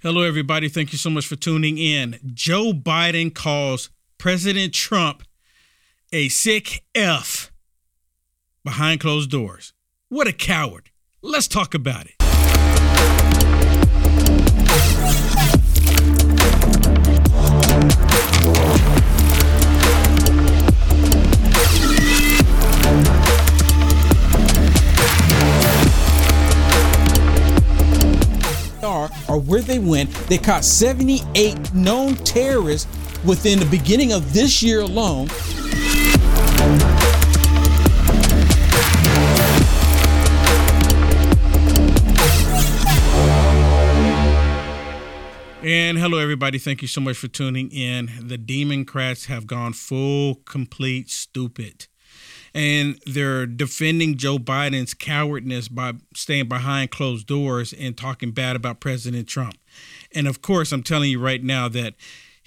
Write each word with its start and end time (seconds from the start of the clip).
Hello, 0.00 0.22
everybody. 0.22 0.68
Thank 0.68 0.92
you 0.92 0.98
so 0.98 1.10
much 1.10 1.26
for 1.26 1.34
tuning 1.34 1.76
in. 1.76 2.20
Joe 2.32 2.72
Biden 2.72 3.34
calls 3.34 3.90
President 4.16 4.72
Trump 4.72 5.24
a 6.12 6.28
sick 6.28 6.84
F 6.94 7.50
behind 8.62 9.00
closed 9.00 9.28
doors. 9.28 9.72
What 10.08 10.28
a 10.28 10.32
coward. 10.32 10.90
Let's 11.20 11.48
talk 11.48 11.74
about 11.74 12.06
it. 12.06 12.17
Or 29.28 29.40
where 29.40 29.62
they 29.62 29.78
went. 29.78 30.12
They 30.28 30.38
caught 30.38 30.64
78 30.64 31.74
known 31.74 32.14
terrorists 32.16 32.86
within 33.24 33.58
the 33.58 33.66
beginning 33.66 34.12
of 34.12 34.32
this 34.32 34.62
year 34.62 34.80
alone. 34.80 35.28
And 45.60 45.98
hello, 45.98 46.18
everybody. 46.18 46.58
Thank 46.58 46.82
you 46.82 46.88
so 46.88 47.00
much 47.00 47.16
for 47.16 47.28
tuning 47.28 47.70
in. 47.70 48.08
The 48.22 48.38
Democrats 48.38 49.26
have 49.26 49.46
gone 49.46 49.72
full, 49.72 50.36
complete 50.46 51.10
stupid. 51.10 51.88
And 52.58 53.00
they're 53.06 53.46
defending 53.46 54.16
Joe 54.16 54.36
Biden's 54.36 54.92
cowardness 54.92 55.68
by 55.68 55.92
staying 56.12 56.48
behind 56.48 56.90
closed 56.90 57.28
doors 57.28 57.72
and 57.72 57.96
talking 57.96 58.32
bad 58.32 58.56
about 58.56 58.80
President 58.80 59.28
Trump. 59.28 59.54
And 60.12 60.26
of 60.26 60.42
course, 60.42 60.72
I'm 60.72 60.82
telling 60.82 61.08
you 61.08 61.20
right 61.20 61.40
now 61.40 61.68
that 61.68 61.94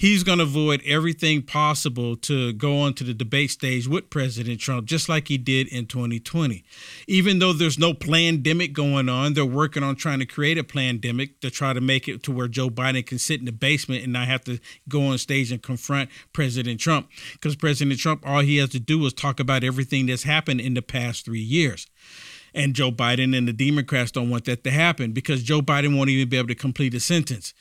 he's 0.01 0.23
going 0.23 0.39
to 0.39 0.43
avoid 0.43 0.81
everything 0.83 1.43
possible 1.43 2.15
to 2.15 2.53
go 2.53 2.79
onto 2.79 3.05
the 3.05 3.13
debate 3.13 3.51
stage 3.51 3.87
with 3.87 4.09
President 4.09 4.59
Trump, 4.59 4.87
just 4.87 5.07
like 5.07 5.27
he 5.27 5.37
did 5.37 5.67
in 5.67 5.85
2020. 5.85 6.63
Even 7.07 7.37
though 7.37 7.53
there's 7.53 7.77
no 7.77 7.93
pandemic 7.93 8.73
going 8.73 9.07
on, 9.07 9.35
they're 9.35 9.45
working 9.45 9.83
on 9.83 9.95
trying 9.95 10.17
to 10.17 10.25
create 10.25 10.57
a 10.57 10.63
pandemic 10.63 11.39
to 11.41 11.51
try 11.51 11.71
to 11.71 11.79
make 11.79 12.07
it 12.07 12.23
to 12.23 12.31
where 12.31 12.47
Joe 12.47 12.71
Biden 12.71 13.05
can 13.05 13.19
sit 13.19 13.41
in 13.41 13.45
the 13.45 13.51
basement 13.51 14.03
and 14.03 14.11
not 14.11 14.27
have 14.27 14.43
to 14.45 14.59
go 14.89 15.05
on 15.05 15.19
stage 15.19 15.51
and 15.51 15.61
confront 15.61 16.09
President 16.33 16.79
Trump. 16.79 17.07
Because 17.33 17.55
President 17.55 17.99
Trump, 17.99 18.23
all 18.25 18.39
he 18.39 18.57
has 18.57 18.69
to 18.69 18.79
do 18.79 19.05
is 19.05 19.13
talk 19.13 19.39
about 19.39 19.63
everything 19.63 20.07
that's 20.07 20.23
happened 20.23 20.61
in 20.61 20.73
the 20.73 20.81
past 20.81 21.25
three 21.25 21.39
years. 21.39 21.85
And 22.53 22.73
Joe 22.73 22.91
Biden 22.91 23.35
and 23.37 23.47
the 23.47 23.53
Democrats 23.53 24.11
don't 24.11 24.29
want 24.29 24.45
that 24.45 24.63
to 24.65 24.71
happen 24.71 25.13
because 25.13 25.41
Joe 25.43 25.61
Biden 25.61 25.97
won't 25.97 26.09
even 26.09 26.27
be 26.27 26.37
able 26.37 26.49
to 26.49 26.55
complete 26.55 26.93
a 26.93 26.99
sentence. 26.99 27.53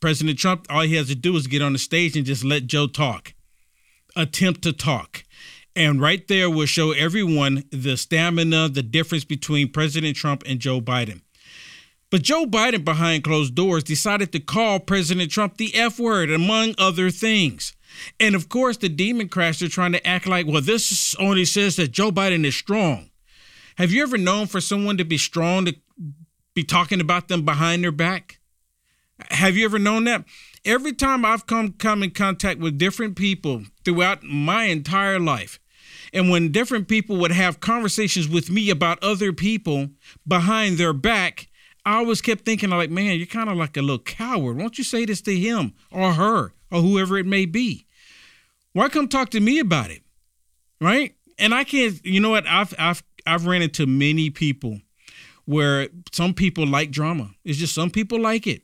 President 0.00 0.38
Trump, 0.38 0.66
all 0.70 0.82
he 0.82 0.96
has 0.96 1.08
to 1.08 1.14
do 1.14 1.36
is 1.36 1.46
get 1.46 1.62
on 1.62 1.74
the 1.74 1.78
stage 1.78 2.16
and 2.16 2.24
just 2.24 2.42
let 2.42 2.66
Joe 2.66 2.86
talk, 2.86 3.34
attempt 4.16 4.62
to 4.62 4.72
talk. 4.72 5.24
And 5.76 6.00
right 6.00 6.26
there 6.26 6.50
will 6.50 6.66
show 6.66 6.92
everyone 6.92 7.64
the 7.70 7.96
stamina, 7.96 8.70
the 8.70 8.82
difference 8.82 9.24
between 9.24 9.70
President 9.70 10.16
Trump 10.16 10.42
and 10.46 10.58
Joe 10.58 10.80
Biden. 10.80 11.20
But 12.10 12.22
Joe 12.22 12.44
Biden, 12.44 12.84
behind 12.84 13.22
closed 13.22 13.54
doors, 13.54 13.84
decided 13.84 14.32
to 14.32 14.40
call 14.40 14.80
President 14.80 15.30
Trump 15.30 15.58
the 15.58 15.74
F 15.76 16.00
word, 16.00 16.30
among 16.30 16.74
other 16.76 17.10
things. 17.10 17.72
And 18.18 18.34
of 18.34 18.48
course, 18.48 18.76
the 18.78 18.88
Democrats 18.88 19.62
are 19.62 19.68
trying 19.68 19.92
to 19.92 20.04
act 20.04 20.26
like, 20.26 20.46
well, 20.46 20.60
this 20.60 21.14
only 21.16 21.44
says 21.44 21.76
that 21.76 21.92
Joe 21.92 22.10
Biden 22.10 22.44
is 22.44 22.56
strong. 22.56 23.09
Have 23.76 23.92
you 23.92 24.02
ever 24.02 24.18
known 24.18 24.46
for 24.46 24.60
someone 24.60 24.96
to 24.98 25.04
be 25.04 25.18
strong 25.18 25.64
to 25.66 25.74
be 26.54 26.64
talking 26.64 27.00
about 27.00 27.28
them 27.28 27.44
behind 27.44 27.84
their 27.84 27.92
back? 27.92 28.40
Have 29.30 29.56
you 29.56 29.64
ever 29.64 29.78
known 29.78 30.04
that? 30.04 30.24
Every 30.64 30.92
time 30.92 31.24
I've 31.24 31.46
come 31.46 31.72
come 31.72 32.02
in 32.02 32.10
contact 32.10 32.60
with 32.60 32.78
different 32.78 33.16
people 33.16 33.64
throughout 33.84 34.22
my 34.22 34.64
entire 34.64 35.18
life, 35.18 35.58
and 36.12 36.30
when 36.30 36.52
different 36.52 36.88
people 36.88 37.16
would 37.16 37.32
have 37.32 37.60
conversations 37.60 38.28
with 38.28 38.50
me 38.50 38.70
about 38.70 39.02
other 39.02 39.32
people 39.32 39.88
behind 40.26 40.76
their 40.76 40.92
back, 40.92 41.48
I 41.84 41.96
always 41.96 42.20
kept 42.20 42.44
thinking, 42.44 42.70
like, 42.70 42.90
man, 42.90 43.16
you're 43.16 43.26
kind 43.26 43.48
of 43.48 43.56
like 43.56 43.76
a 43.76 43.82
little 43.82 43.98
coward. 43.98 44.56
Won't 44.56 44.78
you 44.78 44.84
say 44.84 45.04
this 45.04 45.20
to 45.22 45.36
him 45.36 45.74
or 45.90 46.12
her 46.12 46.52
or 46.70 46.80
whoever 46.82 47.16
it 47.16 47.26
may 47.26 47.46
be? 47.46 47.86
Why 48.72 48.88
come 48.88 49.08
talk 49.08 49.30
to 49.30 49.40
me 49.40 49.58
about 49.58 49.90
it? 49.90 50.02
Right? 50.80 51.14
And 51.38 51.54
I 51.54 51.64
can't, 51.64 52.04
you 52.04 52.20
know 52.20 52.30
what? 52.30 52.46
I've 52.46 52.74
I've 52.78 53.02
I've 53.30 53.46
ran 53.46 53.62
into 53.62 53.86
many 53.86 54.28
people 54.30 54.80
where 55.44 55.88
some 56.12 56.34
people 56.34 56.66
like 56.66 56.90
drama. 56.90 57.30
It's 57.44 57.58
just 57.58 57.74
some 57.74 57.90
people 57.90 58.20
like 58.20 58.46
it. 58.46 58.62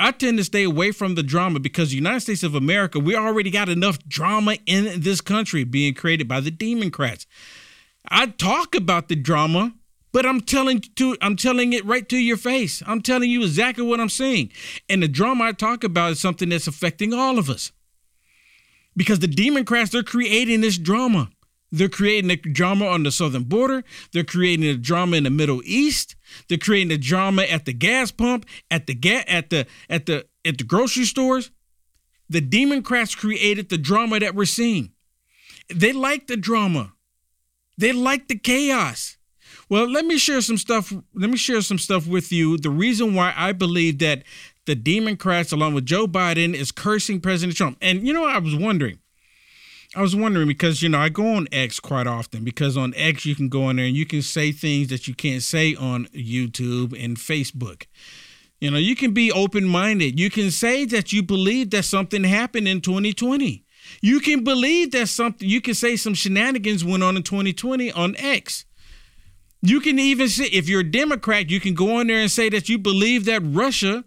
I 0.00 0.12
tend 0.12 0.38
to 0.38 0.44
stay 0.44 0.62
away 0.62 0.92
from 0.92 1.16
the 1.16 1.24
drama 1.24 1.58
because 1.58 1.90
the 1.90 1.96
United 1.96 2.20
States 2.20 2.44
of 2.44 2.54
America, 2.54 3.00
we 3.00 3.16
already 3.16 3.50
got 3.50 3.68
enough 3.68 3.98
drama 4.06 4.56
in 4.66 5.00
this 5.00 5.20
country 5.20 5.64
being 5.64 5.94
created 5.94 6.28
by 6.28 6.38
the 6.38 6.52
Democrats. 6.52 7.26
I 8.08 8.26
talk 8.26 8.76
about 8.76 9.08
the 9.08 9.16
drama, 9.16 9.74
but 10.12 10.24
I'm 10.24 10.40
telling 10.40 10.80
to 10.96 11.16
I'm 11.20 11.34
telling 11.34 11.72
it 11.72 11.84
right 11.84 12.08
to 12.08 12.16
your 12.16 12.36
face. 12.36 12.82
I'm 12.86 13.02
telling 13.02 13.30
you 13.30 13.42
exactly 13.42 13.84
what 13.84 13.98
I'm 13.98 14.08
saying. 14.08 14.52
And 14.88 15.02
the 15.02 15.08
drama 15.08 15.46
I 15.46 15.52
talk 15.52 15.82
about 15.82 16.12
is 16.12 16.20
something 16.20 16.48
that's 16.48 16.68
affecting 16.68 17.12
all 17.12 17.38
of 17.38 17.50
us. 17.50 17.72
Because 18.96 19.18
the 19.18 19.28
Democrats, 19.28 19.90
they're 19.90 20.02
creating 20.04 20.60
this 20.60 20.78
drama. 20.78 21.30
They're 21.70 21.88
creating 21.88 22.30
a 22.30 22.36
drama 22.36 22.86
on 22.86 23.02
the 23.02 23.10
southern 23.10 23.44
border. 23.44 23.84
They're 24.12 24.24
creating 24.24 24.66
a 24.66 24.76
drama 24.76 25.16
in 25.16 25.24
the 25.24 25.30
Middle 25.30 25.60
East. 25.64 26.16
They're 26.48 26.58
creating 26.58 26.92
a 26.92 26.98
drama 26.98 27.42
at 27.42 27.66
the 27.66 27.72
gas 27.72 28.10
pump, 28.10 28.46
at 28.70 28.86
the 28.86 28.94
ga- 28.94 29.24
at 29.26 29.50
the 29.50 29.66
at 29.88 30.06
the 30.06 30.26
at 30.44 30.58
the 30.58 30.64
grocery 30.64 31.04
stores. 31.04 31.50
The 32.30 32.40
Democrats 32.40 33.14
created 33.14 33.68
the 33.68 33.78
drama 33.78 34.20
that 34.20 34.34
we're 34.34 34.44
seeing. 34.44 34.92
They 35.74 35.92
like 35.92 36.26
the 36.26 36.36
drama. 36.36 36.94
They 37.76 37.92
like 37.92 38.28
the 38.28 38.38
chaos. 38.38 39.16
Well, 39.70 39.88
let 39.88 40.06
me 40.06 40.18
share 40.18 40.40
some 40.40 40.56
stuff. 40.56 40.92
Let 41.14 41.30
me 41.30 41.36
share 41.36 41.60
some 41.60 41.78
stuff 41.78 42.06
with 42.06 42.32
you. 42.32 42.56
The 42.56 42.70
reason 42.70 43.14
why 43.14 43.34
I 43.36 43.52
believe 43.52 43.98
that 43.98 44.24
the 44.66 44.74
Democrats, 44.74 45.52
along 45.52 45.74
with 45.74 45.86
Joe 45.86 46.06
Biden, 46.06 46.54
is 46.54 46.72
cursing 46.72 47.20
President 47.20 47.56
Trump. 47.56 47.78
And 47.80 48.06
you 48.06 48.12
know, 48.12 48.22
what? 48.22 48.34
I 48.34 48.38
was 48.38 48.54
wondering 48.54 48.98
I 49.98 50.00
was 50.00 50.14
wondering 50.14 50.46
because 50.46 50.80
you 50.80 50.88
know 50.88 51.00
I 51.00 51.08
go 51.08 51.26
on 51.34 51.48
X 51.50 51.80
quite 51.80 52.06
often 52.06 52.44
because 52.44 52.76
on 52.76 52.94
X 52.94 53.26
you 53.26 53.34
can 53.34 53.48
go 53.48 53.68
in 53.68 53.76
there 53.76 53.86
and 53.86 53.96
you 53.96 54.06
can 54.06 54.22
say 54.22 54.52
things 54.52 54.90
that 54.90 55.08
you 55.08 55.14
can't 55.14 55.42
say 55.42 55.74
on 55.74 56.06
YouTube 56.14 56.92
and 57.04 57.16
Facebook. 57.16 57.86
You 58.60 58.70
know, 58.70 58.76
you 58.78 58.94
can 58.94 59.12
be 59.12 59.32
open-minded. 59.32 60.20
You 60.20 60.30
can 60.30 60.52
say 60.52 60.84
that 60.84 61.12
you 61.12 61.24
believe 61.24 61.70
that 61.70 61.84
something 61.84 62.22
happened 62.22 62.68
in 62.68 62.80
2020. 62.80 63.64
You 64.00 64.20
can 64.20 64.44
believe 64.44 64.92
that 64.92 65.08
something 65.08 65.48
you 65.48 65.60
can 65.60 65.74
say 65.74 65.96
some 65.96 66.14
shenanigans 66.14 66.84
went 66.84 67.02
on 67.02 67.16
in 67.16 67.24
2020 67.24 67.90
on 67.90 68.14
X. 68.18 68.66
You 69.62 69.80
can 69.80 69.98
even 69.98 70.28
say 70.28 70.44
if 70.44 70.68
you're 70.68 70.82
a 70.82 70.88
Democrat, 70.88 71.50
you 71.50 71.58
can 71.58 71.74
go 71.74 71.98
in 71.98 72.06
there 72.06 72.20
and 72.20 72.30
say 72.30 72.48
that 72.50 72.68
you 72.68 72.78
believe 72.78 73.24
that 73.24 73.42
Russia 73.44 74.04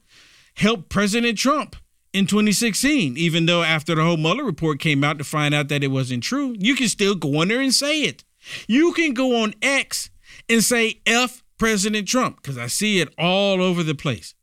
helped 0.56 0.88
President 0.88 1.38
Trump 1.38 1.75
in 2.13 2.27
2016, 2.27 3.17
even 3.17 3.45
though 3.45 3.63
after 3.63 3.95
the 3.95 4.03
whole 4.03 4.17
Mueller 4.17 4.44
report 4.44 4.79
came 4.79 5.03
out 5.03 5.17
to 5.17 5.23
find 5.23 5.53
out 5.53 5.69
that 5.69 5.83
it 5.83 5.88
wasn't 5.88 6.23
true, 6.23 6.55
you 6.59 6.75
can 6.75 6.89
still 6.89 7.16
go 7.16 7.41
on 7.41 7.47
there 7.47 7.61
and 7.61 7.73
say 7.73 8.01
it. 8.01 8.23
You 8.67 8.91
can 8.94 9.13
go 9.13 9.44
on 9.44 9.53
X 9.61 10.09
and 10.50 10.63
say 10.63 11.01
F 11.05 11.44
President 11.57 12.07
Trump 12.07 12.38
because 12.38 12.57
I 12.57 12.67
see 12.67 13.00
it 13.00 13.13
all 13.17 13.61
over 13.61 13.83
the 13.83 13.95
place. 13.95 14.33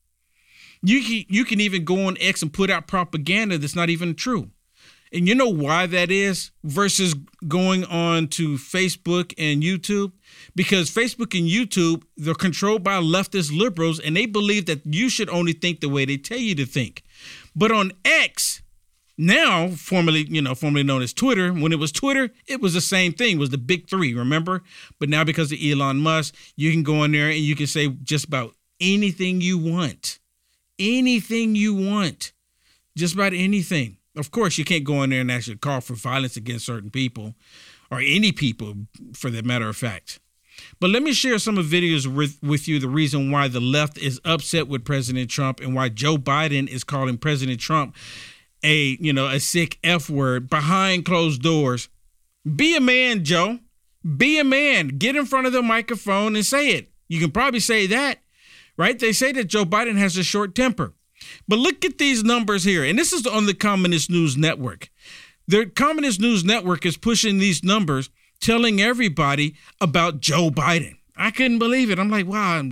You 0.81 1.03
can, 1.03 1.25
you 1.35 1.45
can 1.45 1.61
even 1.61 1.85
go 1.85 2.07
on 2.07 2.17
X 2.21 2.41
and 2.41 2.53
put 2.53 2.71
out 2.71 2.87
propaganda 2.87 3.59
that's 3.59 3.75
not 3.75 3.91
even 3.91 4.15
true. 4.15 4.51
And 5.13 5.27
you 5.27 5.35
know 5.35 5.49
why 5.49 5.87
that 5.87 6.11
is 6.11 6.51
versus 6.65 7.15
going 7.47 7.85
on 7.87 8.29
to 8.29 8.57
Facebook 8.57 9.33
and 9.39 9.63
YouTube? 9.63 10.13
Because 10.55 10.91
Facebook 10.91 11.39
and 11.39 11.49
YouTube, 11.49 12.03
they're 12.17 12.35
controlled 12.35 12.85
by 12.85 13.01
leftist 13.01 13.57
liberals 13.57 13.99
and 13.99 14.17
they 14.17 14.27
believe 14.27 14.67
that 14.67 14.83
you 14.85 15.09
should 15.09 15.31
only 15.31 15.53
think 15.53 15.81
the 15.81 15.89
way 15.89 16.05
they 16.05 16.19
tell 16.19 16.39
you 16.39 16.55
to 16.57 16.67
think. 16.67 17.03
But 17.55 17.73
on 17.73 17.93
X, 18.05 18.63
now 19.17 19.69
formerly, 19.71 20.27
you 20.29 20.41
know, 20.41 20.55
formerly 20.55 20.85
known 20.85 21.03
as 21.03 21.13
Twitter, 21.13 21.53
when 21.53 21.73
it 21.73 21.79
was 21.79 21.91
Twitter, 21.93 22.31
it 22.47 22.61
was 22.61 22.75
the 22.75 22.81
same 22.81 23.13
thing, 23.13 23.37
it 23.37 23.41
was 23.41 23.51
the 23.51 23.59
big 23.59 23.89
three, 23.89 24.15
remember? 24.15 24.63
But 25.01 25.09
now 25.09 25.25
because 25.25 25.51
of 25.53 25.59
Elon 25.63 25.99
Musk, 25.99 26.35
you 26.57 26.71
can 26.71 26.83
go 26.85 27.03
in 27.05 27.13
there 27.13 27.29
and 27.29 27.39
you 27.39 27.57
can 27.57 27.67
say 27.67 27.89
just 27.89 28.27
about 28.27 28.55
anything 28.81 29.41
you 29.41 29.59
want. 29.59 30.21
Anything 30.79 31.57
you 31.57 31.75
want. 31.75 32.33
Just 32.97 33.15
about 33.15 33.33
anything. 33.33 33.97
Of 34.17 34.31
course, 34.31 34.59
you 34.59 34.65
can't 34.65 34.85
go 34.85 35.03
in 35.03 35.11
there 35.11 35.21
and 35.21 35.31
actually 35.31 35.57
call 35.57 35.81
for 35.81 35.95
violence 35.95 36.37
against 36.37 36.67
certain 36.67 36.91
people 36.91 37.35
or 37.91 37.99
any 38.01 38.33
people 38.33 38.75
for 39.15 39.31
that 39.31 39.45
matter 39.45 39.69
of 39.69 39.77
fact. 39.77 40.21
But 40.81 40.91
let 40.91 41.03
me 41.03 41.13
share 41.13 41.39
some 41.39 41.59
of 41.59 41.67
videos 41.67 42.07
with, 42.07 42.39
with 42.43 42.69
you 42.69 42.79
the 42.79 42.89
reason 42.89 43.31
why 43.33 43.49
the 43.49 43.61
left 43.61 43.99
is 43.99 44.21
upset 44.25 44.69
with 44.69 44.85
President 44.85 45.29
Trump 45.31 45.61
and 45.61 45.75
why 45.75 45.89
Joe 45.89 46.17
Biden 46.17 46.69
is 46.69 46.85
calling 46.85 47.19
President 47.19 47.61
Trump 47.61 47.97
a, 48.63 48.97
you 49.01 49.13
know, 49.13 49.27
a 49.27 49.41
sick 49.41 49.79
F 49.83 50.09
word 50.09 50.49
behind 50.49 51.05
closed 51.05 51.43
doors. 51.43 51.89
Be 52.57 52.77
a 52.77 52.81
man, 52.81 53.25
Joe. 53.25 53.59
Be 54.17 54.39
a 54.39 54.45
man. 54.45 54.89
Get 54.89 55.17
in 55.17 55.27
front 55.27 55.47
of 55.47 55.53
the 55.53 55.63
microphone 55.63 56.37
and 56.37 56.47
say 56.47 56.71
it. 56.71 56.91
You 57.09 57.21
can 57.21 57.31
probably 57.31 57.61
say 57.61 57.87
that, 57.89 58.21
right? 58.77 58.99
They 58.99 59.13
say 59.13 59.33
that 59.33 59.45
Joe 59.49 59.65
Biden 59.65 59.97
has 59.97 60.17
a 60.17 60.23
short 60.23 60.55
temper. 60.55 60.95
But 61.49 61.59
look 61.59 61.85
at 61.85 61.99
these 61.99 62.23
numbers 62.23 62.65
here. 62.65 62.85
And 62.85 62.99
this 62.99 63.13
is 63.13 63.27
on 63.27 63.47
the 63.47 63.55
Communist 63.55 64.11
News 64.11 64.37
Network. 64.37 64.91
The 65.49 65.67
Communist 65.67 66.21
News 66.21 66.45
Network 66.45 66.87
is 66.87 66.97
pushing 66.97 67.39
these 67.39 67.65
numbers, 67.65 68.11
telling 68.41 68.81
everybody 68.81 69.55
about 69.81 70.21
Joe 70.21 70.51
Biden. 70.51 70.97
I 71.17 71.31
couldn't 71.31 71.59
believe 71.59 71.91
it. 71.91 71.99
I'm 71.99 72.11
like, 72.11 72.27
wow, 72.27 72.63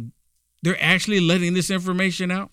they're 0.63 0.83
actually 0.83 1.21
letting 1.21 1.55
this 1.55 1.71
information 1.71 2.31
out. 2.31 2.51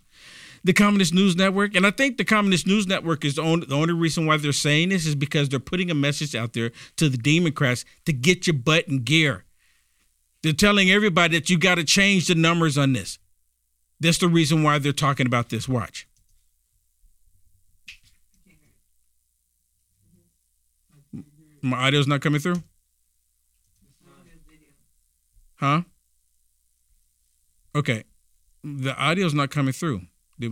The 0.65 0.73
Communist 0.73 1.13
News 1.13 1.35
Network, 1.35 1.75
and 1.75 1.85
I 1.85 1.91
think 1.91 2.17
the 2.17 2.23
Communist 2.23 2.65
News 2.65 2.87
Network 2.87 3.25
is 3.25 3.35
the 3.35 3.41
only, 3.41 3.65
the 3.65 3.75
only 3.75 3.93
reason 3.93 4.25
why 4.25 4.37
they're 4.37 4.53
saying 4.53 4.89
this 4.89 5.05
is 5.05 5.13
because 5.13 5.49
they're 5.49 5.59
putting 5.59 5.91
a 5.91 5.93
message 5.93 6.35
out 6.35 6.53
there 6.53 6.71
to 6.95 7.09
the 7.09 7.17
Democrats 7.17 7.83
to 8.05 8.13
get 8.13 8.47
your 8.47 8.53
butt 8.53 8.87
in 8.87 9.03
gear. 9.03 9.43
They're 10.41 10.53
telling 10.53 10.89
everybody 10.89 11.37
that 11.37 11.49
you 11.49 11.57
got 11.57 11.75
to 11.75 11.83
change 11.83 12.27
the 12.27 12.35
numbers 12.35 12.77
on 12.77 12.93
this. 12.93 13.19
That's 13.99 14.17
the 14.17 14.29
reason 14.29 14.63
why 14.63 14.79
they're 14.79 14.93
talking 14.93 15.25
about 15.25 15.49
this. 15.49 15.67
Watch. 15.67 16.07
My 21.61 21.87
audio's 21.87 22.07
not 22.07 22.21
coming 22.21 22.41
through? 22.41 22.61
Huh? 25.63 25.83
Okay. 27.73 28.03
The 28.65 28.93
audio's 29.01 29.33
not 29.33 29.49
coming 29.49 29.71
through. 29.71 30.01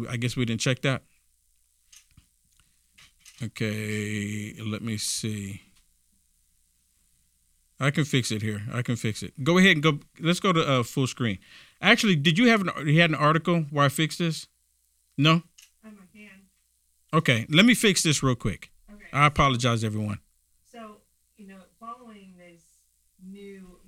I 0.10 0.16
guess 0.16 0.38
we 0.38 0.46
didn't 0.46 0.62
check 0.62 0.82
that. 0.84 1.02
Okay, 3.44 4.54
let 4.66 4.82
me 4.82 4.96
see. 4.96 5.64
I 7.78 7.92
can 7.92 8.06
fix 8.06 8.32
it 8.32 8.42
here. 8.42 8.62
I 8.72 8.84
can 8.84 8.96
fix 8.96 9.22
it. 9.22 9.34
Go 9.44 9.58
ahead 9.58 9.72
and 9.72 9.84
go. 9.84 10.00
Let's 10.22 10.40
go 10.40 10.54
to 10.54 10.62
uh, 10.62 10.84
full 10.84 11.08
screen. 11.08 11.40
Actually, 11.82 12.16
did 12.16 12.38
you 12.38 12.48
have 12.48 12.62
an? 12.62 12.88
You 12.88 13.02
had 13.02 13.10
an 13.10 13.18
article 13.18 13.66
where 13.70 13.84
I 13.84 13.90
fixed 13.90 14.20
this? 14.20 14.48
No. 15.18 15.34
Um, 15.84 15.98
I 16.04 16.18
can. 16.18 16.30
Okay, 17.14 17.46
let 17.50 17.66
me 17.66 17.74
fix 17.74 18.04
this 18.04 18.24
real 18.24 18.36
quick. 18.36 18.72
Okay. 18.90 19.08
I 19.12 19.26
apologize, 19.26 19.84
everyone. 19.84 20.20
So 20.72 20.98
you 21.36 21.48
know, 21.48 21.58
following 21.80 22.36
this 22.38 22.62
new 23.28 23.82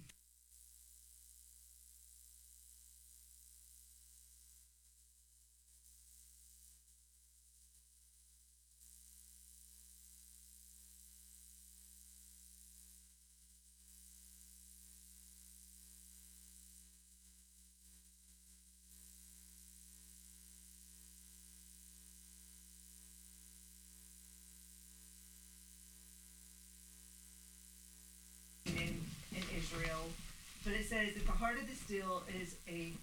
in, 28.66 29.02
in 29.36 29.44
Israel, 29.58 30.10
but 30.64 30.74
it 30.74 30.86
says 30.86 31.14
that 31.14 31.26
the 31.26 31.31
heart 31.44 31.60
of 31.60 31.68
this 31.68 31.81
deal 31.81 32.24
is 32.42 32.56
a 32.69 32.94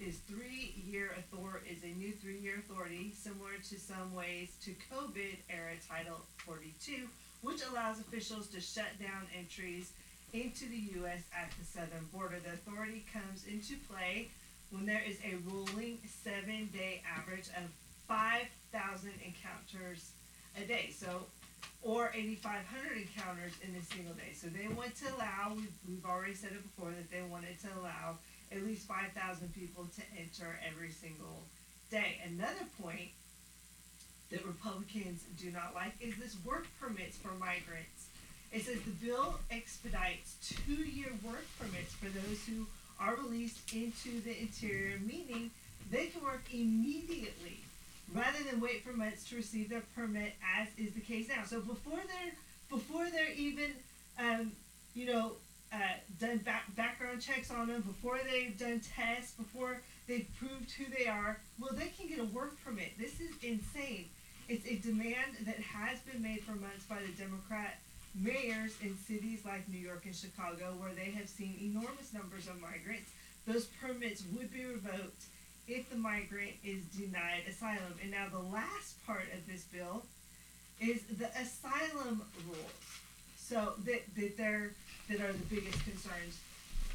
is 0.00 0.20
three 0.20 0.74
year 0.86 1.10
author 1.18 1.60
is 1.70 1.84
a 1.84 1.98
new 1.98 2.10
three 2.12 2.38
year 2.38 2.54
authority 2.56 3.12
similar 3.14 3.56
to 3.68 3.78
some 3.78 4.14
ways 4.14 4.56
to 4.64 4.70
COVID 4.90 5.36
era 5.50 5.76
Title 5.86 6.20
42, 6.38 7.08
which 7.42 7.60
allows 7.70 8.00
officials 8.00 8.46
to 8.48 8.60
shut 8.60 8.98
down 8.98 9.28
entries 9.38 9.92
into 10.32 10.64
the 10.66 10.98
U.S. 11.00 11.24
at 11.36 11.50
the 11.58 11.66
southern 11.66 12.06
border. 12.10 12.36
The 12.42 12.54
authority 12.54 13.04
comes 13.12 13.44
into 13.44 13.74
play 13.86 14.28
when 14.70 14.86
there 14.86 15.02
is 15.06 15.18
a 15.20 15.36
rolling 15.46 15.98
seven 16.24 16.70
day 16.72 17.02
average 17.04 17.48
of 17.48 17.68
5,000 18.08 19.10
encounters 19.26 20.12
a 20.56 20.64
day. 20.66 20.90
So 20.90 21.26
or 21.82 22.10
8,500 22.14 22.96
encounters 22.96 23.52
in 23.62 23.74
a 23.74 23.82
single 23.82 24.14
day. 24.14 24.32
So 24.34 24.46
they 24.46 24.68
want 24.68 24.94
to 25.02 25.14
allow, 25.14 25.54
we've, 25.56 25.74
we've 25.88 26.06
already 26.06 26.34
said 26.34 26.52
it 26.52 26.62
before, 26.62 26.90
that 26.90 27.10
they 27.10 27.22
wanted 27.22 27.60
to 27.62 27.68
allow 27.78 28.18
at 28.52 28.62
least 28.62 28.86
5,000 28.86 29.52
people 29.54 29.88
to 29.96 30.02
enter 30.16 30.58
every 30.66 30.90
single 30.90 31.42
day. 31.90 32.20
Another 32.24 32.66
point 32.80 33.10
that 34.30 34.46
Republicans 34.46 35.24
do 35.38 35.50
not 35.50 35.74
like 35.74 35.92
is 36.00 36.16
this 36.16 36.36
work 36.44 36.66
permits 36.80 37.16
for 37.16 37.32
migrants. 37.34 38.06
It 38.52 38.62
says 38.64 38.80
the 38.82 38.90
bill 39.04 39.40
expedites 39.50 40.36
two 40.66 40.74
year 40.74 41.12
work 41.24 41.44
permits 41.58 41.94
for 41.94 42.06
those 42.06 42.44
who 42.46 42.66
are 43.00 43.16
released 43.16 43.72
into 43.74 44.20
the 44.20 44.38
interior, 44.40 44.98
meaning 45.04 45.50
they 45.90 46.06
can 46.06 46.22
work 46.22 46.44
immediately 46.52 47.64
rather 48.14 48.42
than 48.50 48.60
wait 48.60 48.84
for 48.84 48.92
months 48.92 49.28
to 49.30 49.36
receive 49.36 49.68
their 49.68 49.82
permit, 49.94 50.34
as 50.58 50.68
is 50.76 50.92
the 50.94 51.00
case 51.00 51.28
now. 51.28 51.44
So 51.44 51.60
before 51.60 51.98
they're 51.98 52.32
before 52.70 53.06
they're 53.10 53.32
even, 53.32 53.72
um, 54.18 54.52
you 54.94 55.06
know, 55.06 55.32
uh, 55.72 55.78
done 56.18 56.38
back, 56.38 56.74
background 56.74 57.20
checks 57.20 57.50
on 57.50 57.68
them, 57.68 57.82
before 57.82 58.18
they've 58.30 58.58
done 58.58 58.80
tests, 58.80 59.34
before 59.34 59.80
they've 60.08 60.26
proved 60.38 60.70
who 60.72 60.84
they 60.96 61.06
are, 61.06 61.38
well, 61.60 61.72
they 61.74 61.88
can 61.88 62.08
get 62.08 62.18
a 62.18 62.24
work 62.24 62.52
permit. 62.64 62.92
This 62.98 63.20
is 63.20 63.30
insane. 63.42 64.06
It's 64.48 64.66
a 64.66 64.76
demand 64.76 65.36
that 65.46 65.60
has 65.60 66.00
been 66.00 66.22
made 66.22 66.42
for 66.44 66.52
months 66.52 66.84
by 66.88 66.96
the 67.00 67.22
Democrat 67.22 67.78
mayors 68.14 68.76
in 68.82 68.96
cities 68.98 69.40
like 69.44 69.68
New 69.68 69.78
York 69.78 70.04
and 70.04 70.14
Chicago, 70.14 70.74
where 70.78 70.92
they 70.92 71.10
have 71.12 71.28
seen 71.28 71.56
enormous 71.60 72.12
numbers 72.12 72.48
of 72.48 72.60
migrants. 72.60 73.10
Those 73.46 73.66
permits 73.80 74.22
would 74.36 74.52
be 74.52 74.64
revoked 74.64 75.24
if 75.68 75.88
the 75.90 75.96
migrant 75.96 76.52
is 76.64 76.84
denied 76.86 77.42
asylum. 77.48 77.94
And 78.02 78.10
now 78.10 78.26
the 78.30 78.38
last 78.38 79.04
part 79.06 79.26
of 79.34 79.46
this 79.46 79.64
bill 79.64 80.02
is 80.80 81.02
the 81.04 81.28
asylum 81.38 82.22
rules. 82.46 82.58
So 83.36 83.74
that, 83.84 84.02
that 84.16 84.36
they're 84.36 84.72
that 85.08 85.20
are 85.20 85.32
the 85.32 85.54
biggest 85.54 85.82
concerns. 85.84 86.40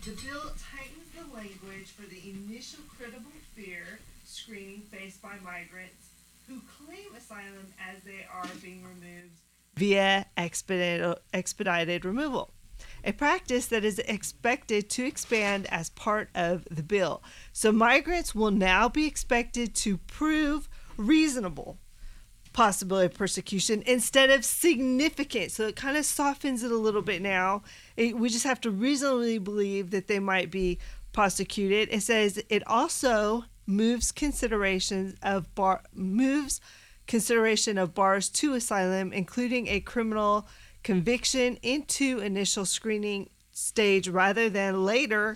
The 0.04 0.12
bill 0.12 0.52
tightens 0.58 1.08
the 1.14 1.36
language 1.36 1.92
for 1.92 2.08
the 2.08 2.22
initial 2.30 2.80
credible 2.98 3.32
fear 3.56 4.00
screening 4.26 4.82
faced 4.92 5.22
by 5.22 5.36
migrants 5.44 6.10
who 6.48 6.62
claim 6.78 7.14
asylum 7.16 7.74
as 7.92 8.02
they 8.04 8.26
are 8.34 8.48
being 8.62 8.84
removed 8.84 9.34
via 9.76 10.26
expedited, 10.38 11.16
expedited 11.34 12.06
removal 12.06 12.52
a 13.08 13.14
practice 13.14 13.68
that 13.68 13.86
is 13.86 14.00
expected 14.00 14.90
to 14.90 15.06
expand 15.06 15.66
as 15.72 15.90
part 15.92 16.30
of 16.36 16.68
the 16.70 16.84
bill. 16.84 17.24
So, 17.54 17.72
migrants 17.72 18.36
will 18.36 18.52
now 18.52 18.90
be 18.90 19.08
expected 19.08 19.74
to 19.76 19.98
prove 19.98 20.68
reasonable 20.98 21.78
possibility 22.52 23.06
of 23.06 23.14
persecution 23.14 23.82
instead 23.86 24.30
of 24.30 24.44
significant. 24.44 25.52
So, 25.52 25.68
it 25.68 25.78
kind 25.78 25.96
of 25.96 26.06
softens 26.06 26.64
it 26.64 26.72
a 26.72 26.78
little 26.78 27.02
bit 27.02 27.22
now. 27.22 27.64
It, 27.96 28.18
we 28.18 28.28
just 28.28 28.46
have 28.46 28.60
to 28.62 28.72
reasonably 28.72 29.40
believe 29.40 29.92
that 29.92 30.08
they 30.08 30.20
might 30.20 30.52
be 30.52 30.78
prosecuted. 31.14 31.88
It 31.90 32.02
says 32.02 32.44
it 32.50 32.68
also 32.68 33.46
moves 33.66 34.12
considerations 34.12 35.16
of 35.24 35.54
bar 35.56 35.82
moves 35.94 36.60
consideration 37.08 37.78
of 37.78 37.94
bars 37.94 38.28
to 38.28 38.54
asylum, 38.54 39.14
including 39.14 39.68
a 39.68 39.80
criminal 39.80 40.46
conviction 40.88 41.58
into 41.62 42.20
initial 42.20 42.64
screening 42.64 43.30
stage 43.52 44.08
rather 44.08 44.50
than 44.50 44.86
later 44.86 45.36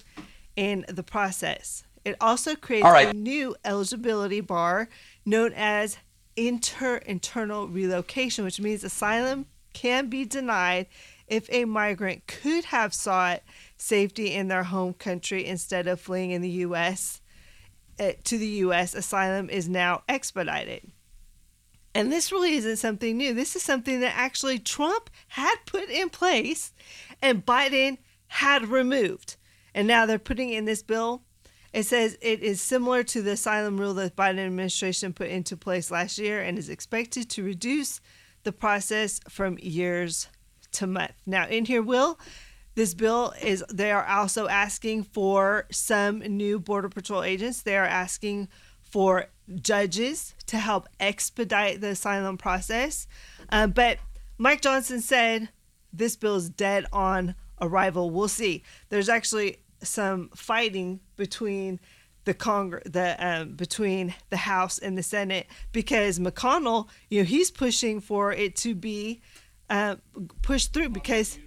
in 0.56 0.86
the 0.88 1.04
process. 1.04 1.84
It 2.06 2.16
also 2.22 2.56
creates 2.56 2.86
right. 2.86 3.10
a 3.10 3.14
new 3.14 3.58
eligibility 3.66 4.40
bar 4.40 4.88
known 5.26 5.52
as 5.54 5.98
inter 6.38 6.96
internal 7.06 7.68
relocation, 7.68 8.46
which 8.46 8.62
means 8.62 8.86
asylum 8.86 9.46
can 9.74 10.08
be 10.08 10.24
denied 10.24 10.88
if 11.28 11.50
a 11.52 11.66
migrant 11.66 12.28
could 12.28 12.64
have 12.64 12.94
sought 12.94 13.42
safety 13.76 14.34
in 14.34 14.48
their 14.48 14.64
home 14.64 14.94
country 14.94 15.46
instead 15.46 15.86
of 15.86 16.00
fleeing 16.00 16.32
in 16.32 16.42
the 16.42 16.64
U.S. 16.66 17.20
Uh, 18.00 18.14
to 18.24 18.38
the 18.38 18.48
U.S. 18.48 18.96
Asylum 18.96 19.50
is 19.50 19.68
now 19.68 20.04
expedited. 20.08 20.94
And 21.94 22.12
this 22.12 22.32
really 22.32 22.56
isn't 22.56 22.78
something 22.78 23.18
new. 23.18 23.34
This 23.34 23.56
is 23.56 23.64
something 23.64 24.00
that 24.00 24.14
actually 24.16 24.60
Trump 24.60 25.10
had 25.30 25.56
put 25.66 25.90
in 25.90 26.10
place 26.10 26.74
and 27.22 27.46
Biden 27.46 27.98
had 28.28 28.68
removed. 28.68 29.36
And 29.74 29.88
now 29.88 30.06
they're 30.06 30.20
putting 30.20 30.52
in 30.52 30.66
this 30.66 30.84
bill. 30.84 31.24
It 31.74 31.84
says 31.84 32.18
it 32.22 32.42
is 32.42 32.62
similar 32.62 33.04
to 33.04 33.22
the 33.22 33.32
asylum 33.32 33.80
rule 33.80 33.94
that 33.96 34.16
Biden 34.16 34.46
administration 34.46 35.14
put 35.14 35.30
into 35.30 35.56
place 35.56 35.92
last 35.92 36.18
year 36.18 36.42
and 36.42 36.58
is 36.58 36.70
expected 36.70 37.30
to 37.32 37.44
reduce 37.44 38.02
the 38.44 38.52
process 38.52 39.20
from 39.30 39.58
years 39.62 40.28
to 40.74 40.88
months. 40.88 41.14
Now, 41.26 41.48
in 41.48 41.66
here, 41.66 41.82
Will, 41.82 42.20
this 42.76 42.94
bill 42.94 43.34
is 43.42 43.64
they 43.72 43.92
are 43.92 44.06
also 44.06 44.48
asking 44.48 45.04
for 45.04 45.68
some 45.72 46.20
new 46.20 46.60
Border 46.60 46.90
Patrol 46.90 47.24
agents. 47.24 47.62
They 47.62 47.78
are 47.78 47.86
asking 47.86 48.48
for 48.82 49.28
judges 49.56 50.36
to 50.48 50.58
help 50.58 50.88
expedite 51.00 51.82
the 51.82 51.90
asylum 51.90 52.38
process. 52.38 53.08
Uh, 53.50 53.68
but 53.68 53.98
Mike 54.38 54.62
Johnson 54.62 55.02
said 55.02 55.50
this 55.94 56.16
bill 56.16 56.36
is 56.36 56.50
dead 56.50 56.86
on 56.92 57.36
arrival. 57.62 58.10
We'll 58.10 58.28
see. 58.28 58.64
There's 58.90 59.10
actually 59.10 59.58
some 59.84 60.30
fighting 60.36 61.00
between 61.16 61.80
the 62.24 62.34
Congress, 62.34 62.84
the 62.86 63.16
um, 63.26 63.54
between 63.54 64.14
the 64.30 64.38
House 64.38 64.78
and 64.78 64.98
the 64.98 65.04
Senate, 65.04 65.48
because 65.72 66.20
McConnell, 66.20 66.88
you 67.10 67.22
know, 67.22 67.26
he's 67.26 67.50
pushing 67.50 68.00
for 68.00 68.32
it 68.32 68.56
to 68.58 68.76
be 68.76 69.22
uh, 69.70 69.96
pushed 70.42 70.74
through 70.74 70.90
because 70.90 71.40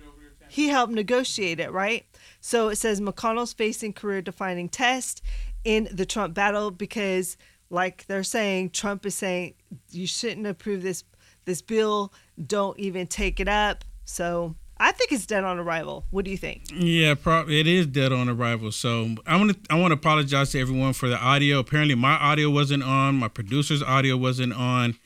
he 0.49 0.68
helped 0.68 0.92
negotiate 0.92 1.61
it, 1.61 1.70
right? 1.73 2.06
So 2.40 2.68
it 2.68 2.76
says 2.76 3.00
McConnell's 3.00 3.52
facing 3.52 3.92
career-defining 3.92 4.68
test 4.68 5.23
in 5.64 5.88
the 5.90 6.06
Trump 6.06 6.34
battle 6.34 6.70
because, 6.70 7.37
like 7.75 8.07
they're 8.07 8.23
saying, 8.23 8.71
Trump 8.71 9.04
is 9.04 9.14
saying 9.14 9.54
you 9.90 10.07
shouldn't 10.07 10.47
approve 10.47 10.83
this 10.83 11.04
this 11.45 11.61
bill. 11.61 12.12
Don't 12.47 12.78
even 12.78 13.07
take 13.07 13.40
it 13.40 13.49
up. 13.49 13.85
So 14.04 14.54
I 14.78 14.93
think 14.93 15.12
it's 15.12 15.26
dead 15.26 15.45
on 15.45 15.59
arrival. 15.59 16.04
What 16.11 16.25
do 16.25 16.31
you 16.31 16.37
think? 16.37 16.64
Yeah, 16.73 17.14
probably 17.14 17.61
it 17.61 17.66
is 17.66 17.87
dead 17.87 18.12
on 18.12 18.28
arrival. 18.28 18.73
So 18.73 19.16
I 19.26 19.37
want 19.37 19.50
to 19.52 19.73
I 19.75 19.78
want 19.78 19.90
to 19.90 19.97
apologize 19.97 20.52
to 20.52 20.61
everyone 20.61 20.93
for 20.93 21.09
the 21.09 21.19
audio. 21.19 21.59
Apparently, 21.59 21.95
my 21.95 22.14
audio 22.14 22.50
wasn't 22.50 22.83
on. 22.83 23.16
My 23.16 23.28
producer's 23.28 23.83
audio 23.83 24.16
wasn't 24.16 24.54
on. 24.54 24.97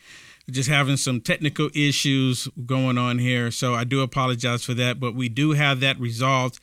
Just 0.51 0.71
having 0.71 0.97
some 0.97 1.21
technical 1.21 1.69
issues 1.75 2.49
going 2.65 2.97
on 2.97 3.19
here, 3.19 3.51
so 3.51 3.75
I 3.75 3.85
do 3.85 4.01
apologize 4.01 4.65
for 4.65 4.73
that. 4.75 4.99
But 4.99 5.15
we 5.15 5.29
do 5.29 5.51
have 5.51 5.81
that 5.81 6.01
resolved. 6.01 6.59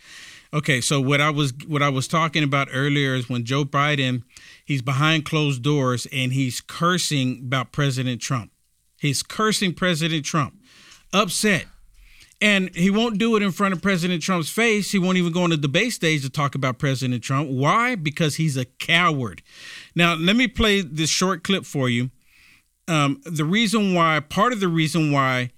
Okay, 0.51 0.81
so 0.81 0.99
what 0.99 1.21
I 1.21 1.29
was 1.29 1.53
what 1.67 1.83
I 1.83 1.89
was 1.89 2.07
talking 2.07 2.43
about 2.43 2.67
earlier 2.71 3.13
is 3.13 3.29
when 3.29 3.45
Joe 3.45 3.63
Biden 3.63 4.23
he's 4.65 4.81
behind 4.81 5.23
closed 5.25 5.63
doors 5.63 6.07
and 6.11 6.33
he's 6.33 6.59
cursing 6.59 7.43
about 7.45 7.71
President 7.71 8.21
Trump. 8.21 8.51
He's 8.99 9.23
cursing 9.23 9.73
President 9.73 10.25
Trump, 10.25 10.55
upset 11.13 11.67
and 12.41 12.75
he 12.75 12.89
won't 12.89 13.17
do 13.17 13.35
it 13.35 13.43
in 13.43 13.51
front 13.51 13.73
of 13.73 13.81
President 13.81 14.21
Trump's 14.21 14.49
face. 14.49 14.91
He 14.91 14.99
won't 14.99 15.17
even 15.17 15.31
go 15.31 15.43
on 15.43 15.51
the 15.51 15.57
debate 15.57 15.93
stage 15.93 16.21
to 16.23 16.29
talk 16.29 16.53
about 16.53 16.77
President 16.77 17.23
Trump. 17.23 17.49
Why? 17.49 17.95
Because 17.95 18.35
he's 18.35 18.57
a 18.57 18.65
coward. 18.65 19.41
Now, 19.95 20.15
let 20.15 20.35
me 20.35 20.47
play 20.47 20.81
this 20.81 21.09
short 21.09 21.43
clip 21.43 21.65
for 21.65 21.89
you. 21.89 22.11
Um, 22.87 23.21
the 23.25 23.45
reason 23.45 23.93
why, 23.93 24.19
part 24.19 24.53
of 24.53 24.59
the 24.59 24.67
reason 24.67 25.11
why 25.11 25.51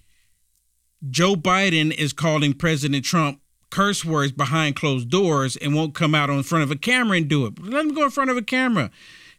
Joe 1.10 1.36
Biden 1.36 1.94
is 1.94 2.14
calling 2.14 2.54
President 2.54 3.04
Trump 3.04 3.42
curse 3.70 4.06
words 4.06 4.32
behind 4.32 4.76
closed 4.76 5.10
doors 5.10 5.56
and 5.58 5.76
won't 5.76 5.94
come 5.94 6.16
out 6.16 6.30
in 6.30 6.44
front 6.44 6.64
of 6.64 6.72
a 6.72 6.76
camera 6.76 7.18
and 7.18 7.28
do 7.28 7.46
it. 7.46 7.60
Let 7.60 7.86
him 7.86 7.94
go 7.94 8.06
in 8.06 8.10
front 8.10 8.30
of 8.30 8.38
a 8.38 8.42
camera. 8.42 8.92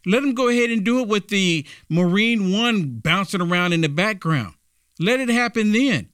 Let 0.05 0.23
him 0.23 0.33
go 0.33 0.47
ahead 0.47 0.69
and 0.69 0.83
do 0.83 0.99
it 1.01 1.07
with 1.07 1.27
the 1.27 1.65
Marine 1.89 2.51
One 2.51 2.99
bouncing 2.99 3.41
around 3.41 3.73
in 3.73 3.81
the 3.81 3.89
background. 3.89 4.55
Let 4.99 5.19
it 5.19 5.29
happen 5.29 5.71
then. 5.71 6.09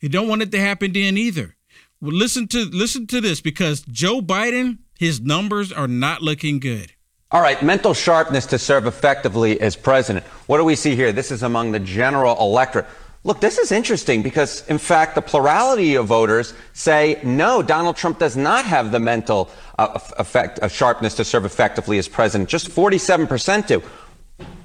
You 0.00 0.08
don't 0.08 0.28
want 0.28 0.42
it 0.42 0.50
to 0.52 0.60
happen 0.60 0.92
then 0.92 1.16
either. 1.16 1.56
Well, 2.00 2.12
listen 2.12 2.48
to 2.48 2.64
listen 2.64 3.06
to 3.08 3.20
this 3.20 3.40
because 3.40 3.82
Joe 3.82 4.20
Biden, 4.20 4.78
his 4.98 5.20
numbers 5.20 5.72
are 5.72 5.88
not 5.88 6.22
looking 6.22 6.58
good. 6.58 6.92
All 7.32 7.40
right, 7.40 7.62
mental 7.62 7.94
sharpness 7.94 8.44
to 8.46 8.58
serve 8.58 8.86
effectively 8.86 9.60
as 9.60 9.76
president. 9.76 10.26
What 10.46 10.58
do 10.58 10.64
we 10.64 10.74
see 10.74 10.96
here? 10.96 11.12
This 11.12 11.30
is 11.30 11.44
among 11.44 11.70
the 11.70 11.78
general 11.78 12.36
electorate. 12.40 12.86
Look, 13.22 13.40
this 13.40 13.58
is 13.58 13.70
interesting 13.70 14.22
because, 14.22 14.66
in 14.68 14.78
fact, 14.78 15.14
the 15.14 15.20
plurality 15.20 15.94
of 15.96 16.06
voters 16.06 16.54
say 16.72 17.20
no, 17.22 17.60
Donald 17.60 17.96
Trump 17.96 18.18
does 18.18 18.34
not 18.34 18.64
have 18.64 18.92
the 18.92 18.98
mental 18.98 19.50
uh, 19.78 19.98
effect, 20.18 20.58
uh, 20.60 20.68
sharpness 20.68 21.14
to 21.16 21.24
serve 21.24 21.44
effectively 21.44 21.98
as 21.98 22.08
president. 22.08 22.48
Just 22.48 22.70
47% 22.70 23.66
do. 23.66 23.82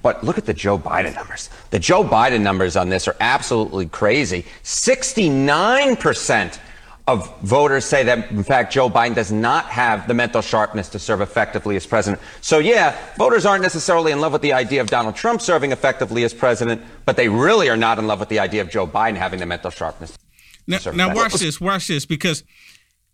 But 0.01 0.23
look 0.23 0.37
at 0.37 0.45
the 0.45 0.53
Joe 0.53 0.79
Biden 0.79 1.15
numbers. 1.15 1.49
The 1.71 1.79
Joe 1.79 2.01
Biden 2.01 2.41
numbers 2.41 2.77
on 2.77 2.87
this 2.87 3.09
are 3.09 3.17
absolutely 3.19 3.87
crazy. 3.87 4.45
69% 4.63 6.59
of 7.07 7.39
voters 7.41 7.85
say 7.85 8.03
that, 8.03 8.31
in 8.31 8.43
fact, 8.43 8.73
Joe 8.73 8.89
Biden 8.89 9.13
does 9.13 9.31
not 9.31 9.65
have 9.65 10.07
the 10.07 10.13
mental 10.13 10.41
sharpness 10.41 10.89
to 10.89 10.99
serve 10.99 11.21
effectively 11.21 11.75
as 11.75 11.85
president. 11.85 12.21
So, 12.41 12.57
yeah, 12.57 12.97
voters 13.15 13.45
aren't 13.45 13.61
necessarily 13.61 14.11
in 14.11 14.19
love 14.19 14.33
with 14.33 14.41
the 14.41 14.53
idea 14.53 14.81
of 14.81 14.87
Donald 14.87 15.15
Trump 15.15 15.41
serving 15.41 15.71
effectively 15.71 16.23
as 16.23 16.33
president, 16.33 16.81
but 17.05 17.15
they 17.15 17.29
really 17.29 17.69
are 17.69 17.77
not 17.77 17.99
in 17.99 18.07
love 18.07 18.19
with 18.19 18.29
the 18.29 18.39
idea 18.39 18.61
of 18.61 18.69
Joe 18.69 18.87
Biden 18.87 19.17
having 19.17 19.39
the 19.39 19.45
mental 19.45 19.69
sharpness. 19.69 20.17
Now, 20.65 20.79
now 20.93 21.13
watch 21.13 21.33
this, 21.33 21.61
watch 21.61 21.87
this, 21.87 22.07
because 22.07 22.43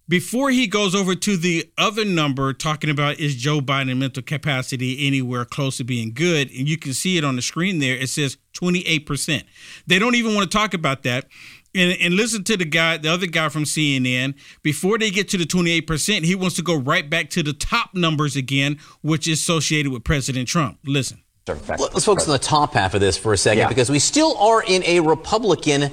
before 0.07 0.51
he 0.51 0.67
goes 0.67 0.95
over 0.95 1.13
to 1.15 1.35
the 1.35 1.69
other 1.77 2.05
number 2.05 2.53
talking 2.53 2.89
about 2.89 3.19
is 3.19 3.35
Joe 3.35 3.59
Biden 3.59 3.97
mental 3.97 4.23
capacity 4.23 5.05
anywhere 5.05 5.43
close 5.43 5.77
to 5.77 5.83
being 5.83 6.13
good, 6.13 6.49
and 6.51 6.67
you 6.67 6.77
can 6.77 6.93
see 6.93 7.17
it 7.17 7.25
on 7.25 7.35
the 7.35 7.41
screen 7.41 7.79
there. 7.79 7.95
It 7.95 8.07
says 8.09 8.37
28%. 8.53 9.43
They 9.85 9.99
don't 9.99 10.15
even 10.15 10.33
want 10.33 10.49
to 10.49 10.57
talk 10.57 10.73
about 10.73 11.03
that. 11.03 11.25
And, 11.73 11.97
and 12.01 12.15
listen 12.15 12.43
to 12.45 12.57
the 12.57 12.65
guy, 12.65 12.97
the 12.97 13.09
other 13.09 13.27
guy 13.27 13.49
from 13.49 13.63
CNN. 13.63 14.35
Before 14.61 14.97
they 14.97 15.09
get 15.09 15.29
to 15.29 15.37
the 15.37 15.45
28%, 15.45 16.23
he 16.25 16.35
wants 16.35 16.55
to 16.57 16.61
go 16.61 16.75
right 16.75 17.09
back 17.09 17.29
to 17.31 17.43
the 17.43 17.53
top 17.53 17.93
numbers 17.93 18.35
again, 18.35 18.77
which 19.01 19.27
is 19.27 19.39
associated 19.39 19.91
with 19.91 20.03
President 20.03 20.47
Trump. 20.47 20.79
Listen. 20.85 21.23
Let's 21.47 22.05
focus 22.05 22.27
on 22.27 22.33
the 22.33 22.39
top 22.39 22.73
half 22.73 22.93
of 22.93 23.01
this 23.01 23.17
for 23.17 23.33
a 23.33 23.37
second 23.37 23.59
yeah. 23.59 23.67
because 23.67 23.89
we 23.89 23.99
still 23.99 24.37
are 24.37 24.63
in 24.63 24.83
a 24.83 24.99
Republican 24.99 25.91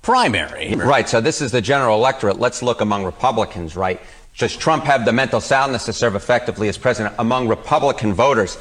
primary. 0.00 0.74
Right. 0.74 1.08
So 1.08 1.20
this 1.20 1.42
is 1.42 1.52
the 1.52 1.60
general 1.60 1.96
electorate. 1.96 2.38
Let's 2.38 2.62
look 2.62 2.80
among 2.80 3.04
Republicans, 3.04 3.76
right? 3.76 4.00
Does 4.38 4.56
Trump 4.56 4.84
have 4.84 5.04
the 5.04 5.12
mental 5.12 5.40
soundness 5.40 5.84
to 5.86 5.92
serve 5.92 6.14
effectively 6.14 6.68
as 6.68 6.78
president 6.78 7.14
among 7.18 7.48
Republican 7.48 8.14
voters? 8.14 8.56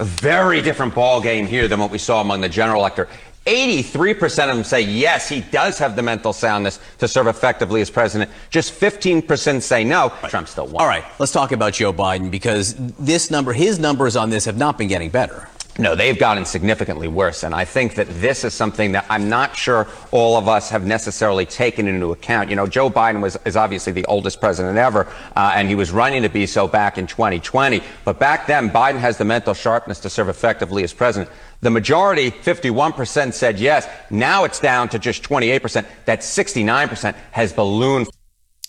A 0.00 0.04
very 0.04 0.60
different 0.60 0.94
ball 0.94 1.20
game 1.20 1.46
here 1.46 1.66
than 1.66 1.80
what 1.80 1.90
we 1.90 1.98
saw 1.98 2.20
among 2.20 2.40
the 2.42 2.48
general 2.48 2.80
electorate. 2.80 3.08
83% 3.46 4.24
of 4.48 4.56
them 4.56 4.64
say 4.64 4.80
yes, 4.82 5.28
he 5.28 5.40
does 5.40 5.78
have 5.78 5.96
the 5.96 6.02
mental 6.02 6.32
soundness 6.32 6.78
to 6.98 7.08
serve 7.08 7.26
effectively 7.26 7.80
as 7.80 7.90
president. 7.90 8.30
Just 8.50 8.78
15% 8.78 9.62
say 9.62 9.82
no. 9.82 10.08
Right. 10.22 10.30
Trump 10.30 10.48
still 10.48 10.66
won. 10.66 10.80
All 10.80 10.86
right, 10.86 11.04
let's 11.18 11.32
talk 11.32 11.50
about 11.50 11.72
Joe 11.72 11.92
Biden 11.92 12.30
because 12.30 12.74
this 12.98 13.30
number, 13.30 13.52
his 13.52 13.78
numbers 13.78 14.14
on 14.14 14.30
this 14.30 14.44
have 14.44 14.56
not 14.56 14.78
been 14.78 14.88
getting 14.88 15.10
better. 15.10 15.48
No, 15.78 15.94
they've 15.94 16.18
gotten 16.18 16.44
significantly 16.44 17.08
worse. 17.08 17.44
And 17.44 17.54
I 17.54 17.64
think 17.64 17.94
that 17.94 18.06
this 18.20 18.44
is 18.44 18.52
something 18.52 18.92
that 18.92 19.06
I'm 19.08 19.30
not 19.30 19.56
sure 19.56 19.88
all 20.10 20.36
of 20.36 20.46
us 20.46 20.68
have 20.68 20.84
necessarily 20.84 21.46
taken 21.46 21.88
into 21.88 22.12
account. 22.12 22.50
You 22.50 22.56
know, 22.56 22.66
Joe 22.66 22.90
Biden 22.90 23.22
was, 23.22 23.38
is 23.46 23.56
obviously 23.56 23.92
the 23.94 24.04
oldest 24.04 24.38
president 24.38 24.76
ever, 24.76 25.08
uh, 25.34 25.52
and 25.54 25.68
he 25.68 25.74
was 25.74 25.90
running 25.90 26.22
to 26.22 26.28
be 26.28 26.46
so 26.46 26.68
back 26.68 26.98
in 26.98 27.06
2020. 27.06 27.82
But 28.04 28.18
back 28.18 28.46
then, 28.46 28.68
Biden 28.68 28.98
has 28.98 29.16
the 29.16 29.24
mental 29.24 29.54
sharpness 29.54 29.98
to 30.00 30.10
serve 30.10 30.28
effectively 30.28 30.84
as 30.84 30.92
president. 30.92 31.30
The 31.62 31.70
majority, 31.70 32.30
51%, 32.30 33.32
said 33.32 33.58
yes. 33.58 33.88
Now 34.10 34.44
it's 34.44 34.60
down 34.60 34.88
to 34.90 34.98
just 34.98 35.22
28%. 35.22 35.86
That 36.04 36.20
69% 36.20 37.14
has 37.30 37.52
ballooned. 37.52 38.08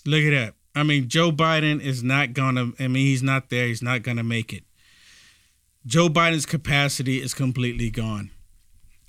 Look 0.06 0.22
at 0.22 0.30
that. 0.30 0.54
I 0.76 0.82
mean, 0.84 1.08
Joe 1.08 1.30
Biden 1.30 1.80
is 1.80 2.02
not 2.02 2.32
going 2.32 2.54
to, 2.54 2.72
I 2.82 2.88
mean, 2.88 3.06
he's 3.06 3.22
not 3.22 3.50
there. 3.50 3.66
He's 3.66 3.82
not 3.82 4.02
going 4.02 4.16
to 4.16 4.22
make 4.22 4.52
it. 4.52 4.64
Joe 5.86 6.08
Biden's 6.08 6.46
capacity 6.46 7.20
is 7.20 7.34
completely 7.34 7.90
gone. 7.90 8.30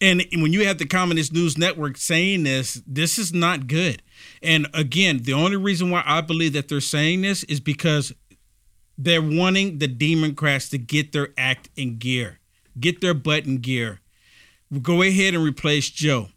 And 0.02 0.26
when 0.34 0.52
you 0.52 0.66
have 0.68 0.78
the 0.78 0.86
Communist 0.86 1.32
News 1.32 1.58
Network 1.58 1.98
saying 1.98 2.44
this, 2.44 2.82
this 2.86 3.18
is 3.18 3.34
not 3.34 3.68
good. 3.68 4.02
And 4.44 4.68
again, 4.74 5.20
the 5.24 5.34
only 5.34 5.56
reason 5.56 5.90
why 5.90 6.04
I 6.06 6.22
believe 6.22 6.54
that 6.54 6.68
they're 6.68 6.82
saying 6.82 7.22
this 7.22 7.44
is 7.44 7.60
because 7.60 8.14
they're 8.98 9.22
wanting 9.22 9.80
the 9.80 9.88
Democrats 9.88 10.70
to 10.70 10.78
get 10.78 11.12
their 11.12 11.30
act 11.38 11.70
in 11.76 11.98
gear, 11.98 12.40
get 12.80 13.02
their 13.02 13.14
butt 13.14 13.46
in 13.46 13.58
gear. 13.58 14.02
Go 14.82 15.02
ahead 15.02 15.34
and 15.34 15.44
replace 15.44 15.90
Joe. 15.90 16.30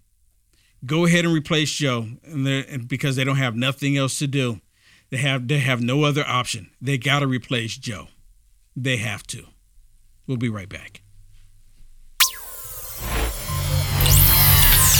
Go 0.85 1.07
ahead 1.07 1.25
and 1.25 1.35
replace 1.35 1.73
Joe, 1.73 2.07
and 2.25 2.87
because 2.87 3.17
they 3.17 3.25
don't 3.25 3.37
have 3.37 3.57
nothing 3.57 3.97
else 3.97 4.19
to 4.21 4.27
do. 4.27 4.61
They 5.11 5.17
have 5.17 5.49
they 5.49 5.59
have 5.59 5.81
no 5.81 6.05
other 6.05 6.25
option. 6.27 6.71
They 6.81 6.99
got 6.99 7.21
to 7.21 7.27
replace 7.27 7.77
Joe. 7.77 8.09
They 8.77 8.99
have 8.99 9.27
to. 9.29 9.45
We'll 10.27 10.37
be 10.37 10.51
right 10.51 10.69
back. 10.69 11.01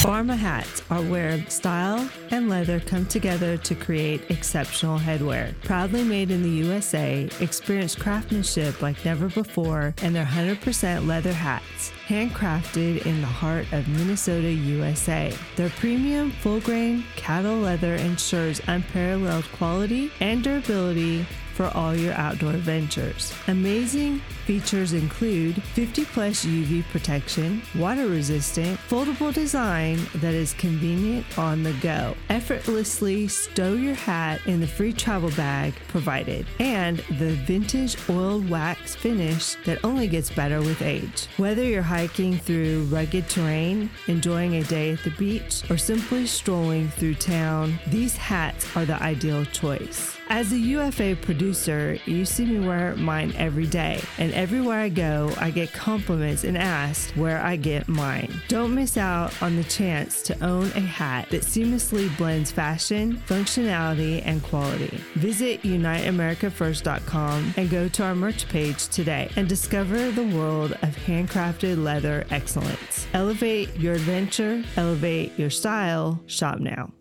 Barma 0.03 0.37
hats 0.37 0.81
are 0.91 1.03
where 1.03 1.45
style 1.51 2.09
and 2.31 2.49
leather 2.49 2.79
come 2.79 3.05
together 3.05 3.57
to 3.57 3.75
create 3.75 4.31
exceptional 4.31 4.97
headwear. 4.97 5.61
Proudly 5.65 6.05
made 6.05 6.31
in 6.31 6.45
the 6.45 6.49
USA, 6.49 7.29
experience 7.41 7.97
craftsmanship 7.97 8.81
like 8.81 9.05
never 9.05 9.29
before, 9.29 9.93
and 10.01 10.15
their 10.15 10.25
100% 10.25 11.05
leather 11.09 11.33
hats, 11.33 11.91
handcrafted 12.07 13.07
in 13.07 13.21
the 13.21 13.27
heart 13.27 13.67
of 13.73 13.89
Minnesota, 13.89 14.53
USA. 14.53 15.35
Their 15.57 15.71
premium 15.71 16.31
full 16.31 16.61
grain 16.61 17.03
cattle 17.17 17.57
leather 17.57 17.97
ensures 17.97 18.63
unparalleled 18.69 19.51
quality 19.51 20.13
and 20.21 20.45
durability 20.45 21.27
for 21.55 21.67
all 21.77 21.93
your 21.93 22.15
outdoor 22.15 22.53
ventures. 22.53 23.35
Amazing 23.49 24.23
features 24.49 24.95
include 24.95 25.63
50 25.63 26.07
plus 26.07 26.47
UV 26.47 26.83
protection, 26.85 27.61
water 27.77 28.07
resistant, 28.07 28.81
foldable 28.89 29.31
design 29.31 29.99
that 30.15 30.33
is 30.33 30.55
convenient 30.55 31.39
on 31.39 31.63
the 31.63 31.75
go. 31.83 32.15
Effortlessly 32.31 33.29
stow 33.29 33.75
your 33.75 33.95
hat 33.95 34.41
in 34.47 34.59
the 34.59 34.67
free 34.67 34.95
travel 34.95 35.29
bag 35.33 35.75
provided, 35.89 36.47
and 36.61 37.01
the 37.19 37.35
vintage 37.45 37.95
oiled 38.09 38.49
wax 38.49 38.95
finish 38.95 39.55
that 39.67 39.85
only 39.85 40.09
gets 40.09 40.31
better 40.31 40.61
with 40.61 40.81
age. 40.81 41.27
Whether 41.37 41.65
you're 41.65 41.83
hiking 41.83 42.39
through 42.39 42.85
rugged 42.85 43.29
terrain, 43.29 43.91
enjoying 44.07 44.55
a 44.55 44.65
day 44.65 44.93
at 44.93 45.05
the 45.05 45.11
beach, 45.19 45.71
or 45.71 45.77
simply 45.77 46.27
strolling 46.27 46.89
through 46.89 47.17
town, 47.17 47.79
these 47.89 48.17
hats 48.17 48.75
are 48.75 48.87
the 48.87 49.03
ideal 49.03 49.45
choice. 49.45 50.17
As 50.31 50.53
a 50.53 50.59
UFA 50.59 51.17
producer, 51.23 51.99
you 52.05 52.27
see 52.27 52.45
me 52.45 52.67
wear 52.67 52.95
mine 52.97 53.33
every 53.37 53.67
day, 53.67 54.03
and 54.19 54.31
everywhere 54.39 54.79
I 54.79 54.89
go, 54.89 55.35
I 55.37 55.51
get 55.51 55.73
compliments 55.73 56.45
and 56.45 56.57
asked 56.57 57.17
where 57.17 57.41
I 57.41 57.57
get 57.57 57.89
mine. 57.89 58.33
Don't 58.47 58.73
miss 58.73 58.97
out 58.97 59.43
on 59.43 59.57
the 59.57 59.65
chance 59.65 60.23
to 60.23 60.45
own 60.45 60.67
a 60.69 60.81
hat 60.81 61.29
that 61.31 61.43
seamlessly 61.43 62.17
blends 62.17 62.53
fashion, 62.53 63.17
functionality, 63.27 64.23
and 64.25 64.41
quality. 64.45 65.01
Visit 65.17 65.63
UniteAmericaFirst.com 65.63 67.55
and 67.57 67.69
go 67.69 67.89
to 67.89 68.05
our 68.05 68.15
merch 68.15 68.49
page 68.49 68.87
today 68.89 69.29
and 69.35 69.49
discover 69.49 70.13
the 70.13 70.29
world 70.29 70.73
of 70.83 70.97
handcrafted 70.97 71.83
leather 71.83 72.25
excellence. 72.31 73.09
Elevate 73.15 73.75
your 73.77 73.95
adventure, 73.95 74.63
elevate 74.77 75.37
your 75.37 75.51
style. 75.51 76.23
Shop 76.27 76.61
now. 76.61 76.93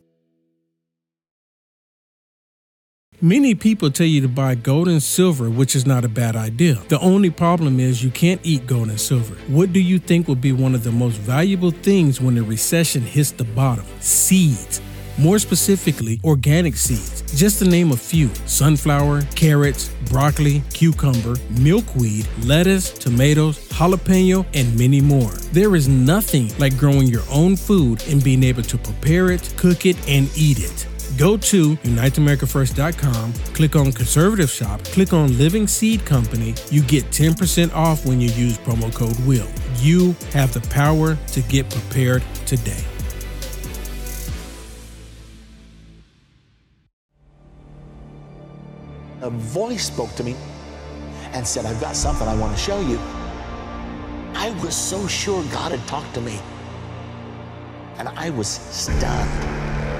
Many 3.22 3.56
people 3.56 3.90
tell 3.90 4.06
you 4.06 4.22
to 4.22 4.28
buy 4.28 4.54
gold 4.54 4.88
and 4.88 5.02
silver, 5.02 5.50
which 5.50 5.76
is 5.76 5.88
not 5.88 6.06
a 6.06 6.08
bad 6.08 6.36
idea. 6.36 6.76
The 6.88 7.00
only 7.00 7.32
problem 7.32 7.80
is 7.80 8.04
you 8.04 8.12
can't 8.12 8.40
eat 8.44 8.68
gold 8.68 8.90
and 8.90 9.02
silver. 9.02 9.34
What 9.48 9.74
do 9.74 9.80
you 9.80 9.98
think 9.98 10.28
will 10.28 10.36
be 10.36 10.52
one 10.52 10.76
of 10.76 10.84
the 10.84 10.92
most 10.92 11.16
valuable 11.16 11.72
things 11.72 12.22
when 12.22 12.36
the 12.36 12.44
recession 12.44 13.02
hits 13.02 13.32
the 13.32 13.44
bottom? 13.44 13.86
Seeds. 14.02 14.82
More 15.18 15.40
specifically, 15.40 16.20
organic 16.24 16.76
seeds. 16.76 17.24
Just 17.36 17.58
to 17.58 17.66
name 17.66 17.92
a 17.92 17.98
few 17.98 18.30
sunflower, 18.46 19.24
carrots, 19.34 19.90
broccoli, 20.12 20.62
cucumber, 20.72 21.38
milkweed, 21.60 22.28
lettuce, 22.44 22.92
tomatoes, 22.92 23.68
jalapeno, 23.70 24.46
and 24.54 24.78
many 24.78 25.02
more. 25.02 25.32
There 25.54 25.76
is 25.76 25.88
nothing 25.88 26.56
like 26.60 26.78
growing 26.78 27.08
your 27.08 27.24
own 27.32 27.56
food 27.56 28.08
and 28.10 28.24
being 28.24 28.44
able 28.44 28.62
to 28.62 28.78
prepare 28.78 29.32
it, 29.32 29.52
cook 29.58 29.88
it, 29.88 29.98
and 30.08 30.30
eat 30.38 30.60
it. 30.60 30.86
Go 31.18 31.36
to 31.36 31.76
UniteAmericaFirst.com, 31.78 33.34
click 33.56 33.76
on 33.76 33.92
Conservative 33.92 34.52
Shop, 34.52 34.84
click 34.84 35.14
on 35.14 35.36
Living 35.40 35.66
Seed 35.66 36.06
Company. 36.06 36.54
You 36.70 36.84
get 36.84 37.06
10% 37.06 37.74
off 37.74 38.06
when 38.06 38.22
you 38.22 38.30
use 38.30 38.60
promo 38.60 38.94
code 38.94 39.18
WILL. 39.26 39.48
You 39.78 40.16
have 40.34 40.54
the 40.54 40.62
power 40.70 41.16
to 41.16 41.42
get 41.42 41.72
prepared 41.72 42.22
today. 42.46 42.84
A 49.22 49.32
voice 49.32 49.88
spoke 49.88 50.14
to 50.16 50.24
me 50.24 50.36
and 51.34 51.46
said, 51.48 51.66
I've 51.66 51.82
got 51.82 51.96
something 51.96 52.28
I 52.28 52.36
want 52.36 52.56
to 52.56 52.62
show 52.62 52.80
you. 52.82 53.00
I 54.36 54.56
was 54.64 54.76
so 54.76 55.08
sure 55.08 55.44
God 55.46 55.72
had 55.72 55.86
talked 55.88 56.14
to 56.14 56.22
me. 56.22 56.40
And 57.98 58.08
I 58.10 58.30
was 58.30 58.48
stunned 58.48 59.76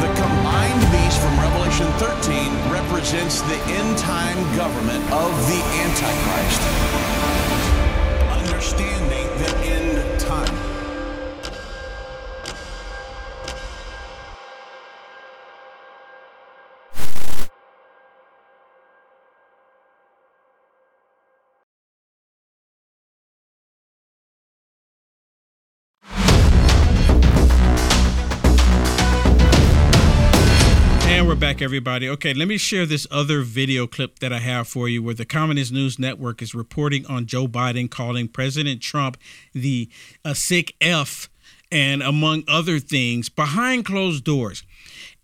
The 0.00 0.08
combined 0.08 0.80
beast 0.92 1.18
from 1.22 1.40
Revelation 1.40 1.86
13 1.96 2.70
represents 2.70 3.40
the 3.40 3.56
end 3.80 3.96
time 3.96 4.36
government 4.54 5.02
of 5.10 5.32
the 5.48 5.60
Antichrist. 5.84 6.60
Understanding 8.30 9.26
the 9.38 9.56
end 9.64 10.20
time. 10.20 10.75
Back, 31.56 31.62
everybody. 31.62 32.06
Okay, 32.06 32.34
let 32.34 32.48
me 32.48 32.58
share 32.58 32.84
this 32.84 33.06
other 33.10 33.40
video 33.40 33.86
clip 33.86 34.18
that 34.18 34.30
I 34.30 34.40
have 34.40 34.68
for 34.68 34.90
you 34.90 35.02
where 35.02 35.14
the 35.14 35.24
Communist 35.24 35.72
News 35.72 35.98
Network 35.98 36.42
is 36.42 36.54
reporting 36.54 37.06
on 37.06 37.24
Joe 37.24 37.46
Biden 37.46 37.90
calling 37.90 38.28
President 38.28 38.82
Trump 38.82 39.16
the 39.54 39.88
a 40.22 40.34
sick 40.34 40.74
F 40.82 41.30
and 41.72 42.02
among 42.02 42.44
other 42.46 42.78
things 42.78 43.30
behind 43.30 43.86
closed 43.86 44.22
doors. 44.22 44.64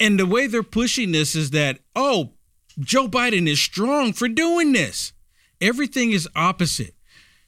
And 0.00 0.18
the 0.18 0.24
way 0.24 0.46
they're 0.46 0.62
pushing 0.62 1.12
this 1.12 1.34
is 1.34 1.50
that, 1.50 1.80
oh, 1.94 2.30
Joe 2.80 3.08
Biden 3.08 3.46
is 3.46 3.60
strong 3.60 4.14
for 4.14 4.26
doing 4.26 4.72
this. 4.72 5.12
Everything 5.60 6.12
is 6.12 6.26
opposite. 6.34 6.94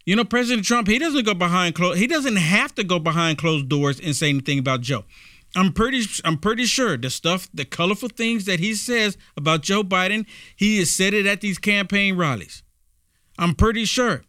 You 0.05 0.15
know, 0.15 0.25
President 0.25 0.67
Trump, 0.67 0.89
he 0.89 0.99
doesn't 0.99 1.25
go 1.25 1.33
behind 1.33 1.75
closed 1.75 1.99
he 1.99 2.07
doesn't 2.07 2.37
have 2.37 2.75
to 2.75 2.85
go 2.85 2.99
behind 2.99 3.39
closed 3.39 3.67
doors 3.67 3.99
and 3.99 4.15
say 4.15 4.29
anything 4.29 4.59
about 4.59 4.83
Joe. 4.83 5.05
I'm 5.57 5.73
pretty 5.73 6.03
I'm 6.25 6.39
pretty 6.39 6.65
sure 6.65 6.97
the 6.97 7.11
stuff, 7.11 7.49
the 7.55 7.65
colorful 7.65 8.09
things 8.09 8.45
that 8.47 8.61
he 8.61 8.75
says 8.75 9.17
about 9.37 9.63
Joe 9.63 9.83
Biden, 9.83 10.27
he 10.57 10.79
has 10.79 10.91
said 10.91 11.15
it 11.15 11.27
at 11.27 11.41
these 11.41 11.59
campaign 11.59 12.17
rallies. 12.17 12.63
I'm 13.39 13.55
pretty 13.55 13.85
sure. 13.85 14.23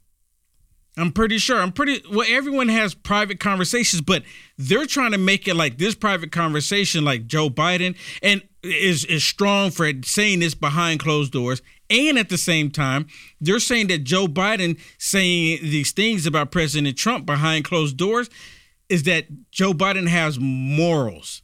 I'm 0.98 1.12
pretty 1.12 1.40
sure. 1.40 1.60
I'm 1.60 1.72
pretty 1.72 2.02
well. 2.10 2.26
Everyone 2.28 2.70
has 2.70 2.94
private 2.94 3.40
conversations, 3.40 4.02
but 4.02 4.24
they're 4.58 4.86
trying 4.86 5.12
to 5.12 5.18
make 5.18 5.48
it 5.48 5.56
like 5.56 5.78
this 5.78 5.94
private 5.94 6.32
conversation, 6.32 7.04
like 7.04 7.28
Joe 7.28 7.50
Biden, 7.50 7.98
and 8.22 8.42
is 8.64 9.04
is 9.06 9.24
strong 9.24 9.72
for 9.72 9.92
saying 10.04 10.40
this 10.40 10.56
behind 10.56 11.00
closed 11.00 11.34
doors. 11.34 11.62
And 11.90 12.18
at 12.18 12.30
the 12.30 12.38
same 12.38 12.72
time, 12.72 13.08
they're 13.40 13.60
saying 13.60 13.88
that 13.88 14.04
Joe 14.06 14.28
Biden 14.28 14.80
saying 14.98 15.60
these 15.62 15.92
things 15.92 16.26
about 16.26 16.50
President 16.50 16.98
Trump 16.98 17.26
behind 17.26 17.66
closed 17.66 17.98
doors 17.98 18.30
is 18.90 19.04
that 19.04 19.26
Joe 19.52 19.74
Biden 19.74 20.08
has 20.08 20.38
morals 20.40 21.42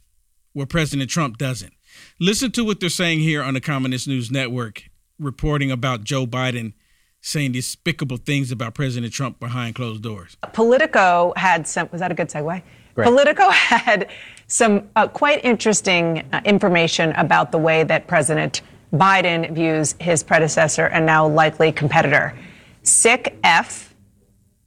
where 0.52 0.66
President 0.66 1.10
Trump 1.10 1.38
doesn't. 1.38 1.72
Listen 2.20 2.50
to 2.52 2.64
what 2.64 2.80
they're 2.80 2.88
saying 2.88 3.20
here 3.20 3.42
on 3.42 3.54
the 3.54 3.60
Communist 3.60 4.06
News 4.06 4.30
Network, 4.30 4.84
reporting 5.18 5.70
about 5.70 6.04
Joe 6.04 6.26
Biden 6.26 6.74
saying 7.20 7.52
despicable 7.52 8.16
things 8.16 8.50
about 8.50 8.74
President 8.74 9.12
Trump 9.12 9.38
behind 9.38 9.74
closed 9.74 10.02
doors. 10.02 10.36
Politico 10.52 11.32
had 11.36 11.66
some, 11.66 11.88
was 11.92 12.00
that 12.00 12.10
a 12.10 12.14
good 12.14 12.28
segue? 12.28 12.62
Politico 12.94 13.48
had 13.50 14.08
some 14.48 14.88
uh, 14.96 15.06
quite 15.08 15.42
interesting 15.44 16.24
uh, 16.32 16.40
information 16.44 17.12
about 17.12 17.52
the 17.52 17.58
way 17.58 17.84
that 17.84 18.06
President 18.06 18.60
Biden 18.92 19.54
views 19.54 19.94
his 20.00 20.22
predecessor 20.22 20.86
and 20.86 21.06
now 21.06 21.26
likely 21.26 21.72
competitor. 21.72 22.36
Sick 22.82 23.38
F, 23.44 23.94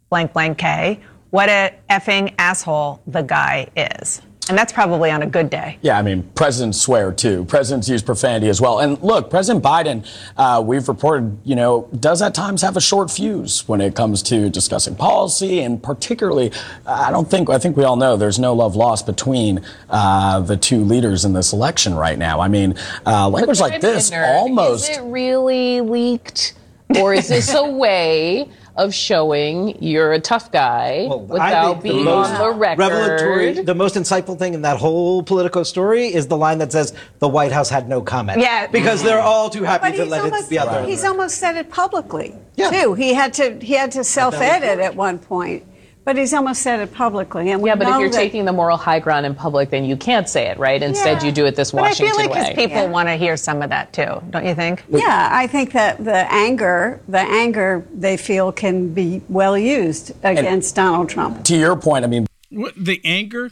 blank, 0.10 0.34
blank 0.34 0.58
K. 0.58 1.00
What 1.32 1.50
a 1.50 1.74
effing 1.90 2.34
asshole 2.38 3.02
the 3.08 3.22
guy 3.22 3.68
is. 3.76 4.22
And 4.48 4.56
that's 4.56 4.72
probably 4.72 5.10
on 5.10 5.24
a 5.24 5.26
good 5.26 5.50
day. 5.50 5.80
Yeah, 5.82 5.98
I 5.98 6.04
mean, 6.04 6.22
presidents 6.36 6.80
swear 6.80 7.12
too. 7.12 7.46
Presidents 7.46 7.90
use 7.90 8.04
profanity 8.04 8.48
as 8.48 8.62
well. 8.62 8.80
And 8.80 9.02
look, 9.02 9.32
President 9.32 9.64
Biden, 9.66 10.08
uh, 10.38 10.62
we've 10.62 10.88
reported, 10.88 11.40
you 11.44 11.56
know, 11.56 11.90
does 12.00 12.22
at 12.22 12.36
times 12.36 12.62
have 12.62 12.78
a 12.78 12.82
short 12.82 13.10
fuse 13.10 13.68
when 13.68 13.82
it 13.82 13.96
comes 13.96 14.22
to 14.24 14.50
discussing 14.52 14.96
policy, 14.96 15.62
and 15.62 15.82
particularly, 15.82 16.52
I 16.86 17.10
don't 17.10 17.30
think, 17.30 17.50
I 17.50 17.58
think 17.58 17.76
we 17.76 17.86
all 17.86 17.96
know 17.96 18.18
there's 18.18 18.38
no 18.38 18.54
love 18.54 18.76
lost 18.76 19.08
between 19.08 19.62
uh, 19.90 20.42
the 20.42 20.58
two 20.58 20.84
leaders 20.84 21.26
in 21.26 21.34
this 21.34 21.52
election 21.52 21.96
right 21.96 22.18
now. 22.18 22.40
I 22.40 22.48
mean, 22.48 22.76
uh, 23.08 23.28
language 23.30 23.60
like 23.60 23.82
this 23.82 24.12
almost. 24.12 24.92
Is 24.92 24.98
it 24.98 25.02
really 25.02 25.82
leaked? 25.82 26.54
Or 27.00 27.16
is 27.16 27.28
this 27.28 27.52
a 27.52 27.68
way 27.68 28.48
of 28.78 28.94
showing 28.94 29.82
you're 29.82 30.12
a 30.14 30.20
tough 30.20 30.52
guy 30.52 31.08
I 31.10 31.16
without 31.16 31.72
think 31.82 31.84
the 31.84 31.90
being 31.92 32.06
most 32.06 32.32
on 32.32 32.40
the 32.52 32.58
record? 32.60 32.80
Revelatory, 32.80 33.54
the 33.64 33.76
most 33.76 33.96
insightful 33.96 34.38
thing 34.38 34.54
in 34.54 34.62
that 34.64 34.78
whole 34.78 35.24
Politico 35.24 35.64
story 35.64 36.08
is 36.14 36.28
the 36.28 36.38
line 36.38 36.58
that 36.58 36.72
says 36.72 36.94
the 37.20 37.28
White 37.30 37.52
House 37.52 37.70
had 37.70 37.88
no 37.88 38.02
comment. 38.02 38.40
Yeah. 38.42 38.68
because 38.68 39.02
they're 39.04 39.22
all 39.22 39.50
too 39.50 39.64
happy 39.64 39.92
But 39.92 39.98
to 39.98 40.06
let 40.06 40.22
almost, 40.26 40.48
it 40.48 40.50
be 40.50 40.60
out 40.60 40.72
there. 40.72 40.86
he's 40.86 41.04
almost 41.04 41.38
said 41.38 41.56
it 41.56 41.70
publicly 41.70 42.36
Yeah. 42.56 42.70
too. 42.70 42.94
He 42.96 43.14
had 43.14 43.34
to 43.36 43.58
he 43.62 43.74
had 43.74 43.92
to 43.94 44.04
self-edit 44.04 44.80
at 44.80 44.96
one 44.96 45.20
point, 45.20 45.64
but 46.06 46.16
he's 46.18 46.34
almost 46.34 46.62
said 46.62 46.80
it 46.80 46.94
publicly. 46.94 47.52
And 47.52 47.62
we 47.62 47.70
Yeah, 47.70 47.76
but 47.76 47.88
if 47.90 48.00
you're 48.00 48.10
that- 48.10 48.16
taking 48.16 48.46
the 48.46 48.54
moral 48.54 48.78
high 48.78 49.00
ground 49.00 49.26
in 49.26 49.34
public, 49.36 49.72
then 49.72 49.84
you 49.86 49.98
can't 49.98 50.30
say 50.30 50.48
it, 50.48 50.58
right? 50.58 50.82
Instead, 50.82 51.22
Yeah. 51.22 51.26
you 51.26 51.32
do 51.32 51.46
it 51.46 51.56
this 51.56 51.74
Washington 51.74 51.82
But 51.82 51.82
I 51.84 51.88
Washington 51.90 52.22
feel 52.22 52.30
like 52.30 52.48
his 52.48 52.58
way. 52.58 52.64
people 52.68 52.84
Yeah. 52.84 52.90
want 52.92 53.10
to 53.10 53.16
hear 53.16 53.36
some 53.36 53.62
of 53.62 53.70
that 53.72 53.92
too, 53.92 54.22
don't 54.30 54.46
you 54.46 54.56
think? 54.56 54.84
yeah, 54.90 55.30
I 55.32 55.48
think 55.48 55.72
that 55.74 56.04
the 56.06 56.32
anger, 56.32 57.02
the 57.08 57.20
anger 57.20 57.86
they 57.94 58.18
feel 58.18 58.52
can 58.52 58.94
be 58.94 59.22
well 59.28 59.58
used 59.58 60.12
against 60.24 60.76
Donald 60.76 61.10
Trump. 61.10 61.44
To 61.46 61.58
your 61.58 61.76
point, 61.76 62.06
I 62.06 62.08
mean, 62.08 62.28
What 62.52 62.74
the 62.78 63.02
anger, 63.04 63.52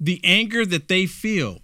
the 0.00 0.20
anger 0.24 0.66
that 0.66 0.88
they 0.88 1.06
feel. 1.06 1.60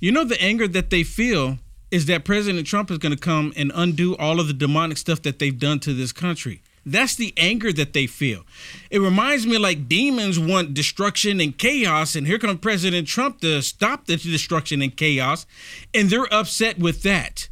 You 0.00 0.12
know, 0.12 0.24
the 0.24 0.40
anger 0.40 0.68
that 0.68 0.90
they 0.90 1.02
feel 1.02 1.58
is 1.90 2.06
that 2.06 2.24
President 2.24 2.66
Trump 2.66 2.90
is 2.90 2.98
going 2.98 3.14
to 3.14 3.18
come 3.18 3.52
and 3.56 3.72
undo 3.74 4.14
all 4.16 4.38
of 4.38 4.46
the 4.46 4.52
demonic 4.52 4.96
stuff 4.98 5.22
that 5.22 5.38
they've 5.40 5.58
done 5.58 5.80
to 5.80 5.92
this 5.92 6.12
country. 6.12 6.62
That's 6.84 7.14
the 7.14 7.34
anger 7.36 7.72
that 7.72 7.92
they 7.92 8.06
feel. 8.06 8.44
It 8.90 9.00
reminds 9.00 9.46
me 9.46 9.58
like 9.58 9.88
demons 9.88 10.38
want 10.38 10.74
destruction 10.74 11.40
and 11.40 11.56
chaos, 11.56 12.16
and 12.16 12.26
here 12.26 12.38
comes 12.38 12.60
President 12.60 13.06
Trump 13.06 13.40
to 13.40 13.60
stop 13.62 14.06
the 14.06 14.16
destruction 14.16 14.80
and 14.82 14.96
chaos, 14.96 15.46
and 15.92 16.08
they're 16.08 16.32
upset 16.32 16.78
with 16.78 17.02
that. 17.02 17.48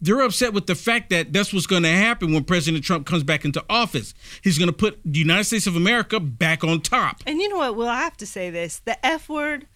They're 0.00 0.20
upset 0.20 0.52
with 0.52 0.66
the 0.66 0.74
fact 0.74 1.08
that 1.10 1.32
that's 1.32 1.54
what's 1.54 1.66
going 1.66 1.84
to 1.84 1.88
happen 1.88 2.34
when 2.34 2.44
President 2.44 2.84
Trump 2.84 3.06
comes 3.06 3.22
back 3.22 3.46
into 3.46 3.64
office. 3.70 4.12
He's 4.42 4.58
going 4.58 4.68
to 4.68 4.76
put 4.76 5.00
the 5.04 5.18
United 5.18 5.44
States 5.44 5.66
of 5.66 5.74
America 5.74 6.20
back 6.20 6.62
on 6.62 6.82
top. 6.82 7.22
And 7.26 7.40
you 7.40 7.48
know 7.48 7.56
what? 7.56 7.76
Well, 7.76 7.88
I 7.88 8.00
have 8.00 8.16
to 8.18 8.26
say 8.26 8.50
this: 8.50 8.80
the 8.80 9.04
F 9.04 9.30
word, 9.30 9.66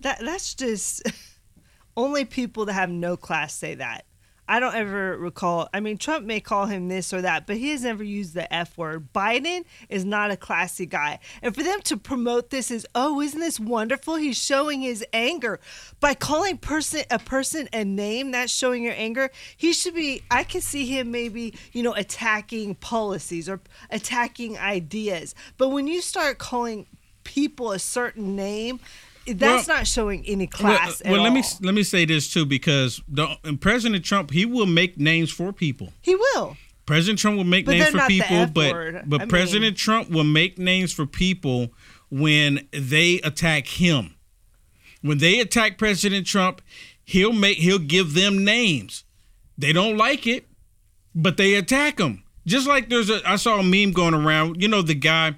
that 0.00 0.18
that's 0.20 0.54
just 0.54 1.02
only 1.96 2.24
people 2.24 2.64
that 2.64 2.72
have 2.72 2.90
no 2.90 3.16
class 3.16 3.54
say 3.54 3.76
that. 3.76 4.04
I 4.48 4.60
don't 4.60 4.74
ever 4.74 5.18
recall. 5.18 5.68
I 5.74 5.80
mean, 5.80 5.98
Trump 5.98 6.24
may 6.24 6.40
call 6.40 6.66
him 6.66 6.88
this 6.88 7.12
or 7.12 7.20
that, 7.20 7.46
but 7.46 7.58
he 7.58 7.70
has 7.70 7.82
never 7.82 8.02
used 8.02 8.32
the 8.32 8.52
F 8.52 8.78
word. 8.78 9.12
Biden 9.12 9.64
is 9.90 10.06
not 10.06 10.30
a 10.30 10.36
classy 10.36 10.86
guy. 10.86 11.18
And 11.42 11.54
for 11.54 11.62
them 11.62 11.82
to 11.82 11.98
promote 11.98 12.48
this 12.48 12.70
is, 12.70 12.86
oh, 12.94 13.20
isn't 13.20 13.38
this 13.38 13.60
wonderful? 13.60 14.16
He's 14.16 14.42
showing 14.42 14.80
his 14.80 15.04
anger 15.12 15.60
by 16.00 16.14
calling 16.14 16.56
person 16.56 17.02
a 17.10 17.18
person 17.18 17.68
a 17.74 17.84
name. 17.84 18.30
That's 18.30 18.52
showing 18.52 18.82
your 18.82 18.94
anger. 18.96 19.30
He 19.56 19.74
should 19.74 19.94
be. 19.94 20.22
I 20.30 20.44
can 20.44 20.62
see 20.62 20.86
him 20.86 21.10
maybe, 21.10 21.54
you 21.72 21.82
know, 21.82 21.94
attacking 21.94 22.76
policies 22.76 23.48
or 23.48 23.60
attacking 23.90 24.58
ideas. 24.58 25.34
But 25.58 25.68
when 25.68 25.86
you 25.86 26.00
start 26.00 26.38
calling 26.38 26.86
people 27.24 27.72
a 27.72 27.78
certain 27.78 28.34
name, 28.34 28.80
that's 29.34 29.68
well, 29.68 29.78
not 29.78 29.86
showing 29.86 30.24
any 30.26 30.46
class. 30.46 31.00
Uh, 31.00 31.04
well, 31.04 31.12
well 31.14 31.22
let 31.22 31.28
all. 31.30 31.34
me 31.36 31.42
let 31.62 31.74
me 31.74 31.82
say 31.82 32.04
this 32.04 32.32
too, 32.32 32.46
because 32.46 33.02
the, 33.08 33.36
President 33.60 34.04
Trump 34.04 34.30
he 34.30 34.44
will 34.44 34.66
make 34.66 34.98
names 34.98 35.30
for 35.30 35.52
people. 35.52 35.92
He 36.00 36.14
will. 36.14 36.56
President 36.86 37.18
Trump 37.18 37.36
will 37.36 37.44
make 37.44 37.66
but 37.66 37.72
names 37.72 37.90
for 37.90 38.06
people, 38.06 38.46
but 38.46 39.08
but 39.08 39.22
I 39.22 39.26
President 39.26 39.62
mean, 39.62 39.74
Trump 39.74 40.10
will 40.10 40.24
make 40.24 40.58
names 40.58 40.92
for 40.92 41.06
people 41.06 41.68
when 42.10 42.66
they 42.72 43.20
attack 43.20 43.66
him. 43.66 44.14
When 45.02 45.18
they 45.18 45.38
attack 45.40 45.78
President 45.78 46.26
Trump, 46.26 46.62
he'll 47.04 47.32
make 47.32 47.58
he'll 47.58 47.78
give 47.78 48.14
them 48.14 48.44
names. 48.44 49.04
They 49.56 49.72
don't 49.72 49.96
like 49.96 50.26
it, 50.26 50.46
but 51.14 51.36
they 51.36 51.54
attack 51.54 51.98
him. 51.98 52.22
Just 52.46 52.66
like 52.66 52.88
there's 52.88 53.10
a 53.10 53.20
I 53.28 53.36
saw 53.36 53.58
a 53.58 53.62
meme 53.62 53.92
going 53.92 54.14
around. 54.14 54.62
You 54.62 54.68
know 54.68 54.82
the 54.82 54.94
guy 54.94 55.34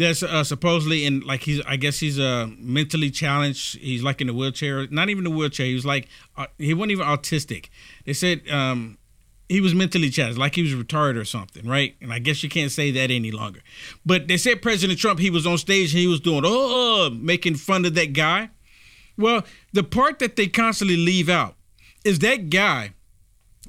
that's 0.00 0.22
uh, 0.22 0.42
supposedly 0.44 1.04
in 1.04 1.20
like 1.20 1.42
he's 1.42 1.60
I 1.66 1.76
guess 1.76 1.98
he's 1.98 2.18
uh 2.18 2.48
mentally 2.58 3.10
challenged. 3.10 3.78
He's 3.78 4.02
like 4.02 4.20
in 4.20 4.28
a 4.28 4.32
wheelchair, 4.32 4.86
not 4.88 5.08
even 5.10 5.26
a 5.26 5.30
wheelchair. 5.30 5.66
He 5.66 5.74
was 5.74 5.86
like 5.86 6.08
uh, 6.36 6.46
he 6.58 6.74
wasn't 6.74 6.92
even 6.92 7.06
autistic. 7.06 7.68
They 8.04 8.12
said 8.12 8.48
um 8.48 8.98
he 9.48 9.60
was 9.60 9.74
mentally 9.74 10.10
challenged, 10.10 10.38
like 10.38 10.54
he 10.54 10.62
was 10.62 10.72
retarded 10.72 11.16
or 11.16 11.24
something, 11.24 11.66
right? 11.66 11.96
And 12.00 12.12
I 12.12 12.20
guess 12.20 12.42
you 12.42 12.48
can't 12.48 12.70
say 12.70 12.92
that 12.92 13.10
any 13.10 13.32
longer. 13.32 13.60
But 14.06 14.28
they 14.28 14.36
said 14.36 14.62
President 14.62 14.98
Trump 14.98 15.20
he 15.20 15.30
was 15.30 15.46
on 15.46 15.58
stage 15.58 15.92
and 15.92 16.00
he 16.00 16.06
was 16.06 16.20
doing 16.20 16.42
oh 16.44 17.10
making 17.10 17.56
fun 17.56 17.84
of 17.84 17.94
that 17.94 18.12
guy. 18.12 18.50
Well, 19.16 19.44
the 19.72 19.82
part 19.82 20.18
that 20.20 20.36
they 20.36 20.46
constantly 20.46 20.96
leave 20.96 21.28
out 21.28 21.56
is 22.04 22.20
that 22.20 22.48
guy 22.48 22.94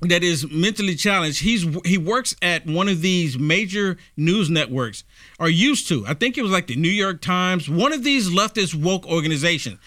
that 0.02 0.24
is 0.24 0.50
mentally 0.50 0.96
challenged. 0.96 1.42
He's 1.42 1.66
he 1.86 1.98
works 1.98 2.36
at 2.42 2.66
one 2.66 2.88
of 2.88 3.02
these 3.02 3.38
major 3.38 3.98
news 4.18 4.50
networks 4.50 5.04
are 5.40 5.50
used 5.50 5.88
to. 5.90 6.06
I 6.08 6.16
think 6.16 6.38
it 6.38 6.42
was 6.42 6.52
like 6.52 6.68
the 6.68 6.76
new 6.76 6.90
york 6.90 7.22
times. 7.22 7.70
One 7.70 7.94
of 7.94 8.04
these 8.04 8.30
leftist 8.30 8.76
woke 8.76 9.06
organizations. 9.06 9.78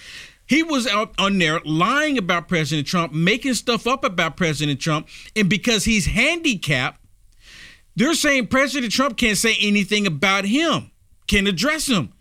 He 0.47 0.63
was 0.63 0.87
out 0.87 1.15
on 1.19 1.39
there 1.39 1.61
lying 1.65 2.19
about 2.19 2.49
president 2.49 2.87
trump 2.87 3.13
making 3.13 3.55
stuff 3.55 3.87
up 3.87 4.05
about 4.05 4.37
president 4.37 4.81
trump 4.81 5.09
and 5.35 5.49
because 5.49 5.85
he's 5.85 6.07
handicapped 6.07 7.01
they're 7.97 8.15
saying 8.15 8.49
president 8.49 8.93
trump 8.93 9.17
can't 9.17 9.39
say 9.39 9.57
anything 9.61 10.07
about 10.07 10.45
him 10.45 10.91
can 11.27 11.47
address 11.47 11.87
him 11.87 12.13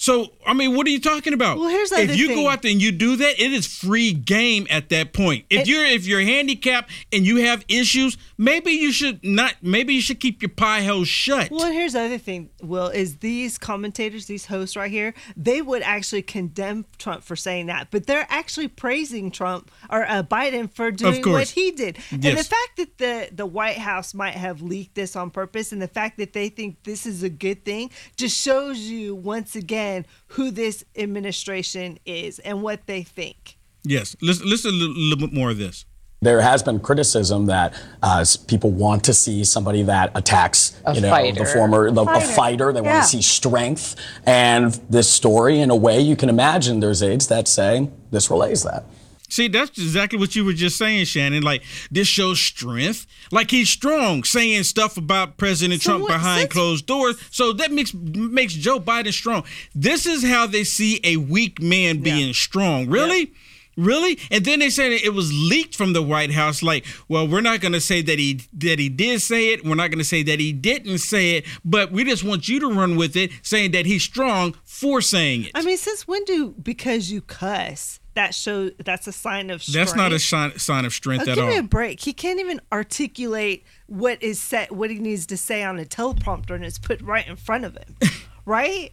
so 0.00 0.28
I 0.46 0.54
mean, 0.54 0.74
what 0.76 0.86
are 0.86 0.90
you 0.90 1.00
talking 1.00 1.32
about? 1.34 1.58
Well, 1.58 1.68
here's 1.68 1.90
the 1.90 2.00
if 2.00 2.16
you 2.16 2.28
thing. 2.28 2.36
go 2.36 2.48
out 2.48 2.62
there 2.62 2.70
and 2.70 2.80
you 2.80 2.92
do 2.92 3.16
that, 3.16 3.40
it 3.40 3.52
is 3.52 3.66
free 3.66 4.12
game 4.12 4.66
at 4.70 4.88
that 4.90 5.12
point. 5.12 5.44
If 5.50 5.62
It- 5.62 5.68
you're 5.68 5.84
if 5.84 6.06
you're 6.06 6.20
handicapped 6.22 6.90
and 7.12 7.26
you 7.26 7.38
have 7.38 7.64
issues, 7.68 8.16
maybe 8.38 8.70
you 8.70 8.92
should 8.92 9.22
not. 9.24 9.56
Maybe 9.60 9.94
you 9.94 10.00
should 10.00 10.20
keep 10.20 10.40
your 10.40 10.50
pie 10.50 10.82
hole 10.84 11.02
shut. 11.04 11.50
Well, 11.50 11.72
here's 11.72 11.94
the 11.94 12.02
other 12.02 12.16
thing, 12.18 12.50
Will, 12.62 12.86
is 12.86 13.16
these 13.16 13.58
commentators, 13.58 14.26
these 14.26 14.46
hosts 14.46 14.76
right 14.76 14.90
here, 14.90 15.14
they 15.36 15.60
would 15.60 15.82
actually 15.82 16.22
condemn 16.22 16.86
Trump 16.98 17.24
for 17.24 17.34
saying 17.34 17.66
that, 17.66 17.88
but 17.90 18.06
they're 18.06 18.26
actually 18.30 18.68
praising 18.68 19.32
Trump 19.32 19.68
or 19.90 20.06
uh, 20.08 20.22
Biden 20.22 20.72
for 20.72 20.92
doing 20.92 21.22
what 21.28 21.48
he 21.48 21.72
did. 21.72 21.98
Yes. 22.12 22.24
And 22.24 22.38
the 22.38 22.44
fact 22.44 22.76
that 22.76 22.98
the 22.98 23.28
the 23.32 23.46
White 23.46 23.78
House 23.78 24.14
might 24.14 24.34
have 24.34 24.62
leaked 24.62 24.94
this 24.94 25.16
on 25.16 25.30
purpose, 25.30 25.72
and 25.72 25.82
the 25.82 25.88
fact 25.88 26.18
that 26.18 26.34
they 26.34 26.48
think 26.48 26.84
this 26.84 27.04
is 27.04 27.24
a 27.24 27.28
good 27.28 27.64
thing, 27.64 27.90
just 28.16 28.40
shows 28.40 28.78
you 28.78 29.16
once 29.16 29.56
again 29.56 29.87
who 30.28 30.50
this 30.50 30.84
administration 30.96 31.98
is 32.04 32.38
and 32.40 32.62
what 32.62 32.86
they 32.86 33.02
think. 33.02 33.56
Yes, 33.84 34.16
listen, 34.20 34.48
listen 34.48 34.70
a 34.70 34.74
little, 34.74 34.94
little 34.96 35.26
bit 35.28 35.34
more 35.34 35.50
of 35.50 35.58
this. 35.58 35.84
There 36.20 36.40
has 36.40 36.64
been 36.64 36.80
criticism 36.80 37.46
that 37.46 37.74
uh, 38.02 38.24
people 38.48 38.70
want 38.72 39.04
to 39.04 39.14
see 39.14 39.44
somebody 39.44 39.82
that 39.84 40.10
attacks, 40.16 40.74
A 40.84 40.94
you 40.94 41.00
know, 41.00 41.10
fighter. 41.10 41.44
the 41.44 41.46
former, 41.46 41.90
the, 41.92 42.02
a 42.02 42.04
Fighter. 42.06 42.26
fighter. 42.26 42.72
They 42.72 42.80
Yeah. 42.80 42.92
want 42.94 43.04
to 43.04 43.08
see 43.08 43.22
strength. 43.22 43.94
And 44.26 44.72
this 44.90 45.08
story, 45.08 45.60
in 45.60 45.70
a 45.70 45.76
way, 45.76 46.00
you 46.00 46.16
can 46.16 46.28
imagine 46.28 46.80
there's 46.80 47.04
aides 47.04 47.28
that 47.28 47.46
say 47.46 47.88
this 48.10 48.30
relays 48.32 48.64
that. 48.64 48.84
See, 49.28 49.48
that's 49.48 49.70
exactly 49.78 50.18
what 50.18 50.34
you 50.34 50.44
were 50.44 50.52
just 50.54 50.76
saying, 50.78 51.04
Shannon. 51.04 51.42
Like 51.42 51.62
this 51.90 52.08
shows 52.08 52.40
strength. 52.40 53.06
Like 53.30 53.50
he's 53.50 53.68
strong, 53.68 54.24
saying 54.24 54.64
stuff 54.64 54.96
about 54.96 55.36
President 55.36 55.82
So 55.82 55.90
Trump 55.90 56.02
what- 56.04 56.12
behind 56.12 56.40
since- 56.42 56.52
closed 56.52 56.86
doors. 56.86 57.16
So 57.30 57.52
that 57.54 57.70
makes 57.72 57.92
makes 57.94 58.54
Joe 58.54 58.80
Biden 58.80 59.12
strong. 59.12 59.44
This 59.74 60.06
is 60.06 60.24
how 60.24 60.46
they 60.46 60.64
see 60.64 61.00
a 61.04 61.16
weak 61.18 61.60
man 61.60 61.98
being 61.98 62.32
strong. 62.32 62.88
Really? 62.88 63.32
Really? 63.76 64.18
And 64.32 64.44
then 64.44 64.58
they 64.58 64.70
said 64.70 64.90
it 64.90 65.14
was 65.14 65.32
leaked 65.32 65.76
from 65.76 65.92
the 65.92 66.02
White 66.02 66.32
House. 66.32 66.64
Like, 66.64 66.84
well, 67.06 67.28
we're 67.28 67.40
not 67.42 67.60
going 67.60 67.74
to 67.74 67.80
say 67.80 68.02
that 68.02 68.18
he 68.18 68.40
that 68.54 68.80
he 68.80 68.88
did 68.88 69.22
say 69.22 69.52
it. 69.52 69.64
We're 69.64 69.76
not 69.76 69.90
going 69.92 70.00
to 70.00 70.04
say 70.04 70.24
that 70.24 70.40
he 70.40 70.52
didn't 70.52 70.98
say 70.98 71.36
it. 71.36 71.46
But 71.64 71.92
we 71.92 72.02
just 72.02 72.24
want 72.24 72.48
you 72.48 72.58
to 72.58 72.66
run 72.72 72.96
with 72.96 73.14
it, 73.14 73.30
saying 73.42 73.70
that 73.72 73.86
he's 73.86 74.02
strong 74.02 74.56
for 74.64 75.00
saying 75.00 75.44
it. 75.44 75.50
I 75.54 75.62
mean, 75.62 75.76
since 75.76 76.08
when 76.08 76.24
do 76.24 76.56
because 76.60 77.12
you 77.12 77.20
cuss 77.20 78.00
that 78.18 78.34
show 78.34 78.68
that's 78.84 79.06
a 79.06 79.12
sign 79.12 79.48
of 79.50 79.62
strength? 79.62 79.74
That's 79.74 79.96
not 79.96 80.12
a 80.12 80.18
sign, 80.18 80.58
sign 80.58 80.84
of 80.84 80.92
strength 80.92 81.26
Oh, 81.26 81.30
at 81.32 81.34
give 81.36 81.44
all. 81.44 81.50
me 81.50 81.56
a 81.56 81.62
break. 81.62 82.00
He 82.00 82.12
can't 82.12 82.38
even 82.40 82.60
articulate 82.72 83.64
what 83.86 84.22
is 84.22 84.40
set, 84.40 84.72
what 84.72 84.90
he 84.90 84.98
needs 84.98 85.24
to 85.26 85.36
say 85.36 85.62
on 85.62 85.78
a 85.78 85.84
teleprompter, 85.84 86.50
and 86.50 86.64
it's 86.64 86.78
put 86.78 87.00
right 87.00 87.26
in 87.26 87.36
front 87.36 87.64
of 87.64 87.76
him, 87.76 87.96
right? 88.44 88.92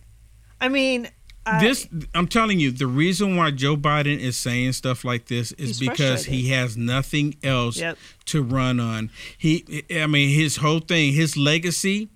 I 0.61 0.69
mean, 0.69 1.09
I- 1.45 1.59
this 1.59 1.87
I'm 2.15 2.27
telling 2.27 2.59
you, 2.59 2.71
the 2.71 2.87
reason 2.87 3.35
why 3.35 3.51
Joe 3.51 3.75
Biden 3.77 4.19
is 4.19 4.37
saying 4.37 4.73
stuff 4.73 5.03
like 5.05 5.27
this 5.27 5.51
is 5.53 5.79
because 5.79 6.25
he 6.25 6.49
has 6.49 6.75
nothing 6.77 7.35
else 7.43 7.77
Yep. 7.77 7.97
to 8.25 8.41
run 8.41 8.79
on. 8.79 9.09
He, 9.37 9.83
I 9.91 10.07
mean, 10.07 10.29
his 10.29 10.57
whole 10.57 10.79
thing, 10.79 11.13
his 11.13 11.35
legacy 11.37 12.09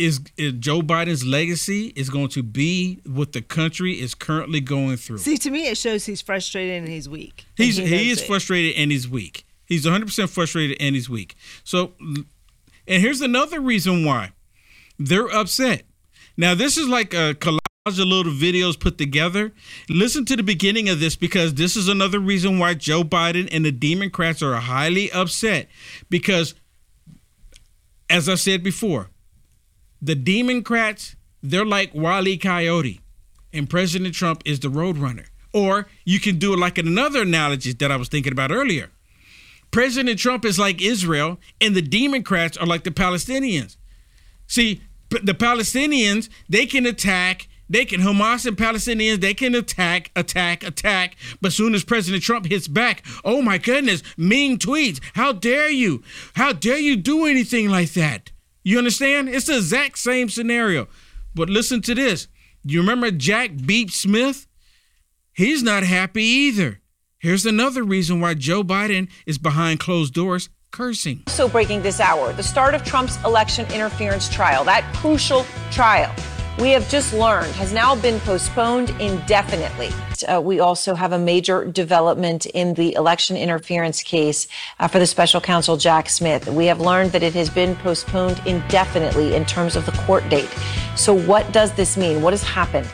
is, 0.00 0.20
is 0.36 0.54
Joe 0.54 0.80
Biden's 0.80 1.26
legacy 1.26 1.88
is 1.94 2.08
going 2.08 2.28
to 2.30 2.42
be 2.42 3.00
what 3.04 3.32
the 3.32 3.42
country 3.42 4.00
is 4.00 4.14
currently 4.14 4.60
going 4.60 4.96
through. 4.96 5.18
see 5.18 5.36
to 5.36 5.50
me 5.50 5.68
it 5.68 5.76
shows 5.76 6.06
he's 6.06 6.22
frustrated 6.22 6.82
and 6.82 6.88
he's 6.88 7.08
weak. 7.08 7.44
He's 7.56 7.76
he 7.76 7.86
he 7.86 8.10
is 8.10 8.22
it. 8.22 8.26
frustrated 8.26 8.76
and 8.76 8.90
he's 8.90 9.08
weak. 9.08 9.44
He's 9.66 9.84
100% 9.84 10.28
frustrated 10.30 10.78
and 10.80 10.94
he's 10.94 11.08
weak. 11.10 11.36
So 11.62 11.92
and 12.00 12.26
here's 13.02 13.20
another 13.20 13.60
reason 13.60 14.04
why. 14.04 14.32
They're 14.98 15.28
upset. 15.28 15.82
Now 16.36 16.54
this 16.54 16.76
is 16.78 16.88
like 16.88 17.12
a 17.12 17.34
collage 17.34 17.58
of 17.86 17.98
little 17.98 18.32
videos 18.32 18.80
put 18.80 18.96
together. 18.96 19.52
Listen 19.88 20.24
to 20.24 20.36
the 20.36 20.42
beginning 20.42 20.88
of 20.88 20.98
this 20.98 21.14
because 21.14 21.54
this 21.54 21.76
is 21.76 21.88
another 21.88 22.18
reason 22.18 22.58
why 22.58 22.74
Joe 22.74 23.02
Biden 23.02 23.48
and 23.52 23.64
the 23.64 23.72
Democrats 23.72 24.42
are 24.42 24.54
highly 24.54 25.12
upset 25.12 25.68
because 26.08 26.54
as 28.08 28.28
I 28.28 28.34
said 28.34 28.62
before, 28.62 29.08
the 30.00 30.14
Democrats, 30.14 31.16
they're 31.42 31.64
like 31.64 31.94
Wally. 31.94 32.36
Coyote, 32.36 33.00
and 33.52 33.68
President 33.68 34.14
Trump 34.14 34.42
is 34.44 34.60
the 34.60 34.68
roadrunner. 34.68 35.26
Or 35.52 35.88
you 36.04 36.20
can 36.20 36.38
do 36.38 36.52
it 36.52 36.58
like 36.58 36.78
another 36.78 37.22
analogy 37.22 37.72
that 37.72 37.90
I 37.90 37.96
was 37.96 38.08
thinking 38.08 38.32
about 38.32 38.52
earlier. 38.52 38.90
President 39.70 40.18
Trump 40.18 40.44
is 40.44 40.58
like 40.58 40.80
Israel, 40.80 41.38
and 41.60 41.74
the 41.74 41.82
Democrats 41.82 42.56
are 42.56 42.66
like 42.66 42.84
the 42.84 42.90
Palestinians. 42.90 43.76
See, 44.46 44.82
the 45.10 45.34
Palestinians, 45.34 46.28
they 46.48 46.66
can 46.66 46.86
attack, 46.86 47.48
they 47.68 47.84
can, 47.84 48.00
Hamas 48.00 48.46
and 48.46 48.56
Palestinians, 48.56 49.20
they 49.20 49.34
can 49.34 49.54
attack, 49.54 50.10
attack, 50.16 50.64
attack. 50.64 51.16
But 51.40 51.52
soon 51.52 51.74
as 51.74 51.84
President 51.84 52.22
Trump 52.22 52.46
hits 52.46 52.66
back, 52.66 53.04
oh 53.24 53.42
my 53.42 53.58
goodness, 53.58 54.02
mean 54.16 54.58
tweets. 54.58 55.00
How 55.14 55.32
dare 55.32 55.70
you? 55.70 56.02
How 56.34 56.52
dare 56.52 56.78
you 56.78 56.96
do 56.96 57.26
anything 57.26 57.68
like 57.68 57.92
that? 57.92 58.32
You 58.62 58.78
understand? 58.78 59.28
It's 59.28 59.46
the 59.46 59.56
exact 59.56 59.98
same 59.98 60.28
scenario. 60.28 60.88
But 61.34 61.48
listen 61.48 61.80
to 61.82 61.94
this. 61.94 62.28
You 62.64 62.80
remember 62.80 63.10
Jack 63.10 63.52
Beep 63.64 63.90
Smith? 63.90 64.46
He's 65.32 65.62
not 65.62 65.82
happy 65.82 66.22
either. 66.22 66.80
Here's 67.18 67.46
another 67.46 67.82
reason 67.82 68.20
why 68.20 68.34
Joe 68.34 68.62
Biden 68.62 69.08
is 69.26 69.38
behind 69.38 69.80
closed 69.80 70.12
doors 70.12 70.48
cursing. 70.70 71.22
Also 71.26 71.48
breaking 71.48 71.82
this 71.82 72.00
hour, 72.00 72.32
the 72.32 72.42
start 72.42 72.74
of 72.74 72.84
Trump's 72.84 73.22
election 73.24 73.66
interference 73.72 74.28
trial, 74.28 74.64
that 74.64 74.84
crucial 74.94 75.44
trial 75.70 76.14
we 76.60 76.70
have 76.72 76.86
just 76.90 77.14
learned 77.14 77.50
has 77.54 77.72
now 77.72 77.96
been 77.96 78.20
postponed 78.20 78.90
indefinitely. 79.00 79.90
Uh, 80.28 80.38
we 80.38 80.60
also 80.60 80.94
have 80.94 81.12
a 81.12 81.18
major 81.18 81.64
development 81.64 82.44
in 82.44 82.74
the 82.74 82.92
election 82.94 83.34
interference 83.34 84.02
case 84.02 84.46
uh, 84.78 84.86
for 84.86 84.98
the 84.98 85.06
special 85.06 85.40
counsel 85.40 85.78
Jack 85.78 86.10
Smith. 86.10 86.46
We 86.48 86.66
have 86.66 86.78
learned 86.78 87.12
that 87.12 87.22
it 87.22 87.32
has 87.32 87.48
been 87.48 87.76
postponed 87.76 88.42
indefinitely 88.44 89.34
in 89.34 89.46
terms 89.46 89.74
of 89.74 89.86
the 89.86 89.92
court 89.92 90.28
date. 90.28 90.50
So, 90.96 91.14
what 91.14 91.50
does 91.50 91.72
this 91.72 91.96
mean? 91.96 92.20
What 92.20 92.34
has 92.34 92.42
happened? 92.42 92.88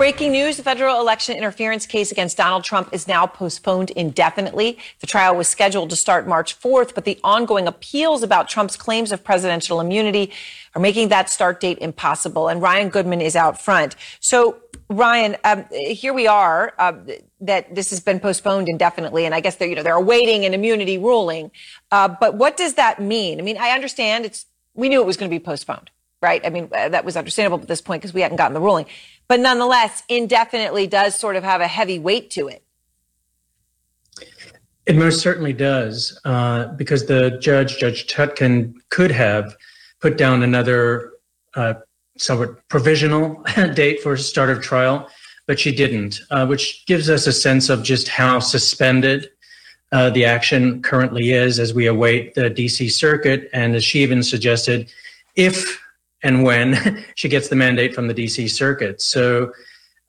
Breaking 0.00 0.32
news 0.32 0.56
the 0.56 0.62
federal 0.62 0.98
election 0.98 1.36
interference 1.36 1.84
case 1.84 2.10
against 2.10 2.38
Donald 2.38 2.64
Trump 2.64 2.88
is 2.92 3.06
now 3.06 3.26
postponed 3.26 3.90
indefinitely. 3.90 4.78
The 5.00 5.06
trial 5.06 5.36
was 5.36 5.46
scheduled 5.46 5.90
to 5.90 5.96
start 5.96 6.26
March 6.26 6.58
4th, 6.58 6.94
but 6.94 7.04
the 7.04 7.20
ongoing 7.22 7.66
appeals 7.66 8.22
about 8.22 8.48
Trump's 8.48 8.78
claims 8.78 9.12
of 9.12 9.22
presidential 9.22 9.78
immunity 9.78 10.32
are 10.74 10.80
making 10.80 11.08
that 11.08 11.28
start 11.28 11.60
date 11.60 11.78
impossible. 11.78 12.48
And 12.48 12.62
Ryan 12.62 12.88
Goodman 12.88 13.20
is 13.20 13.36
out 13.36 13.60
front. 13.60 13.96
So, 14.20 14.58
Ryan, 14.88 15.36
um, 15.44 15.64
here 15.70 16.12
we 16.12 16.26
are. 16.26 16.74
Uh, 16.78 16.92
that 17.40 17.74
this 17.74 17.90
has 17.90 18.00
been 18.00 18.20
postponed 18.20 18.68
indefinitely, 18.68 19.24
and 19.24 19.34
I 19.34 19.40
guess 19.40 19.56
they're 19.56 19.68
you 19.68 19.76
know 19.76 19.82
they're 19.82 19.94
awaiting 19.94 20.44
an 20.44 20.54
immunity 20.54 20.98
ruling. 20.98 21.50
Uh, 21.90 22.08
but 22.08 22.34
what 22.34 22.56
does 22.56 22.74
that 22.74 23.00
mean? 23.00 23.38
I 23.38 23.42
mean, 23.42 23.56
I 23.58 23.70
understand 23.70 24.24
it's 24.24 24.46
we 24.74 24.88
knew 24.88 25.00
it 25.00 25.06
was 25.06 25.16
going 25.16 25.30
to 25.30 25.34
be 25.34 25.42
postponed, 25.42 25.90
right? 26.20 26.44
I 26.44 26.50
mean, 26.50 26.68
uh, 26.72 26.88
that 26.90 27.04
was 27.04 27.16
understandable 27.16 27.60
at 27.60 27.68
this 27.68 27.80
point 27.80 28.02
because 28.02 28.14
we 28.14 28.20
hadn't 28.20 28.36
gotten 28.36 28.54
the 28.54 28.60
ruling 28.60 28.86
but 29.30 29.38
nonetheless, 29.38 30.02
indefinitely 30.08 30.88
does 30.88 31.14
sort 31.14 31.36
of 31.36 31.44
have 31.44 31.60
a 31.60 31.68
heavy 31.68 32.00
weight 32.00 32.32
to 32.32 32.48
it. 32.48 32.64
It 34.86 34.96
most 34.96 35.20
certainly 35.20 35.52
does, 35.52 36.20
uh, 36.24 36.66
because 36.74 37.06
the 37.06 37.38
judge, 37.40 37.78
Judge 37.78 38.08
Chutkan, 38.08 38.74
could 38.88 39.12
have 39.12 39.54
put 40.00 40.16
down 40.16 40.42
another 40.42 41.12
uh, 41.54 41.74
somewhat 42.16 42.68
provisional 42.68 43.42
date 43.74 44.02
for 44.02 44.16
start 44.16 44.50
of 44.50 44.60
trial, 44.60 45.08
but 45.46 45.58
she 45.58 45.74
didn't, 45.74 46.20
uh, 46.30 46.46
which 46.46 46.84
gives 46.86 47.08
us 47.08 47.26
a 47.26 47.32
sense 47.32 47.68
of 47.68 47.82
just 47.82 48.08
how 48.08 48.38
suspended 48.38 49.30
uh, 49.92 50.10
the 50.10 50.24
action 50.24 50.82
currently 50.82 51.32
is 51.32 51.58
as 51.58 51.74
we 51.74 51.86
await 51.86 52.34
the 52.34 52.50
DC 52.50 52.90
Circuit. 52.90 53.48
And 53.52 53.74
as 53.74 53.84
she 53.84 54.02
even 54.02 54.22
suggested, 54.22 54.92
if 55.36 55.80
and 56.22 56.44
when 56.44 57.04
she 57.14 57.28
gets 57.28 57.48
the 57.48 57.56
mandate 57.56 57.94
from 57.94 58.08
the 58.08 58.14
DC 58.14 58.50
Circuit. 58.50 59.00
So 59.00 59.52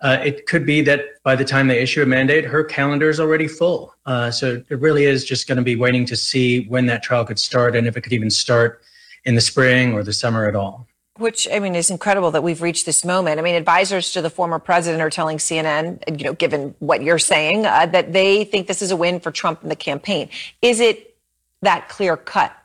uh, 0.01 0.17
it 0.23 0.45
could 0.47 0.65
be 0.65 0.81
that 0.81 1.05
by 1.23 1.35
the 1.35 1.45
time 1.45 1.67
they 1.67 1.79
issue 1.79 2.01
a 2.01 2.05
mandate, 2.05 2.45
her 2.45 2.63
calendar 2.63 3.09
is 3.09 3.19
already 3.19 3.47
full. 3.47 3.95
Uh, 4.05 4.31
so 4.31 4.61
it 4.69 4.79
really 4.79 5.05
is 5.05 5.23
just 5.23 5.47
going 5.47 5.57
to 5.57 5.63
be 5.63 5.75
waiting 5.75 6.05
to 6.05 6.15
see 6.15 6.65
when 6.67 6.87
that 6.87 7.03
trial 7.03 7.23
could 7.23 7.39
start 7.39 7.75
and 7.75 7.87
if 7.87 7.95
it 7.95 8.01
could 8.01 8.13
even 8.13 8.29
start 8.29 8.81
in 9.25 9.35
the 9.35 9.41
spring 9.41 9.93
or 9.93 10.03
the 10.03 10.13
summer 10.13 10.45
at 10.45 10.55
all. 10.55 10.87
Which 11.17 11.47
I 11.51 11.59
mean 11.59 11.75
is 11.75 11.91
incredible 11.91 12.31
that 12.31 12.41
we've 12.41 12.61
reached 12.61 12.85
this 12.85 13.05
moment. 13.05 13.39
I 13.39 13.43
mean, 13.43 13.55
advisors 13.55 14.11
to 14.13 14.21
the 14.21 14.29
former 14.29 14.59
president 14.59 15.01
are 15.01 15.09
telling 15.09 15.37
CNN, 15.37 16.17
you 16.17 16.25
know, 16.25 16.33
given 16.33 16.73
what 16.79 17.03
you're 17.03 17.19
saying, 17.19 17.65
uh, 17.65 17.85
that 17.87 18.13
they 18.13 18.45
think 18.45 18.67
this 18.67 18.81
is 18.81 18.91
a 18.91 18.95
win 18.95 19.19
for 19.19 19.29
Trump 19.29 19.61
and 19.61 19.69
the 19.69 19.75
campaign. 19.75 20.29
Is 20.61 20.79
it 20.79 21.15
that 21.61 21.89
clear 21.89 22.17
cut? 22.17 22.55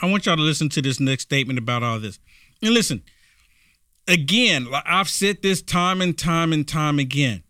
I 0.00 0.10
want 0.10 0.26
y'all 0.26 0.36
to 0.36 0.42
listen 0.42 0.68
to 0.70 0.82
this 0.82 1.00
next 1.00 1.24
statement 1.24 1.58
about 1.58 1.82
all 1.82 1.98
this. 1.98 2.18
And 2.62 2.72
listen, 2.72 3.02
again, 4.06 4.68
I've 4.86 5.08
said 5.08 5.42
this 5.42 5.60
time 5.60 6.00
and 6.00 6.16
time 6.16 6.52
and 6.52 6.66
time 6.66 6.98
again. 6.98 7.42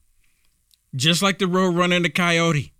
Just 0.96 1.22
like 1.22 1.38
the 1.38 1.46
road 1.46 1.76
runner 1.76 1.96
and 1.96 2.04
the 2.04 2.10
coyote. 2.10 2.72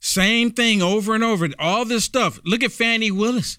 Same 0.00 0.50
thing 0.50 0.82
over 0.82 1.14
and 1.14 1.22
over. 1.22 1.48
All 1.58 1.84
this 1.84 2.04
stuff. 2.04 2.40
Look 2.44 2.64
at 2.64 2.72
Fani 2.72 3.12
Willis. 3.12 3.58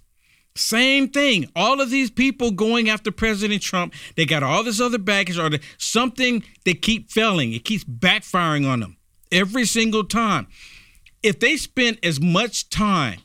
Same 0.55 1.07
thing. 1.09 1.49
All 1.55 1.81
of 1.81 1.89
these 1.89 2.11
people 2.11 2.51
going 2.51 2.89
after 2.89 3.11
President 3.11 3.61
Trump, 3.61 3.93
they 4.15 4.25
got 4.25 4.43
all 4.43 4.63
this 4.63 4.79
other 4.79 4.99
baggage 4.99 5.37
or 5.37 5.49
something 5.77 6.43
they 6.63 6.73
keep 6.73 7.09
failing. 7.09 7.53
It 7.53 7.65
keeps 7.65 7.83
backfiring 7.83 8.69
on 8.69 8.79
them 8.79 8.97
every 9.31 9.65
single 9.65 10.03
time. 10.03 10.47
If 11.23 11.39
they 11.39 11.57
spent 11.57 11.99
as 12.03 12.21
much 12.21 12.69
time 12.69 13.19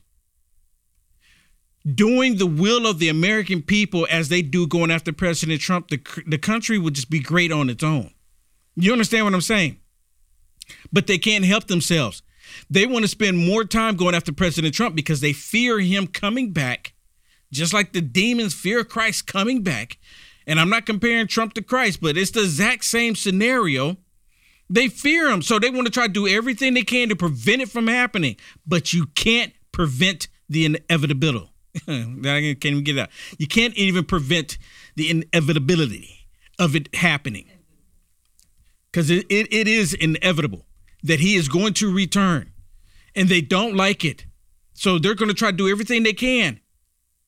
doing 1.94 2.36
the 2.36 2.46
will 2.46 2.86
of 2.86 2.98
the 2.98 3.08
American 3.08 3.62
people 3.62 4.06
as 4.10 4.28
they 4.28 4.42
do 4.42 4.66
going 4.66 4.90
after 4.90 5.12
President 5.12 5.60
Trump, 5.60 5.88
the, 5.88 6.00
the 6.26 6.38
country 6.38 6.78
would 6.78 6.94
just 6.94 7.10
be 7.10 7.20
great 7.20 7.52
on 7.52 7.68
its 7.68 7.82
own. 7.82 8.12
You 8.76 8.92
understand 8.92 9.24
what 9.24 9.34
I'm 9.34 9.40
saying? 9.40 9.78
But 10.92 11.06
they 11.06 11.18
can't 11.18 11.44
help 11.44 11.66
themselves. 11.66 12.22
They 12.70 12.86
want 12.86 13.04
to 13.04 13.08
spend 13.08 13.38
more 13.38 13.64
time 13.64 13.96
going 13.96 14.14
after 14.14 14.32
President 14.32 14.74
Trump 14.74 14.94
because 14.94 15.20
they 15.20 15.32
fear 15.32 15.80
him 15.80 16.06
coming 16.06 16.52
back, 16.52 16.94
just 17.52 17.72
like 17.72 17.92
the 17.92 18.00
demons 18.00 18.54
fear 18.54 18.84
Christ 18.84 19.26
coming 19.26 19.62
back. 19.62 19.98
And 20.46 20.58
I'm 20.58 20.70
not 20.70 20.86
comparing 20.86 21.26
Trump 21.26 21.54
to 21.54 21.62
Christ, 21.62 22.00
but 22.00 22.16
it's 22.16 22.30
the 22.30 22.42
exact 22.42 22.84
same 22.84 23.14
scenario. 23.14 23.96
They 24.70 24.88
fear 24.88 25.28
him, 25.28 25.42
so 25.42 25.58
they 25.58 25.70
want 25.70 25.86
to 25.86 25.92
try 25.92 26.06
to 26.06 26.12
do 26.12 26.26
everything 26.26 26.74
they 26.74 26.82
can 26.82 27.08
to 27.08 27.16
prevent 27.16 27.62
it 27.62 27.68
from 27.68 27.86
happening. 27.86 28.36
But 28.66 28.92
you 28.92 29.06
can't 29.14 29.52
prevent 29.72 30.28
the 30.48 30.64
inevitable. 30.64 31.50
I 31.88 32.56
can't 32.60 32.64
even 32.64 32.84
get 32.84 32.98
out. 32.98 33.10
You 33.38 33.46
can't 33.46 33.74
even 33.74 34.04
prevent 34.04 34.58
the 34.96 35.10
inevitability 35.10 36.28
of 36.58 36.74
it 36.74 36.94
happening. 36.94 37.46
Because 38.90 39.10
it, 39.10 39.26
it, 39.28 39.52
it 39.52 39.68
is 39.68 39.94
inevitable 39.94 40.66
that 41.02 41.20
he 41.20 41.36
is 41.36 41.48
going 41.48 41.74
to 41.74 41.92
return. 41.92 42.52
And 43.14 43.28
they 43.28 43.40
don't 43.40 43.76
like 43.76 44.04
it. 44.04 44.26
So 44.74 44.98
they're 44.98 45.14
going 45.14 45.28
to 45.28 45.34
try 45.34 45.50
to 45.50 45.56
do 45.56 45.68
everything 45.68 46.02
they 46.02 46.12
can. 46.12 46.60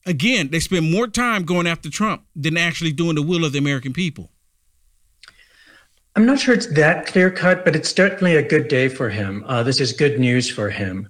Again, 0.05 0.49
they 0.49 0.59
spend 0.59 0.91
more 0.91 1.07
time 1.07 1.43
going 1.43 1.67
after 1.67 1.89
Trump 1.89 2.23
than 2.35 2.57
actually 2.57 2.91
doing 2.91 3.15
the 3.15 3.21
will 3.21 3.45
of 3.45 3.51
the 3.51 3.59
American 3.59 3.93
people. 3.93 4.31
I'm 6.15 6.25
not 6.25 6.39
sure 6.39 6.53
it's 6.53 6.67
that 6.73 7.05
clear 7.05 7.31
cut, 7.31 7.63
but 7.63 7.75
it's 7.75 7.93
certainly 7.93 8.35
a 8.35 8.43
good 8.43 8.67
day 8.67 8.89
for 8.89 9.09
him. 9.09 9.45
Uh, 9.47 9.63
this 9.63 9.79
is 9.79 9.93
good 9.93 10.19
news 10.19 10.49
for 10.49 10.69
him. 10.69 11.09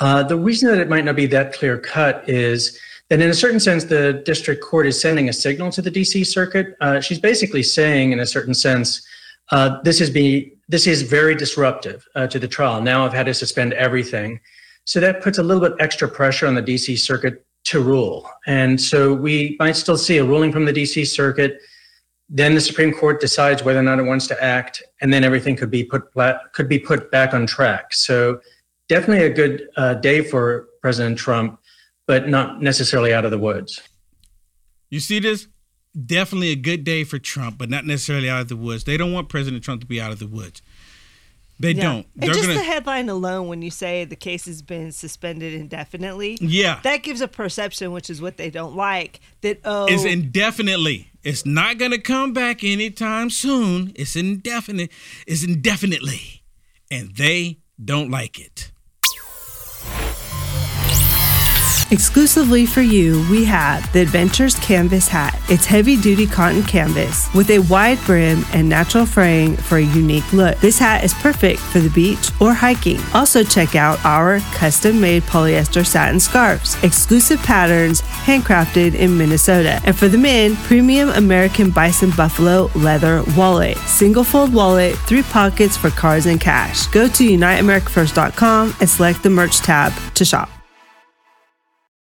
Uh, 0.00 0.22
the 0.22 0.36
reason 0.36 0.70
that 0.70 0.78
it 0.78 0.88
might 0.88 1.04
not 1.04 1.16
be 1.16 1.26
that 1.26 1.52
clear 1.52 1.76
cut 1.76 2.26
is 2.28 2.78
that, 3.10 3.20
in 3.20 3.28
a 3.28 3.34
certain 3.34 3.60
sense, 3.60 3.84
the 3.84 4.22
district 4.24 4.62
court 4.62 4.86
is 4.86 4.98
sending 4.98 5.28
a 5.28 5.32
signal 5.32 5.70
to 5.72 5.82
the 5.82 5.90
DC 5.90 6.24
circuit. 6.26 6.76
Uh, 6.80 7.00
she's 7.00 7.18
basically 7.18 7.62
saying, 7.62 8.12
in 8.12 8.20
a 8.20 8.26
certain 8.26 8.54
sense, 8.54 9.06
uh, 9.50 9.80
this 9.82 10.00
is 10.00 10.10
be 10.10 10.52
this 10.68 10.86
is 10.86 11.02
very 11.02 11.34
disruptive 11.34 12.06
uh, 12.14 12.26
to 12.26 12.38
the 12.38 12.48
trial. 12.48 12.80
Now 12.80 13.04
I've 13.04 13.14
had 13.14 13.26
to 13.26 13.34
suspend 13.34 13.72
everything, 13.74 14.40
so 14.84 15.00
that 15.00 15.22
puts 15.22 15.38
a 15.38 15.42
little 15.42 15.66
bit 15.66 15.72
extra 15.80 16.08
pressure 16.08 16.46
on 16.46 16.54
the 16.54 16.62
DC 16.62 16.98
circuit 16.98 17.44
to 17.68 17.80
rule. 17.80 18.28
And 18.46 18.80
so 18.80 19.12
we 19.12 19.56
might 19.58 19.76
still 19.76 19.98
see 19.98 20.16
a 20.16 20.24
ruling 20.24 20.52
from 20.52 20.64
the 20.64 20.72
DC 20.72 21.06
circuit. 21.06 21.60
Then 22.30 22.54
the 22.54 22.60
Supreme 22.62 22.92
Court 22.92 23.20
decides 23.20 23.62
whether 23.62 23.78
or 23.78 23.82
not 23.82 23.98
it 23.98 24.04
wants 24.04 24.26
to 24.28 24.42
act, 24.42 24.82
and 25.02 25.12
then 25.12 25.22
everything 25.22 25.54
could 25.54 25.70
be 25.70 25.84
put 25.84 26.04
could 26.52 26.68
be 26.68 26.78
put 26.78 27.10
back 27.10 27.34
on 27.34 27.46
track. 27.46 27.92
So 27.92 28.40
definitely 28.88 29.26
a 29.26 29.30
good 29.30 29.68
uh, 29.76 29.94
day 29.94 30.22
for 30.22 30.68
President 30.80 31.18
Trump, 31.18 31.60
but 32.06 32.28
not 32.28 32.62
necessarily 32.62 33.12
out 33.12 33.24
of 33.24 33.30
the 33.30 33.38
woods. 33.38 33.80
You 34.90 35.00
see 35.00 35.18
this? 35.18 35.46
Definitely 36.06 36.50
a 36.50 36.56
good 36.56 36.84
day 36.84 37.04
for 37.04 37.18
Trump, 37.18 37.58
but 37.58 37.68
not 37.68 37.84
necessarily 37.84 38.30
out 38.30 38.40
of 38.40 38.48
the 38.48 38.56
woods. 38.56 38.84
They 38.84 38.96
don't 38.96 39.12
want 39.12 39.28
President 39.28 39.62
Trump 39.62 39.80
to 39.82 39.86
be 39.86 40.00
out 40.00 40.12
of 40.12 40.18
the 40.18 40.26
woods. 40.26 40.62
They 41.60 41.72
yeah. 41.72 41.82
don't. 41.82 42.06
They're 42.14 42.30
and 42.30 42.36
just 42.36 42.48
gonna... 42.48 42.60
the 42.60 42.64
headline 42.64 43.08
alone, 43.08 43.48
when 43.48 43.62
you 43.62 43.70
say 43.70 44.04
the 44.04 44.16
case 44.16 44.46
has 44.46 44.62
been 44.62 44.92
suspended 44.92 45.54
indefinitely, 45.54 46.38
yeah, 46.40 46.80
that 46.84 47.02
gives 47.02 47.20
a 47.20 47.28
perception, 47.28 47.92
which 47.92 48.10
is 48.10 48.22
what 48.22 48.36
they 48.36 48.50
don't 48.50 48.76
like. 48.76 49.20
That 49.40 49.60
oh, 49.64 49.86
it's 49.88 50.04
indefinitely. 50.04 51.10
It's 51.24 51.44
not 51.44 51.78
going 51.78 51.90
to 51.90 51.98
come 51.98 52.32
back 52.32 52.62
anytime 52.62 53.28
soon. 53.28 53.92
It's 53.96 54.14
indefinite. 54.14 54.90
It's 55.26 55.44
indefinitely, 55.44 56.44
and 56.90 57.16
they 57.16 57.58
don't 57.84 58.10
like 58.10 58.38
it. 58.38 58.70
Exclusively 61.90 62.66
for 62.66 62.82
you, 62.82 63.26
we 63.30 63.46
have 63.46 63.90
the 63.94 64.00
Adventures 64.00 64.54
Canvas 64.56 65.08
Hat. 65.08 65.40
It's 65.48 65.64
heavy 65.64 65.96
duty 65.96 66.26
cotton 66.26 66.62
canvas 66.62 67.32
with 67.34 67.48
a 67.48 67.60
wide 67.60 67.98
brim 68.04 68.44
and 68.52 68.68
natural 68.68 69.06
fraying 69.06 69.56
for 69.56 69.78
a 69.78 69.82
unique 69.82 70.30
look. 70.34 70.58
This 70.58 70.78
hat 70.78 71.02
is 71.02 71.14
perfect 71.14 71.60
for 71.60 71.78
the 71.78 71.88
beach 71.88 72.30
or 72.42 72.52
hiking. 72.52 73.00
Also, 73.14 73.42
check 73.42 73.74
out 73.74 74.04
our 74.04 74.40
custom 74.52 75.00
made 75.00 75.22
polyester 75.22 75.86
satin 75.86 76.20
scarves, 76.20 76.76
exclusive 76.84 77.40
patterns 77.40 78.02
handcrafted 78.02 78.94
in 78.94 79.16
Minnesota. 79.16 79.80
And 79.84 79.96
for 79.96 80.08
the 80.08 80.18
men, 80.18 80.56
premium 80.56 81.08
American 81.10 81.70
Bison 81.70 82.10
Buffalo 82.10 82.70
leather 82.74 83.24
wallet, 83.34 83.78
single 83.78 84.24
fold 84.24 84.52
wallet, 84.52 84.94
three 85.06 85.22
pockets 85.22 85.78
for 85.78 85.88
cards 85.88 86.26
and 86.26 86.38
cash. 86.38 86.86
Go 86.88 87.08
to 87.08 87.24
UniteAmericaFirst.com 87.26 88.76
and 88.78 88.90
select 88.90 89.22
the 89.22 89.30
merch 89.30 89.60
tab 89.60 89.94
to 90.12 90.26
shop. 90.26 90.50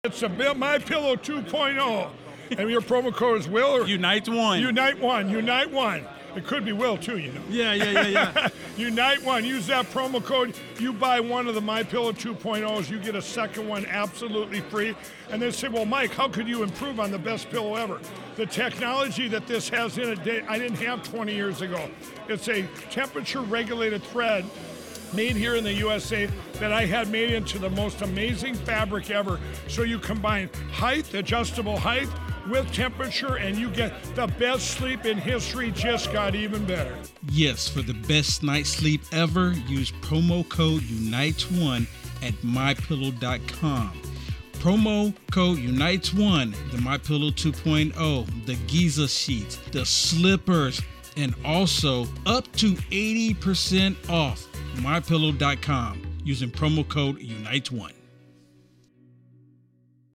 It's 0.05 0.23
a 0.23 0.29
My 0.55 0.77
Pillow 0.77 1.17
2.0, 1.17 2.09
and 2.57 2.69
your 2.69 2.79
promo 2.79 3.13
code 3.13 3.41
is 3.41 3.49
Will. 3.49 3.85
Unite 3.85 4.29
One. 4.29 4.61
Unite 4.61 4.97
One. 4.97 5.29
Unite 5.29 5.69
One. 5.71 6.07
It 6.37 6.47
could 6.47 6.63
be 6.63 6.71
Will 6.71 6.97
too, 6.97 7.17
you 7.17 7.33
know. 7.33 7.41
Yeah, 7.49 7.73
yeah, 7.73 7.91
yeah, 7.91 8.07
yeah. 8.07 8.47
Unite 8.77 9.21
One. 9.25 9.43
Use 9.43 9.67
that 9.67 9.87
promo 9.87 10.23
code. 10.23 10.55
You 10.79 10.93
buy 10.93 11.19
one 11.19 11.49
of 11.49 11.55
the 11.55 11.59
My 11.59 11.83
Pillow 11.83 12.13
2.0s, 12.13 12.89
you 12.89 12.97
get 12.97 13.15
a 13.15 13.21
second 13.21 13.67
one 13.67 13.85
absolutely 13.87 14.61
free. 14.61 14.95
And 15.31 15.41
they 15.41 15.51
say, 15.51 15.67
well, 15.67 15.83
Mike, 15.83 16.11
how 16.11 16.29
could 16.29 16.47
you 16.47 16.63
improve 16.63 17.01
on 17.01 17.11
the 17.11 17.19
best 17.19 17.49
pillow 17.49 17.75
ever? 17.75 17.99
The 18.37 18.45
technology 18.45 19.27
that 19.27 19.47
this 19.47 19.67
has 19.67 19.97
in 19.97 20.17
it, 20.17 20.45
I 20.47 20.57
didn't 20.57 20.77
have 20.77 21.03
20 21.03 21.35
years 21.35 21.61
ago. 21.61 21.91
It's 22.29 22.47
a 22.47 22.63
temperature 22.89 23.41
regulated 23.41 24.01
thread 24.03 24.45
made 25.13 25.35
here 25.35 25.55
in 25.55 25.63
the 25.63 25.73
USA 25.73 26.27
that 26.53 26.71
I 26.71 26.85
had 26.85 27.09
made 27.09 27.31
into 27.31 27.59
the 27.59 27.69
most 27.69 28.01
amazing 28.01 28.55
fabric 28.55 29.09
ever. 29.09 29.39
So 29.67 29.83
you 29.83 29.99
combine 29.99 30.49
height, 30.71 31.13
adjustable 31.13 31.77
height, 31.77 32.09
with 32.49 32.71
temperature, 32.73 33.37
and 33.37 33.57
you 33.57 33.69
get 33.69 33.93
the 34.15 34.27
best 34.27 34.71
sleep 34.71 35.05
in 35.05 35.17
history, 35.17 35.71
just 35.71 36.11
got 36.11 36.35
even 36.35 36.65
better. 36.65 36.95
Yes, 37.31 37.67
for 37.67 37.81
the 37.81 37.93
best 37.93 38.43
night's 38.43 38.69
sleep 38.69 39.01
ever, 39.11 39.51
use 39.67 39.91
promo 40.01 40.47
code 40.49 40.81
UNITES1 40.81 41.85
at 42.23 42.33
mypillow.com. 42.41 44.01
Promo 44.53 45.13
code 45.31 45.59
UNITES1, 45.59 46.51
the 46.71 46.77
MyPillow 46.77 47.31
2.0, 47.31 48.45
the 48.45 48.55
Giza 48.67 49.07
sheets, 49.07 49.57
the 49.71 49.85
slippers, 49.85 50.81
and 51.15 51.33
also 51.45 52.05
up 52.25 52.51
to 52.53 52.73
80% 52.73 54.09
off 54.09 54.48
mypillow.com 54.79 56.21
using 56.23 56.49
promo 56.49 56.87
code 56.87 57.19
UNITES1. 57.19 57.93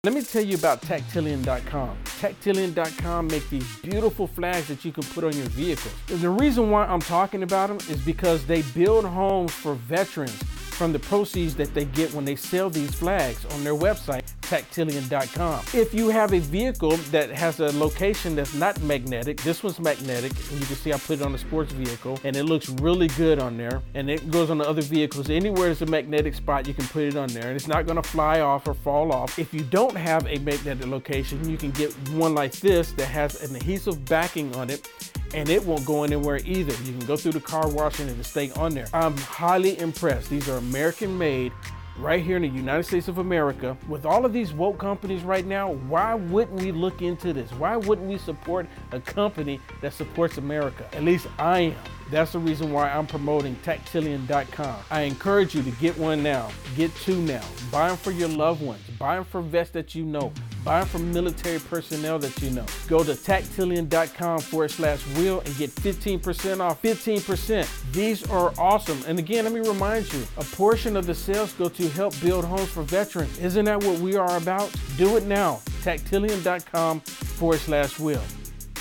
Let 0.05 0.15
me 0.15 0.23
tell 0.23 0.43
you 0.43 0.57
about 0.57 0.83
Tactilian.com. 0.83 1.97
Tactilian.com 2.19 3.29
make 3.29 3.49
these 3.51 3.77
beautiful 3.77 4.27
flags 4.27 4.67
that 4.67 4.85
you 4.85 4.91
can 4.91 5.05
put 5.05 5.23
on 5.23 5.33
your 5.37 5.47
vehicles. 5.51 5.95
The 6.09 6.29
reason 6.29 6.71
why 6.71 6.87
I'm 6.87 7.01
talking 7.01 7.45
about 7.45 7.69
them 7.69 7.79
is 7.89 8.05
because 8.05 8.45
they 8.45 8.63
build 8.75 9.05
homes 9.05 9.53
for 9.53 9.75
veterans 9.75 10.43
from 10.83 10.93
the 10.93 10.99
proceeds 10.99 11.55
that 11.55 11.73
they 11.75 11.85
get 11.85 12.13
when 12.13 12.25
they 12.25 12.35
sell 12.35 12.69
these 12.69 12.93
flags 12.93 13.45
on 13.55 13.63
their 13.63 13.77
website, 13.77 14.25
tactilian.com. 14.41 15.65
If 15.73 15.95
you 15.95 16.09
have 16.09 16.33
a 16.33 16.41
vehicle 16.41 16.97
that 17.13 17.31
has 17.31 17.61
a 17.61 17.71
location 17.79 18.35
that's 18.35 18.53
not 18.53 18.81
magnetic, 18.83 19.41
this 19.43 19.63
one's 19.63 19.79
magnetic, 19.79 20.33
and 20.51 20.59
you 20.59 20.67
can 20.67 20.75
see 20.75 20.93
I 20.93 20.99
put 20.99 21.21
it 21.21 21.23
on 21.23 21.37
a 21.37 21.39
sports 21.39 21.71
vehicle, 21.71 22.19
and 22.25 22.35
it 22.35 22.43
looks 22.47 22.69
really 22.69 23.07
good 23.07 23.39
on 23.39 23.57
there, 23.57 23.81
and 23.95 24.11
it 24.11 24.29
goes 24.33 24.51
on 24.51 24.59
the 24.59 24.69
other 24.69 24.83
vehicles. 24.83 25.31
Anywhere 25.31 25.67
there's 25.67 25.83
a 25.83 25.87
magnetic 25.87 26.35
spot, 26.35 26.67
you 26.67 26.75
can 26.75 26.87
put 26.87 27.05
it 27.05 27.15
on 27.15 27.29
there, 27.29 27.47
and 27.47 27.55
it's 27.55 27.69
not 27.69 27.87
gonna 27.87 28.03
fly 28.03 28.41
off 28.41 28.67
or 28.67 28.75
fall 28.75 29.13
off. 29.13 29.39
If 29.39 29.55
you 29.55 29.61
don't 29.61 29.95
have 29.95 30.27
a 30.27 30.39
magnetic 30.39 30.89
location, 30.89 31.49
you 31.49 31.59
can 31.59 31.71
get 31.71 31.93
one 32.09 32.35
like 32.35 32.55
this 32.55 32.91
that 32.95 33.07
has 33.07 33.49
an 33.49 33.55
adhesive 33.55 34.05
backing 34.07 34.53
on 34.57 34.69
it 34.69 34.89
and 35.35 35.49
it 35.49 35.65
won't 35.65 35.85
go 35.85 36.05
anywhere 36.05 36.41
either. 36.45 36.73
You 36.85 36.93
can 36.99 37.07
go 37.07 37.17
through 37.17 37.33
the 37.33 37.41
car 37.41 37.69
wash 37.69 38.01
and 38.01 38.11
it'll 38.11 38.25
stay 38.25 38.51
on 38.53 38.75
there. 38.75 38.87
I'm 38.93 39.17
highly 39.17 39.79
impressed. 39.79 40.31
These 40.31 40.49
are 40.49 40.57
American 40.57 41.17
made 41.17 41.53
right 41.99 42.25
here 42.25 42.37
in 42.37 42.43
the 42.43 42.49
United 42.49 42.85
States 42.85 43.09
of 43.09 43.19
America. 43.19 43.77
With 43.89 44.07
all 44.07 44.25
of 44.25 44.33
these 44.33 44.53
woke 44.53 44.79
companies 44.79 45.23
right 45.23 45.45
now, 45.45 45.73
why 45.73 46.15
wouldn't 46.15 46.61
we 46.61 46.73
look 46.73 47.03
into 47.03 47.33
this? 47.33 47.51
Why 47.53 47.77
wouldn't 47.77 48.09
we 48.09 48.19
support 48.19 48.67
a 48.93 49.01
company 49.01 49.61
that 49.81 49.93
supports 49.93 50.39
America? 50.39 50.89
At 50.93 51.05
least 51.05 51.27
I 51.39 51.61
am. 51.61 51.77
That's 52.11 52.33
the 52.33 52.39
reason 52.39 52.73
why 52.73 52.91
I'm 52.91 53.07
promoting 53.07 53.57
Tactilian.com. 53.63 54.77
I 54.91 55.03
encourage 55.03 55.55
you 55.55 55.63
to 55.63 55.71
get 55.73 55.97
one 55.97 56.23
now. 56.23 56.51
Get 56.77 56.95
two 56.97 57.21
now. 57.23 57.45
Buy 57.71 57.89
them 57.89 57.97
for 57.97 58.11
your 58.11 58.29
loved 58.29 58.63
ones. 58.63 58.83
Buy 58.99 59.17
them 59.17 59.25
for 59.25 59.41
vets 59.41 59.71
that 59.71 59.95
you 59.95 60.05
know. 60.05 60.33
Buy 60.65 60.85
from 60.85 61.13
military 61.13 61.59
personnel 61.59 62.19
that 62.21 62.41
you 62.41 62.51
know. 62.51 62.65
Go 62.87 63.03
to 63.03 63.17
tactilian.com 63.17 64.39
forward 64.41 64.71
slash 64.71 65.05
wheel 65.17 65.41
and 65.41 65.57
get 65.57 65.71
15% 65.71 66.61
off. 66.61 66.81
15%. 66.83 67.93
These 67.93 68.29
are 68.31 68.53
awesome. 68.59 69.01
And 69.07 69.19
again, 69.19 69.45
let 69.45 69.53
me 69.53 69.61
remind 69.61 70.13
you, 70.13 70.25
a 70.37 70.45
portion 70.45 70.97
of 70.97 71.07
the 71.07 71.15
sales 71.15 71.53
go 71.55 71.69
to 71.69 71.89
help 71.91 72.19
build 72.21 72.45
homes 72.45 72.69
for 72.69 72.83
veterans. 72.83 73.39
Isn't 73.39 73.65
that 73.65 73.83
what 73.83 73.99
we 73.99 74.17
are 74.17 74.37
about? 74.37 74.71
Do 74.97 75.17
it 75.17 75.25
now. 75.25 75.61
Tactilian.com 75.83 77.01
forward 77.01 77.59
slash 77.59 77.99
wheel. 77.99 78.23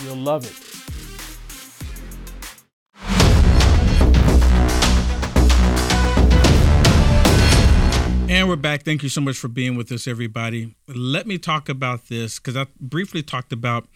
You'll 0.04 0.18
love 0.18 0.46
it. 0.46 0.71
And 8.32 8.48
we're 8.48 8.56
back. 8.56 8.84
Thank 8.84 9.04
you 9.04 9.10
so 9.10 9.20
much 9.20 9.36
for 9.36 9.50
being 9.50 9.76
with 9.76 9.92
us, 9.92 10.08
everybody. 10.08 10.74
Let 10.88 11.28
me 11.28 11.38
talk 11.38 11.68
about 11.68 12.08
this 12.08 12.40
because 12.40 12.56
I 12.56 12.66
briefly 12.80 13.22
talked 13.22 13.52
about 13.52 13.90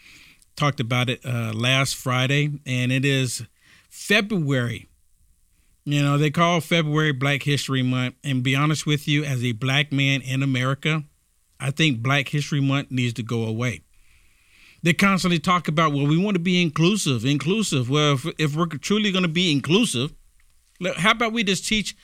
talked 0.57 0.81
about 0.81 1.09
it 1.09 1.25
uh, 1.25 1.53
last 1.53 1.95
Friday, 1.95 2.59
and 2.65 2.91
it 2.91 3.05
is 3.05 3.43
February. 3.87 4.89
You 5.85 6.03
know, 6.03 6.17
they 6.17 6.31
call 6.31 6.59
February 6.59 7.13
Black 7.13 7.43
History 7.43 7.81
Month. 7.81 8.15
And 8.25 8.43
be 8.43 8.57
honest 8.57 8.85
with 8.85 9.07
you, 9.07 9.23
as 9.23 9.41
a 9.41 9.53
black 9.53 9.93
man 9.93 10.21
in 10.21 10.43
America, 10.43 11.05
I 11.57 11.71
think 11.71 12.03
Black 12.03 12.27
History 12.27 12.59
Month 12.59 12.91
needs 12.91 13.13
to 13.13 13.23
go 13.23 13.45
away. 13.45 13.83
They 14.83 14.91
constantly 14.91 15.39
talk 15.39 15.69
about, 15.69 15.93
well, 15.93 16.07
we 16.07 16.17
want 16.17 16.35
to 16.35 16.41
be 16.41 16.61
inclusive, 16.61 17.23
inclusive. 17.23 17.89
Well, 17.89 18.15
if, 18.15 18.25
if 18.37 18.55
we're 18.57 18.65
truly 18.65 19.13
going 19.13 19.23
to 19.23 19.29
be 19.29 19.49
inclusive, 19.49 20.11
how 20.97 21.11
about 21.11 21.31
we 21.31 21.45
just 21.45 21.65
teach 21.65 21.95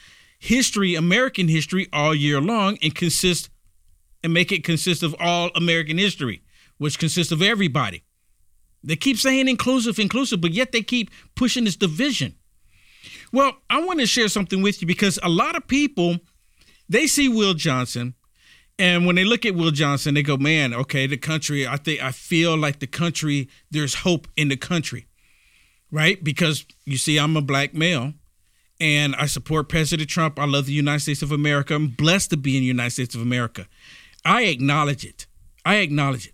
history, 0.41 0.95
American 0.95 1.47
history, 1.47 1.87
all 1.93 2.15
year 2.15 2.41
long 2.41 2.77
and 2.81 2.95
consist 2.95 3.49
and 4.23 4.33
make 4.33 4.51
it 4.51 4.63
consist 4.63 5.03
of 5.03 5.15
all 5.19 5.51
American 5.55 5.99
history, 5.99 6.41
which 6.79 6.97
consists 6.97 7.31
of 7.31 7.43
everybody. 7.43 8.03
They 8.83 8.95
keep 8.95 9.17
saying 9.17 9.47
inclusive, 9.47 9.99
inclusive, 9.99 10.41
but 10.41 10.51
yet 10.51 10.71
they 10.71 10.81
keep 10.81 11.11
pushing 11.35 11.65
this 11.65 11.75
division. 11.75 12.35
Well, 13.31 13.53
I 13.69 13.83
want 13.83 13.99
to 13.99 14.07
share 14.07 14.27
something 14.27 14.63
with 14.63 14.81
you 14.81 14.87
because 14.87 15.19
a 15.21 15.29
lot 15.29 15.55
of 15.55 15.67
people 15.67 16.17
they 16.89 17.05
see 17.05 17.29
Will 17.29 17.53
Johnson 17.53 18.15
and 18.79 19.05
when 19.05 19.15
they 19.15 19.23
look 19.23 19.45
at 19.45 19.53
Will 19.53 19.69
Johnson, 19.69 20.15
they 20.15 20.23
go, 20.23 20.37
"Man, 20.37 20.73
okay, 20.73 21.05
the 21.05 21.17
country, 21.17 21.67
I 21.67 21.77
think 21.77 22.01
I 22.01 22.11
feel 22.11 22.57
like 22.57 22.79
the 22.79 22.87
country 22.87 23.47
there's 23.69 23.93
hope 23.93 24.27
in 24.35 24.47
the 24.47 24.57
country." 24.57 25.05
Right? 25.91 26.23
Because 26.23 26.65
you 26.85 26.97
see 26.97 27.17
I'm 27.19 27.37
a 27.37 27.41
black 27.41 27.75
male 27.75 28.13
and 28.81 29.15
I 29.15 29.27
support 29.27 29.69
President 29.69 30.09
Trump. 30.09 30.39
I 30.39 30.45
love 30.45 30.65
the 30.65 30.73
United 30.73 31.01
States 31.01 31.21
of 31.21 31.31
America. 31.31 31.75
I'm 31.75 31.87
blessed 31.89 32.31
to 32.31 32.37
be 32.37 32.57
in 32.57 32.61
the 32.61 32.67
United 32.67 32.89
States 32.89 33.13
of 33.13 33.21
America. 33.21 33.67
I 34.25 34.45
acknowledge 34.45 35.05
it. 35.05 35.27
I 35.63 35.75
acknowledge 35.75 36.27
it. 36.27 36.33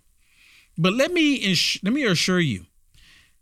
But 0.78 0.94
let 0.94 1.12
me 1.12 1.34
ins- 1.34 1.78
let 1.82 1.92
me 1.92 2.04
assure 2.04 2.40
you 2.40 2.64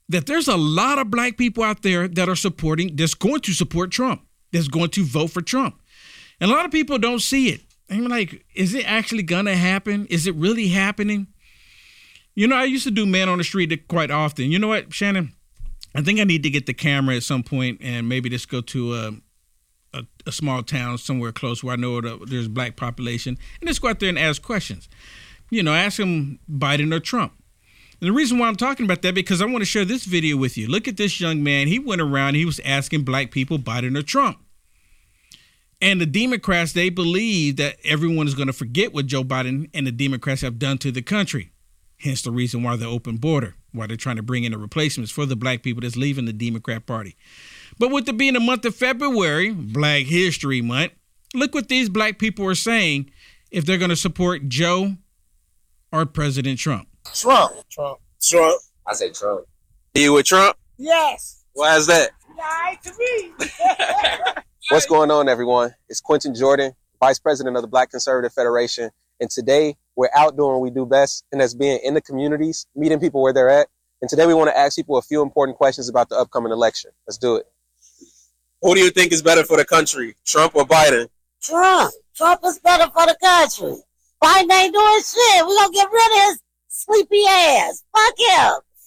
that 0.08 0.26
there's 0.26 0.48
a 0.48 0.56
lot 0.56 0.98
of 0.98 1.10
black 1.10 1.36
people 1.36 1.62
out 1.62 1.82
there 1.82 2.08
that 2.08 2.28
are 2.28 2.36
supporting, 2.36 2.96
that's 2.96 3.14
going 3.14 3.40
to 3.42 3.52
support 3.52 3.92
Trump, 3.92 4.26
that's 4.52 4.68
going 4.68 4.90
to 4.90 5.04
vote 5.04 5.30
for 5.30 5.40
Trump. 5.40 5.80
And 6.40 6.50
a 6.50 6.54
lot 6.54 6.64
of 6.64 6.72
people 6.72 6.98
don't 6.98 7.20
see 7.20 7.50
it. 7.50 7.60
I'm 7.88 8.08
like, 8.08 8.44
is 8.54 8.74
it 8.74 8.90
actually 8.90 9.22
gonna 9.22 9.54
happen? 9.54 10.06
Is 10.06 10.26
it 10.26 10.34
really 10.34 10.68
happening? 10.68 11.28
You 12.34 12.48
know, 12.48 12.56
I 12.56 12.64
used 12.64 12.84
to 12.84 12.90
do 12.90 13.06
man 13.06 13.28
on 13.28 13.38
the 13.38 13.44
street 13.44 13.86
quite 13.86 14.10
often. 14.10 14.50
You 14.50 14.58
know 14.58 14.68
what, 14.68 14.92
Shannon? 14.92 15.32
I 15.96 16.02
think 16.02 16.20
I 16.20 16.24
need 16.24 16.42
to 16.42 16.50
get 16.50 16.66
the 16.66 16.74
camera 16.74 17.16
at 17.16 17.22
some 17.22 17.42
point 17.42 17.78
and 17.80 18.06
maybe 18.06 18.28
just 18.28 18.50
go 18.50 18.60
to 18.60 18.94
a, 18.94 19.12
a, 19.94 20.02
a 20.26 20.32
small 20.32 20.62
town 20.62 20.98
somewhere 20.98 21.32
close 21.32 21.64
where 21.64 21.72
I 21.72 21.76
know 21.76 22.02
there's 22.02 22.48
black 22.48 22.76
population 22.76 23.38
and 23.60 23.68
just 23.68 23.80
go 23.80 23.88
out 23.88 24.00
there 24.00 24.10
and 24.10 24.18
ask 24.18 24.42
questions. 24.42 24.90
You 25.48 25.62
know, 25.62 25.72
ask 25.72 25.96
them 25.96 26.38
Biden 26.50 26.92
or 26.92 27.00
Trump. 27.00 27.32
And 27.98 28.08
the 28.08 28.12
reason 28.12 28.38
why 28.38 28.46
I'm 28.46 28.56
talking 28.56 28.84
about 28.84 29.00
that 29.02 29.14
because 29.14 29.40
I 29.40 29.46
want 29.46 29.60
to 29.60 29.64
share 29.64 29.86
this 29.86 30.04
video 30.04 30.36
with 30.36 30.58
you. 30.58 30.68
Look 30.68 30.86
at 30.86 30.98
this 30.98 31.18
young 31.18 31.42
man. 31.42 31.66
He 31.66 31.78
went 31.78 32.02
around. 32.02 32.34
He 32.34 32.44
was 32.44 32.60
asking 32.62 33.04
black 33.04 33.30
people 33.30 33.58
Biden 33.58 33.96
or 33.96 34.02
Trump. 34.02 34.38
And 35.80 35.98
the 35.98 36.06
Democrats, 36.06 36.74
they 36.74 36.90
believe 36.90 37.56
that 37.56 37.76
everyone 37.84 38.26
is 38.26 38.34
going 38.34 38.48
to 38.48 38.52
forget 38.52 38.92
what 38.92 39.06
Joe 39.06 39.24
Biden 39.24 39.70
and 39.72 39.86
the 39.86 39.92
Democrats 39.92 40.42
have 40.42 40.58
done 40.58 40.76
to 40.78 40.90
the 40.90 41.00
country. 41.00 41.52
Hence 41.98 42.20
the 42.20 42.30
reason 42.30 42.62
why 42.62 42.76
the 42.76 42.84
open 42.84 43.16
border 43.16 43.54
why 43.76 43.86
they're 43.86 43.96
trying 43.96 44.16
to 44.16 44.22
bring 44.22 44.44
in 44.44 44.52
the 44.52 44.58
replacements 44.58 45.12
for 45.12 45.26
the 45.26 45.36
black 45.36 45.62
people 45.62 45.80
that's 45.80 45.96
leaving 45.96 46.24
the 46.24 46.32
Democrat 46.32 46.86
Party. 46.86 47.16
But 47.78 47.90
with 47.90 48.08
it 48.08 48.16
being 48.16 48.34
the 48.34 48.40
month 48.40 48.64
of 48.64 48.74
February, 48.74 49.52
Black 49.52 50.06
History 50.06 50.62
Month, 50.62 50.92
look 51.34 51.54
what 51.54 51.68
these 51.68 51.88
black 51.88 52.18
people 52.18 52.46
are 52.46 52.54
saying 52.54 53.10
if 53.50 53.64
they're 53.64 53.78
going 53.78 53.90
to 53.90 53.96
support 53.96 54.48
Joe 54.48 54.96
or 55.92 56.06
President 56.06 56.58
Trump. 56.58 56.88
Trump. 57.14 57.52
Trump. 57.70 57.98
Trump. 58.20 58.60
I 58.86 58.94
say 58.94 59.10
Trump. 59.10 59.46
You 59.94 60.12
with 60.12 60.26
Trump? 60.26 60.56
Yes. 60.78 61.44
Why 61.52 61.76
is 61.76 61.86
that? 61.86 62.10
Lied 62.36 62.78
to 62.82 62.92
me. 62.98 63.32
What's 64.70 64.86
going 64.86 65.10
on, 65.10 65.28
everyone? 65.28 65.74
It's 65.88 66.00
Quentin 66.00 66.34
Jordan, 66.34 66.72
Vice 67.00 67.18
President 67.18 67.56
of 67.56 67.62
the 67.62 67.68
Black 67.68 67.90
Conservative 67.90 68.32
Federation. 68.32 68.90
And 69.20 69.30
today 69.30 69.76
we're 69.96 70.10
out 70.14 70.36
doing 70.36 70.52
what 70.52 70.60
we 70.60 70.70
do 70.70 70.86
best, 70.86 71.24
and 71.32 71.40
that's 71.40 71.54
being 71.54 71.80
in 71.82 71.94
the 71.94 72.00
communities, 72.00 72.66
meeting 72.74 73.00
people 73.00 73.22
where 73.22 73.32
they're 73.32 73.48
at. 73.48 73.68
And 74.02 74.10
today 74.10 74.26
we 74.26 74.34
want 74.34 74.50
to 74.50 74.58
ask 74.58 74.76
people 74.76 74.98
a 74.98 75.02
few 75.02 75.22
important 75.22 75.56
questions 75.56 75.88
about 75.88 76.08
the 76.08 76.16
upcoming 76.16 76.52
election. 76.52 76.90
Let's 77.06 77.18
do 77.18 77.36
it. 77.36 77.46
Who 78.62 78.74
do 78.74 78.80
you 78.80 78.90
think 78.90 79.12
is 79.12 79.22
better 79.22 79.44
for 79.44 79.56
the 79.56 79.64
country, 79.64 80.16
Trump 80.24 80.54
or 80.54 80.64
Biden? 80.64 81.08
Trump. 81.40 81.92
Trump 82.14 82.40
is 82.44 82.58
better 82.58 82.90
for 82.92 83.06
the 83.06 83.16
country. 83.22 83.76
Biden 84.22 84.52
ain't 84.52 84.74
doing 84.74 85.02
shit. 85.02 85.46
We're 85.46 85.54
going 85.54 85.70
to 85.70 85.74
get 85.74 85.90
rid 85.90 86.12
of 86.12 86.28
his 86.28 86.42
sleepy 86.68 87.22
ass. 87.28 87.84
Fuck 87.94 88.14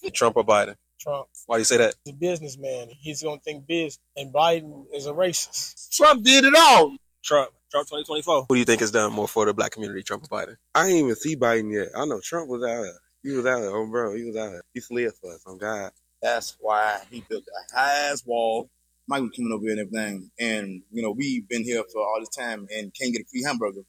him. 0.04 0.12
Trump 0.14 0.38
or 0.38 0.44
Biden? 0.44 0.76
Trump. 1.00 1.28
Why 1.46 1.56
do 1.56 1.62
you 1.62 1.66
say 1.66 1.78
that? 1.78 1.96
He's 2.04 2.14
a 2.14 2.18
businessman. 2.18 2.90
He's 3.00 3.24
going 3.24 3.40
to 3.40 3.44
think 3.44 3.66
biz, 3.68 4.00
and 4.18 4.34
Biden 4.34 4.86
is 4.94 5.06
a 5.08 5.12
racist. 5.12 5.96
Trump 5.96 6.24
did 6.24 6.44
it 6.44 6.54
all. 6.56 6.96
Trump. 7.24 7.52
Trump 7.72 7.88
2024. 7.88 8.46
Who 8.50 8.56
do 8.56 8.60
you 8.60 8.66
think 8.66 8.82
has 8.82 8.92
done 8.92 9.14
more 9.14 9.28
for 9.28 9.46
the 9.46 9.54
black 9.54 9.72
community, 9.72 10.02
Trump 10.02 10.24
or 10.24 10.28
Biden? 10.28 10.56
I 10.74 10.88
ain't 10.88 10.98
even 10.98 11.16
see 11.16 11.36
Biden 11.36 11.72
yet. 11.72 11.90
I 11.96 12.06
know 12.06 12.20
Trump 12.20 12.50
was 12.50 12.64
out 12.64 12.84
here. 12.84 13.00
He 13.22 13.32
was 13.32 13.46
out 13.46 13.60
here, 13.60 13.70
oh 13.70 13.86
bro. 13.86 14.16
He 14.16 14.24
was 14.24 14.36
out 14.36 14.50
here. 14.50 14.64
He 14.74 14.80
slid 14.80 15.12
for 15.22 15.34
us. 15.34 15.44
On 15.46 15.58
God. 15.58 15.92
That's 16.22 16.56
why 16.60 17.00
he 17.12 17.24
built 17.30 17.46
the 17.46 17.76
highest 17.76 18.26
wall. 18.26 18.70
Mike 19.08 19.22
was 19.22 19.32
coming 19.36 19.52
over 19.52 19.64
here 19.64 19.72
and 19.72 19.80
everything, 19.82 20.32
and 20.40 20.82
you 20.92 21.02
know 21.02 21.12
we've 21.12 21.48
been 21.48 21.64
here 21.64 21.84
for 21.92 22.02
all 22.02 22.20
this 22.20 22.30
time 22.30 22.68
and 22.76 22.94
can't 22.94 23.12
get 23.12 23.22
a 23.22 23.26
free 23.26 23.44
hamburger, 23.44 23.82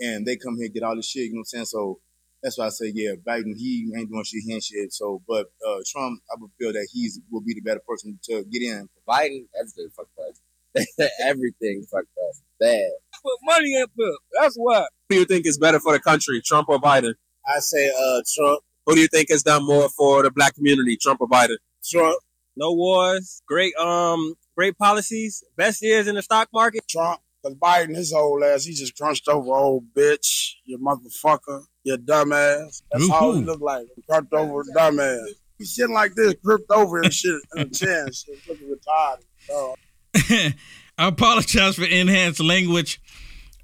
and 0.00 0.26
they 0.26 0.36
come 0.36 0.56
here 0.56 0.66
and 0.66 0.74
get 0.74 0.82
all 0.82 0.96
this 0.96 1.06
shit. 1.08 1.24
You 1.24 1.34
know 1.34 1.38
what 1.38 1.40
I'm 1.40 1.44
saying? 1.44 1.64
So 1.66 2.00
that's 2.42 2.58
why 2.58 2.66
I 2.66 2.70
say 2.70 2.92
yeah, 2.94 3.12
Biden 3.14 3.54
he 3.56 3.90
ain't 3.96 4.10
doing 4.10 4.24
shit, 4.24 4.42
he 4.46 4.52
ain't 4.52 4.64
shit. 4.64 4.92
So, 4.92 5.22
but 5.26 5.46
uh, 5.66 5.78
Trump, 5.86 6.20
I 6.30 6.36
would 6.38 6.50
feel 6.58 6.72
that 6.72 6.88
he's 6.92 7.20
will 7.30 7.40
be 7.40 7.54
the 7.54 7.60
better 7.60 7.82
person 7.86 8.18
to 8.24 8.44
get 8.44 8.62
in. 8.62 8.88
Biden, 9.08 9.46
everything 9.58 9.88
fucked 9.96 10.18
up. 10.18 10.34
everything 11.24 11.84
fucked 11.90 12.08
up. 12.18 12.34
Bad. 12.58 12.90
Put 13.22 13.38
money 13.44 13.74
in 13.74 13.86
it. 13.96 14.18
That's 14.40 14.56
what. 14.56 14.88
Who 15.08 15.16
do 15.16 15.20
you 15.20 15.26
think 15.26 15.46
is 15.46 15.58
better 15.58 15.80
for 15.80 15.92
the 15.92 16.00
country, 16.00 16.40
Trump 16.42 16.68
or 16.68 16.78
Biden? 16.78 17.14
I 17.46 17.58
say 17.58 17.90
uh 17.90 18.22
Trump. 18.34 18.60
Who 18.86 18.94
do 18.94 19.00
you 19.00 19.08
think 19.08 19.30
has 19.30 19.42
done 19.42 19.64
more 19.64 19.88
for 19.90 20.22
the 20.22 20.30
black 20.30 20.54
community, 20.54 20.96
Trump 20.96 21.20
or 21.20 21.28
Biden? 21.28 21.56
Trump. 21.88 22.18
No 22.56 22.72
wars, 22.72 23.42
great 23.46 23.74
um, 23.76 24.34
great 24.56 24.76
policies, 24.76 25.42
best 25.56 25.82
years 25.82 26.06
in 26.06 26.16
the 26.16 26.22
stock 26.22 26.48
market. 26.52 26.84
Trump. 26.88 27.20
Cause 27.42 27.54
Biden, 27.54 27.96
his 27.96 28.12
whole 28.12 28.44
ass, 28.44 28.64
he 28.64 28.72
just 28.72 28.96
crunched 28.96 29.26
over 29.26 29.52
old 29.52 29.92
bitch, 29.94 30.52
you 30.64 30.78
motherfucker, 30.78 31.64
you 31.82 31.96
dumbass. 31.96 32.82
That's 32.92 33.10
all 33.10 33.34
he 33.34 33.42
look 33.42 33.60
like. 33.60 33.86
Crunched 34.08 34.32
over 34.32 34.62
dumbass. 34.76 35.26
He's 35.58 35.74
sitting 35.74 35.92
like 35.92 36.14
this, 36.14 36.34
gripped 36.34 36.70
over 36.70 37.00
and 37.00 37.12
shit 37.12 37.34
in 37.56 37.68
the 37.68 37.74
chair 37.74 38.04
and 38.04 38.14
shit, 38.14 38.38
looking 38.48 38.68
retarded. 38.68 39.24
So, 39.48 39.74
I 40.98 41.08
apologize 41.08 41.74
for 41.74 41.84
enhanced 41.84 42.38
language. 42.38 43.00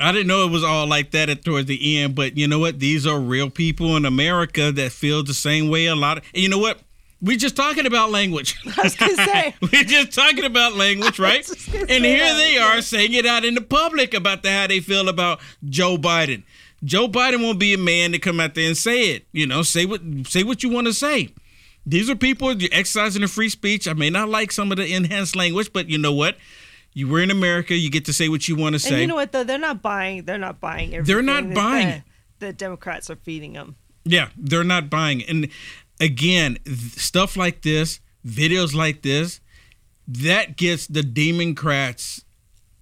I 0.01 0.13
didn't 0.13 0.29
know 0.29 0.45
it 0.47 0.51
was 0.51 0.63
all 0.63 0.87
like 0.87 1.11
that 1.11 1.29
at 1.29 1.45
towards 1.45 1.67
the 1.67 1.99
end, 1.99 2.15
but 2.15 2.37
you 2.37 2.47
know 2.47 2.59
what? 2.59 2.79
These 2.79 3.07
are 3.07 3.19
real 3.19 3.51
people 3.51 3.97
in 3.97 4.05
America 4.05 4.71
that 4.73 4.93
feel 4.93 5.25
the 5.25 5.35
same 5.35 5.69
way. 5.69 5.87
A 5.87 5.97
lot 5.97 6.19
of, 6.19 6.25
and 6.33 6.43
you 6.43 6.49
know 6.49 6.59
what? 6.59 6.81
We're 7.21 7.37
just 7.37 7.57
talking 7.57 7.85
about 7.85 8.11
language. 8.11 8.57
I 8.79 8.83
was 8.83 8.95
gonna 8.95 9.17
say. 9.17 9.55
We're 9.73 9.83
just 9.83 10.13
talking 10.13 10.45
about 10.45 10.77
language, 10.77 11.19
right? 11.19 11.49
And 11.75 12.05
here 12.05 12.35
they 12.35 12.59
are 12.59 12.81
saying 12.81 13.13
it 13.13 13.27
out 13.27 13.45
in 13.45 13.55
the 13.55 13.61
public 13.61 14.15
about 14.15 14.45
the, 14.45 14.53
how 14.53 14.69
they 14.69 14.79
feel 14.79 15.09
about 15.09 15.41
Joe 15.69 15.97
Biden. 15.97 16.45
Joe 16.85 17.09
Biden 17.09 17.43
won't 17.43 17.59
be 17.59 17.75
a 17.75 17.79
man 17.79 18.13
to 18.13 18.21
come 18.21 18.39
out 18.39 18.55
there 18.55 18.69
and 18.69 18.77
say 18.77 19.15
it. 19.15 19.27
You 19.33 19.49
know, 19.49 19.63
say 19.63 19.85
what 19.85 20.01
say 20.27 20.45
what 20.45 20.63
you 20.63 20.69
want 20.69 20.87
to 20.87 20.93
say. 20.93 21.31
These 21.85 22.09
are 22.09 22.15
people 22.15 22.53
you're 22.53 22.71
exercising 22.73 23.23
their 23.23 23.29
free 23.29 23.49
speech. 23.49 23.89
I 23.89 23.95
may 23.95 24.11
not 24.11 24.29
like 24.29 24.53
some 24.53 24.71
of 24.71 24.79
the 24.79 24.95
enhanced 24.95 25.35
language, 25.35 25.73
but 25.73 25.89
you 25.89 25.99
know 25.99 26.13
what? 26.13 26.37
You 26.99 27.07
were 27.07 27.21
in 27.21 27.31
America. 27.31 27.77
You 27.77 27.91
get 27.91 28.07
to 28.07 28.13
say 28.13 28.29
what 28.29 28.49
you 28.49 28.57
want 28.57 28.73
to 28.75 28.81
say. 28.81 28.91
And 28.91 29.01
you 29.03 29.07
know 29.07 29.15
what 29.15 29.31
though? 29.31 29.45
They're 29.45 29.57
not 29.59 29.81
buying. 29.83 30.25
They're 30.25 30.37
not 30.37 30.59
buying 30.61 30.95
everything. 30.95 31.05
They're 31.15 31.23
not 31.23 31.55
buying 31.55 32.03
the- 32.41 32.47
The 32.47 32.53
Democrats 32.53 33.09
are 33.09 33.17
feeding 33.17 33.53
them. 33.53 33.77
Yeah, 34.05 34.31
they're 34.37 34.65
not 34.65 34.91
buying. 34.91 35.23
And 35.25 35.49
again, 36.01 36.59
stuff 36.97 37.37
like 37.37 37.63
this, 37.63 38.01
videos 38.27 38.75
like 38.75 39.03
this, 39.03 39.41
that 40.09 40.57
gets 40.57 40.87
the 40.89 41.03
Democrats 41.03 42.25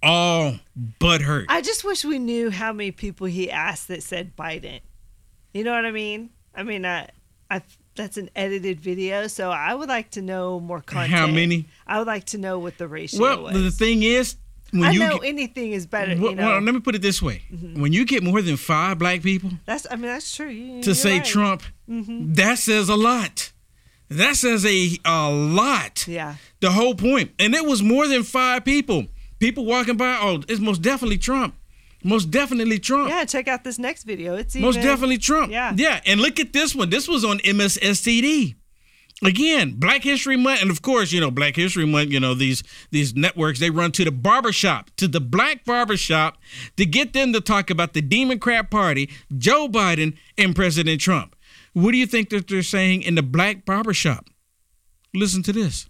all 0.01 0.59
but 0.99 1.21
hurt. 1.21 1.45
I 1.49 1.61
just 1.61 1.83
wish 1.83 2.03
we 2.05 2.17
knew 2.17 2.49
how 2.49 2.71
many 2.73 2.91
people 2.91 3.27
he 3.27 3.51
asked 3.51 3.87
that 3.89 4.01
said 4.03 4.35
Biden. 4.35 4.79
You 5.53 5.63
know 5.63 5.73
what 5.73 5.85
I 5.85 5.91
mean? 5.91 6.29
I 6.55 6.63
mean, 6.63 6.85
I, 6.85 7.09
I 7.51 7.61
that's 7.97 8.17
an 8.17 8.29
edited 8.35 8.79
video, 8.79 9.27
so 9.27 9.51
I 9.51 9.73
would 9.75 9.89
like 9.89 10.11
to 10.11 10.21
know 10.21 10.59
more 10.59 10.81
content. 10.81 11.11
How 11.11 11.27
many? 11.27 11.65
I 11.85 11.97
would 11.99 12.07
like 12.07 12.25
to 12.27 12.37
know 12.37 12.59
what 12.59 12.77
the 12.77 12.87
ratio 12.87 13.19
well, 13.21 13.43
was. 13.43 13.53
the 13.53 13.71
thing 13.71 14.03
is, 14.03 14.35
when 14.71 14.83
I 14.85 14.91
you 14.91 14.99
know 14.99 15.17
get- 15.19 15.27
anything 15.29 15.71
is 15.73 15.85
better. 15.85 16.15
well, 16.15 16.29
you 16.31 16.35
know, 16.35 16.47
well, 16.47 16.61
let 16.61 16.73
me 16.73 16.79
put 16.79 16.95
it 16.95 17.01
this 17.01 17.21
way: 17.21 17.41
Mhm. 17.53 17.77
when 17.79 17.91
you 17.93 18.05
get 18.05 18.23
more 18.23 18.41
than 18.41 18.57
five 18.57 18.97
black 18.99 19.21
people 19.21 19.51
that's 19.65 19.85
I 19.91 19.95
mean 19.95 20.03
that's 20.13 20.35
true. 20.35 20.49
You, 20.49 20.81
to 20.83 20.93
say 20.95 21.17
right. 21.17 21.25
Trump, 21.25 21.63
Mhm. 21.89 22.35
that 22.35 22.59
says 22.59 22.87
a 22.89 22.95
lot. 22.95 23.51
That 24.09 24.35
says 24.37 24.65
a 24.65 24.97
a 25.03 25.29
lot. 25.29 26.07
Yeah. 26.07 26.35
The 26.61 26.71
whole 26.71 26.95
point, 26.95 27.31
and 27.39 27.53
it 27.53 27.65
was 27.65 27.81
more 27.83 28.07
than 28.07 28.23
five 28.23 28.63
people. 28.63 29.07
People 29.39 29.65
walking 29.65 29.97
by. 29.97 30.17
Oh, 30.21 30.41
it's 30.47 30.59
most 30.61 30.81
definitely 30.81 31.17
Trump. 31.17 31.55
Most 32.03 32.31
definitely 32.31 32.79
Trump. 32.79 33.09
Yeah, 33.09 33.25
check 33.25 33.47
out 33.47 33.63
this 33.63 33.79
next 33.79 34.03
video. 34.03 34.35
It's 34.35 34.55
Most 34.55 34.75
definitely 34.75 35.17
Trump. 35.17 35.51
Yeah. 35.51 35.73
Yeah. 35.75 35.99
And 36.05 36.21
look 36.21 36.39
at 36.39 36.53
this 36.53 36.75
one. 36.75 36.89
This 36.89 37.07
was 37.07 37.25
on 37.25 37.39
MSSTD. 37.39 38.55
Again, 39.23 39.73
Black 39.77 40.03
History 40.03 40.37
Month, 40.37 40.61
and 40.61 40.69
of 40.69 40.83
course, 40.83 41.11
you 41.11 41.19
know, 41.19 41.31
Black 41.31 41.55
History 41.55 41.87
Month, 41.87 42.11
you 42.11 42.19
know, 42.19 42.35
these 42.35 42.61
these 42.91 43.15
networks, 43.15 43.59
they 43.59 43.71
run 43.71 43.91
to 43.93 44.05
the 44.05 44.11
barbershop, 44.11 44.91
to 44.97 45.07
the 45.07 45.19
black 45.19 45.65
barbershop 45.65 46.37
to 46.75 46.85
get 46.85 47.13
them 47.13 47.33
to 47.33 47.41
talk 47.41 47.71
about 47.71 47.93
the 47.93 48.01
Democrat 48.03 48.69
Party, 48.69 49.09
Joe 49.35 49.67
Biden, 49.67 50.15
and 50.37 50.55
President 50.55 51.01
Trump. 51.01 51.35
What 51.73 51.93
do 51.93 51.97
you 51.97 52.05
think 52.05 52.29
that 52.29 52.47
they're 52.47 52.61
saying 52.61 53.01
in 53.01 53.15
the 53.15 53.23
black 53.23 53.65
barbershop? 53.65 54.27
Listen 55.15 55.41
to 55.43 55.53
this. 55.53 55.89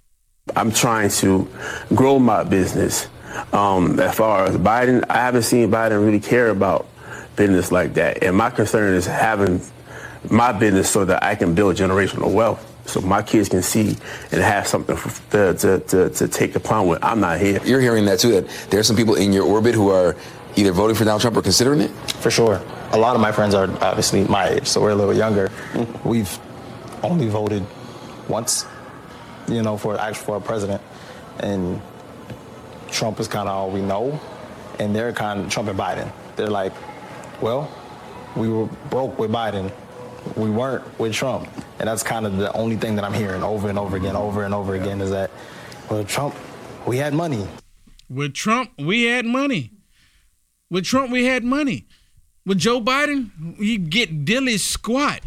I'm 0.55 0.71
trying 0.71 1.09
to 1.09 1.49
grow 1.93 2.19
my 2.19 2.43
business. 2.43 3.07
Um, 3.53 3.99
as 3.99 4.15
far 4.15 4.45
as 4.45 4.57
Biden, 4.57 5.03
I 5.09 5.17
haven't 5.17 5.43
seen 5.43 5.69
Biden 5.69 6.03
really 6.03 6.19
care 6.19 6.49
about 6.49 6.87
business 7.35 7.71
like 7.71 7.93
that. 7.95 8.23
And 8.23 8.35
my 8.35 8.49
concern 8.49 8.93
is 8.93 9.05
having 9.05 9.61
my 10.29 10.51
business 10.51 10.89
so 10.89 11.05
that 11.05 11.23
I 11.23 11.35
can 11.35 11.55
build 11.55 11.75
generational 11.75 12.33
wealth. 12.33 12.63
So 12.87 13.01
my 13.01 13.21
kids 13.21 13.49
can 13.49 13.61
see 13.61 13.97
and 14.31 14.41
have 14.41 14.65
something 14.67 14.95
for, 14.95 15.09
to, 15.31 15.53
to, 15.53 15.79
to, 15.79 16.09
to 16.09 16.27
take 16.27 16.55
upon 16.55 16.87
when 16.87 17.03
I'm 17.03 17.19
not 17.19 17.39
here. 17.39 17.61
You're 17.65 17.81
hearing 17.81 18.05
that 18.05 18.19
too, 18.19 18.31
that 18.31 18.47
there's 18.69 18.87
some 18.87 18.95
people 18.95 19.15
in 19.15 19.33
your 19.33 19.45
orbit 19.45 19.75
who 19.75 19.89
are 19.89 20.15
either 20.57 20.71
voting 20.71 20.95
for 20.95 21.05
Donald 21.05 21.21
Trump 21.21 21.37
or 21.37 21.41
considering 21.41 21.81
it? 21.81 21.91
For 22.19 22.31
sure. 22.31 22.61
A 22.91 22.97
lot 22.97 23.15
of 23.15 23.21
my 23.21 23.31
friends 23.31 23.53
are 23.53 23.69
obviously 23.83 24.23
my 24.25 24.49
age, 24.49 24.67
so 24.67 24.81
we're 24.81 24.91
a 24.91 24.95
little 24.95 25.13
younger. 25.13 25.51
We've 26.03 26.39
only 27.03 27.27
voted 27.27 27.65
once, 28.27 28.65
you 29.47 29.61
know, 29.61 29.77
for 29.77 29.99
actually 29.99 30.25
for 30.25 30.37
a 30.37 30.41
president, 30.41 30.81
and 31.39 31.81
Trump 32.89 33.19
is 33.19 33.27
kind 33.27 33.47
of 33.47 33.55
all 33.55 33.69
we 33.69 33.81
know, 33.81 34.19
and 34.79 34.95
they're 34.95 35.13
kind 35.13 35.39
of 35.39 35.49
Trump 35.49 35.69
and 35.69 35.77
Biden. 35.77 36.11
They're 36.35 36.49
like, 36.49 36.73
well, 37.41 37.71
we 38.35 38.49
were 38.49 38.65
broke 38.89 39.17
with 39.19 39.31
Biden, 39.31 39.71
we 40.35 40.49
weren't 40.49 40.99
with 40.99 41.13
Trump, 41.13 41.49
and 41.79 41.87
that's 41.87 42.03
kind 42.03 42.25
of 42.25 42.37
the 42.37 42.51
only 42.53 42.75
thing 42.75 42.95
that 42.95 43.03
I'm 43.03 43.13
hearing 43.13 43.43
over 43.43 43.69
and 43.69 43.79
over 43.79 43.97
again, 43.97 44.15
over 44.15 44.43
and 44.43 44.53
over 44.53 44.75
again, 44.75 45.01
is 45.01 45.11
that, 45.11 45.31
well, 45.89 46.03
Trump, 46.03 46.35
we 46.85 46.97
had 46.97 47.13
money. 47.13 47.47
With 48.09 48.33
Trump, 48.33 48.71
we 48.77 49.03
had 49.03 49.25
money. 49.25 49.71
With 50.69 50.85
Trump, 50.85 51.11
we 51.11 51.25
had 51.25 51.43
money. 51.43 51.87
With 52.45 52.59
Joe 52.59 52.79
Biden, 52.79 53.31
you 53.59 53.77
get 53.77 54.25
dilly 54.25 54.57
squat. 54.57 55.21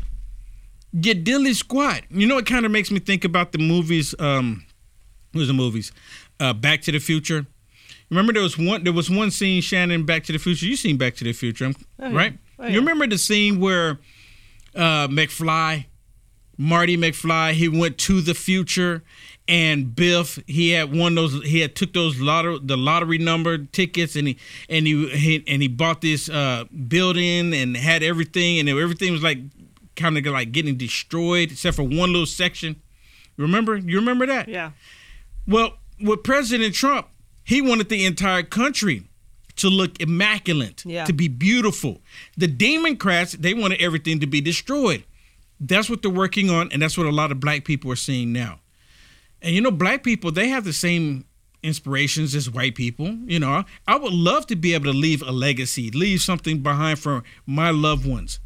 Get 0.98 1.22
dilly 1.22 1.54
squat. 1.54 2.02
You 2.10 2.26
know, 2.26 2.38
it 2.38 2.46
kind 2.46 2.64
of 2.64 2.72
makes 2.72 2.90
me 2.90 2.98
think 2.98 3.24
about 3.24 3.52
the 3.52 3.58
movies. 3.58 4.14
Um, 4.18 4.64
was 5.34 5.46
the 5.46 5.54
movies? 5.54 5.92
Uh, 6.40 6.52
Back 6.52 6.80
to 6.82 6.92
the 6.92 6.98
Future. 6.98 7.46
Remember 8.10 8.32
there 8.32 8.42
was 8.42 8.58
one. 8.58 8.82
There 8.82 8.92
was 8.92 9.08
one 9.10 9.30
scene, 9.30 9.62
Shannon, 9.62 10.04
Back 10.04 10.24
to 10.24 10.32
the 10.32 10.38
Future. 10.38 10.66
You 10.66 10.74
seen 10.76 10.96
Back 10.96 11.14
to 11.16 11.24
the 11.24 11.32
Future, 11.32 11.66
I'm- 11.66 11.76
Oh, 12.00 12.08
yeah. 12.08 12.16
right? 12.16 12.38
Oh, 12.58 12.66
You 12.66 12.80
remember 12.80 13.06
the 13.06 13.18
scene 13.18 13.60
where 13.60 13.98
uh, 14.74 15.06
McFly, 15.08 15.86
Marty 16.58 16.96
McFly, 16.96 17.52
he 17.52 17.68
went 17.68 17.98
to 17.98 18.20
the 18.20 18.34
future, 18.34 19.02
and 19.48 19.94
Biff, 19.94 20.38
he 20.46 20.70
had 20.70 20.94
one 20.96 21.14
those. 21.14 21.42
He 21.44 21.60
had 21.60 21.74
took 21.76 21.92
those 21.92 22.20
lottery, 22.20 22.58
the 22.62 22.76
lottery 22.76 23.18
number 23.18 23.58
tickets, 23.58 24.16
and 24.16 24.28
he 24.28 24.36
and 24.68 24.86
he, 24.86 25.08
he 25.10 25.44
and 25.46 25.62
he 25.62 25.68
bought 25.68 26.00
this 26.00 26.28
uh, 26.28 26.64
building 26.88 27.54
and 27.54 27.76
had 27.76 28.02
everything, 28.02 28.58
and 28.58 28.68
everything 28.68 29.12
was 29.12 29.22
like 29.22 29.38
kind 29.96 30.16
of 30.18 30.24
like 30.26 30.52
getting 30.52 30.76
destroyed, 30.76 31.52
except 31.52 31.76
for 31.76 31.82
one 31.82 32.12
little 32.12 32.26
section. 32.26 32.76
Remember? 33.36 33.76
You 33.76 33.96
remember 33.98 34.26
that? 34.26 34.48
Yeah. 34.48 34.72
Well, 35.46 35.78
with 36.00 36.22
President 36.22 36.74
Trump, 36.74 37.08
he 37.44 37.60
wanted 37.60 37.88
the 37.88 38.04
entire 38.04 38.42
country 38.42 39.04
to 39.56 39.68
look 39.68 40.00
immaculate, 40.00 40.84
Yeah. 40.86 41.04
to 41.04 41.12
be 41.12 41.28
beautiful. 41.28 42.00
The 42.36 42.46
Democrats, 42.46 43.32
they 43.32 43.52
wanted 43.54 43.80
everything 43.80 44.20
to 44.20 44.26
be 44.26 44.40
destroyed. 44.40 45.04
That's 45.60 45.90
what 45.90 46.00
they're 46.02 46.10
working 46.10 46.48
on, 46.48 46.72
and 46.72 46.80
that's 46.80 46.96
what 46.96 47.06
a 47.06 47.10
lot 47.10 47.30
of 47.30 47.40
black 47.40 47.64
people 47.64 47.90
are 47.92 47.96
seeing 47.96 48.32
now. 48.32 48.60
And 49.42 49.54
you 49.54 49.60
know, 49.60 49.70
black 49.70 50.02
people, 50.02 50.30
they 50.32 50.48
have 50.48 50.64
the 50.64 50.72
same 50.72 51.24
inspirations 51.62 52.34
as 52.34 52.48
white 52.48 52.74
people. 52.74 53.18
You 53.26 53.38
know, 53.40 53.64
I 53.86 53.96
would 53.96 54.14
love 54.14 54.46
to 54.46 54.56
be 54.56 54.72
able 54.72 54.86
to 54.92 54.96
leave 54.98 55.20
a 55.22 55.30
legacy, 55.32 55.90
leave 55.90 56.22
something 56.22 56.60
behind 56.60 56.98
for 56.98 57.22
my 57.46 57.70
loved 57.70 58.06
ones 58.06 58.40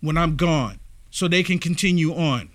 when 0.00 0.18
I'm 0.18 0.36
gone 0.36 0.80
so 1.10 1.28
they 1.28 1.42
can 1.42 1.58
continue 1.58 2.12
on. 2.14 2.50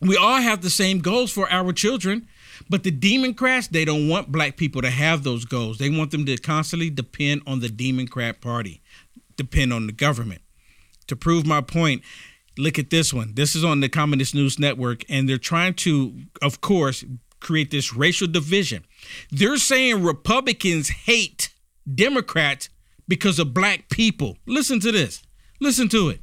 We 0.00 0.16
all 0.16 0.40
have 0.40 0.60
the 0.62 0.70
same 0.70 1.00
goals 1.00 1.32
for 1.32 1.50
our 1.50 1.72
children, 1.72 2.28
but 2.68 2.82
the 2.82 2.90
Democrats, 2.90 3.68
they 3.68 3.84
don't 3.84 4.08
want 4.08 4.32
black 4.32 4.56
people 4.56 4.82
to 4.82 4.90
have 4.90 5.22
those 5.22 5.44
goals. 5.44 5.78
They 5.78 5.90
want 5.90 6.10
them 6.10 6.26
to 6.26 6.36
constantly 6.36 6.90
depend 6.90 7.42
on 7.46 7.60
the 7.60 7.68
Democrat 7.68 8.40
Party, 8.40 8.82
depend 9.36 9.72
on 9.72 9.86
the 9.86 9.92
government. 9.92 10.42
To 11.06 11.16
prove 11.16 11.46
my 11.46 11.60
point, 11.60 12.02
Look 12.58 12.78
at 12.78 12.90
this 12.90 13.12
one. 13.12 13.34
This 13.34 13.54
is 13.54 13.64
on 13.64 13.80
the 13.80 13.88
Communist 13.88 14.34
News 14.34 14.58
Network, 14.58 15.04
and 15.10 15.28
they're 15.28 15.36
trying 15.36 15.74
to, 15.74 16.22
of 16.40 16.60
course, 16.60 17.04
create 17.38 17.70
this 17.70 17.94
racial 17.94 18.26
division. 18.26 18.84
They're 19.30 19.58
saying 19.58 20.02
Republicans 20.02 20.88
hate 20.88 21.50
Democrats 21.92 22.70
because 23.06 23.38
of 23.38 23.52
black 23.52 23.90
people. 23.90 24.38
Listen 24.46 24.80
to 24.80 24.90
this. 24.90 25.22
Listen 25.60 25.88
to 25.90 26.08
it. 26.08 26.20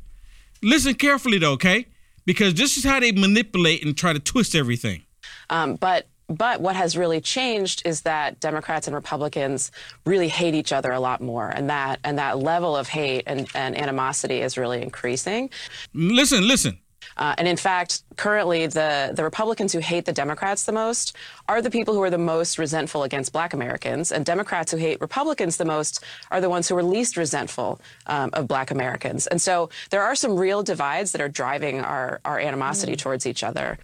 Listen 0.63 0.95
carefully, 0.95 1.37
though, 1.37 1.51
okay? 1.51 1.85
Because 2.25 2.55
this 2.55 2.77
is 2.77 2.83
how 2.83 2.99
they 2.99 3.11
manipulate 3.11 3.85
and 3.85 3.95
try 3.95 4.11
to 4.11 4.19
twist 4.19 4.55
everything. 4.55 5.03
Um, 5.49 5.75
but 5.75 6.07
but 6.27 6.61
what 6.61 6.75
has 6.75 6.97
really 6.97 7.21
changed 7.21 7.81
is 7.85 8.01
that 8.01 8.39
Democrats 8.39 8.87
and 8.87 8.95
Republicans 8.95 9.71
really 10.05 10.27
hate 10.27 10.55
each 10.55 10.71
other 10.71 10.91
a 10.91 10.99
lot 10.99 11.21
more, 11.21 11.49
and 11.49 11.69
that 11.69 11.99
and 12.03 12.17
that 12.17 12.39
level 12.39 12.75
of 12.75 12.87
hate 12.87 13.23
and, 13.27 13.47
and 13.55 13.77
animosity 13.77 14.41
is 14.41 14.57
really 14.57 14.81
increasing. 14.81 15.49
Listen, 15.93 16.47
listen. 16.47 16.77
Uh, 17.17 17.35
and 17.37 17.47
in 17.47 17.57
fact, 17.57 18.03
currently, 18.15 18.65
the, 18.67 19.11
the 19.15 19.23
Republicans 19.23 19.73
who 19.73 19.79
hate 19.79 20.05
the 20.05 20.13
Democrats 20.13 20.63
the 20.63 20.71
most 20.71 21.15
are 21.47 21.61
the 21.61 21.69
people 21.69 21.93
who 21.93 22.01
are 22.01 22.09
the 22.09 22.17
most 22.17 22.57
resentful 22.57 23.03
against 23.03 23.31
black 23.31 23.53
Americans. 23.53 24.11
And 24.11 24.25
Democrats 24.25 24.71
who 24.71 24.77
hate 24.77 24.99
Republicans 25.01 25.57
the 25.57 25.65
most 25.65 26.03
are 26.31 26.41
the 26.41 26.49
ones 26.49 26.67
who 26.67 26.77
are 26.77 26.83
least 26.83 27.17
resentful 27.17 27.79
um, 28.07 28.29
of 28.33 28.47
black 28.47 28.71
Americans. 28.71 29.27
And 29.27 29.41
so 29.41 29.69
there 29.89 30.01
are 30.01 30.15
some 30.15 30.35
real 30.35 30.63
divides 30.63 31.11
that 31.11 31.21
are 31.21 31.29
driving 31.29 31.81
our, 31.81 32.19
our 32.25 32.39
animosity 32.39 32.93
mm. 32.93 32.97
towards 32.97 33.25
each 33.25 33.43
other. 33.43 33.77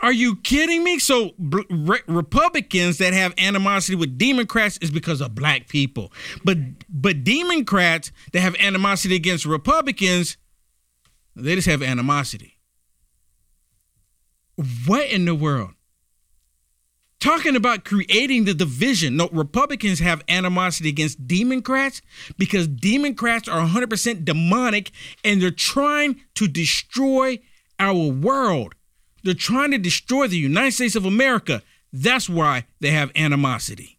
Are 0.00 0.12
you 0.12 0.36
kidding 0.36 0.82
me? 0.84 0.98
So 0.98 1.32
re- 1.38 2.02
Republicans 2.06 2.98
that 2.98 3.12
have 3.12 3.32
animosity 3.38 3.94
with 3.94 4.18
Democrats 4.18 4.76
is 4.78 4.90
because 4.90 5.20
of 5.20 5.34
black 5.34 5.68
people, 5.68 6.12
but 6.44 6.58
but 6.88 7.24
Democrats 7.24 8.10
that 8.32 8.40
have 8.40 8.56
animosity 8.56 9.14
against 9.14 9.46
Republicans, 9.46 10.36
they 11.36 11.54
just 11.54 11.68
have 11.68 11.82
animosity. 11.82 12.58
What 14.86 15.08
in 15.10 15.24
the 15.24 15.34
world? 15.34 15.70
Talking 17.20 17.56
about 17.56 17.84
creating 17.86 18.44
the 18.44 18.52
division. 18.52 19.16
No, 19.16 19.28
Republicans 19.32 19.98
have 20.00 20.22
animosity 20.28 20.90
against 20.90 21.26
Democrats 21.26 22.02
because 22.36 22.68
Democrats 22.68 23.48
are 23.48 23.66
100% 23.66 24.26
demonic 24.26 24.90
and 25.24 25.40
they're 25.40 25.50
trying 25.50 26.20
to 26.34 26.46
destroy 26.46 27.38
our 27.78 28.08
world. 28.10 28.74
They're 29.24 29.32
trying 29.32 29.70
to 29.70 29.78
destroy 29.78 30.26
the 30.26 30.36
United 30.36 30.72
States 30.72 30.96
of 30.96 31.06
America. 31.06 31.62
That's 31.94 32.28
why 32.28 32.66
they 32.80 32.90
have 32.90 33.10
animosity. 33.16 33.98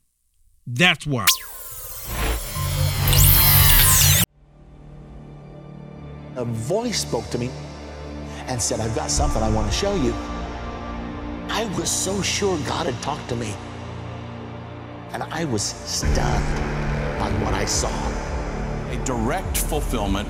That's 0.67 1.07
why. 1.07 1.25
A 6.35 6.45
voice 6.45 7.01
spoke 7.01 7.27
to 7.31 7.39
me 7.39 7.49
and 8.47 8.61
said, 8.61 8.79
I've 8.79 8.95
got 8.95 9.09
something 9.09 9.41
I 9.41 9.49
want 9.49 9.71
to 9.71 9.75
show 9.75 9.95
you. 9.95 10.13
I 11.49 11.65
was 11.75 11.89
so 11.89 12.21
sure 12.21 12.59
God 12.67 12.85
had 12.85 13.01
talked 13.01 13.27
to 13.29 13.35
me. 13.35 13.51
And 15.11 15.23
I 15.23 15.45
was 15.45 15.63
stunned 15.63 16.19
by 17.19 17.31
what 17.43 17.55
I 17.55 17.65
saw. 17.65 17.89
A 18.91 19.01
direct 19.05 19.57
fulfillment 19.57 20.29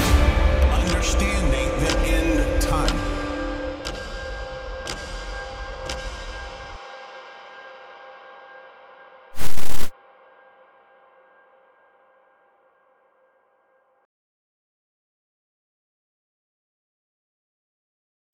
Understanding 1.01 1.69
the 1.79 1.97
end 2.09 2.61
time. 2.61 2.95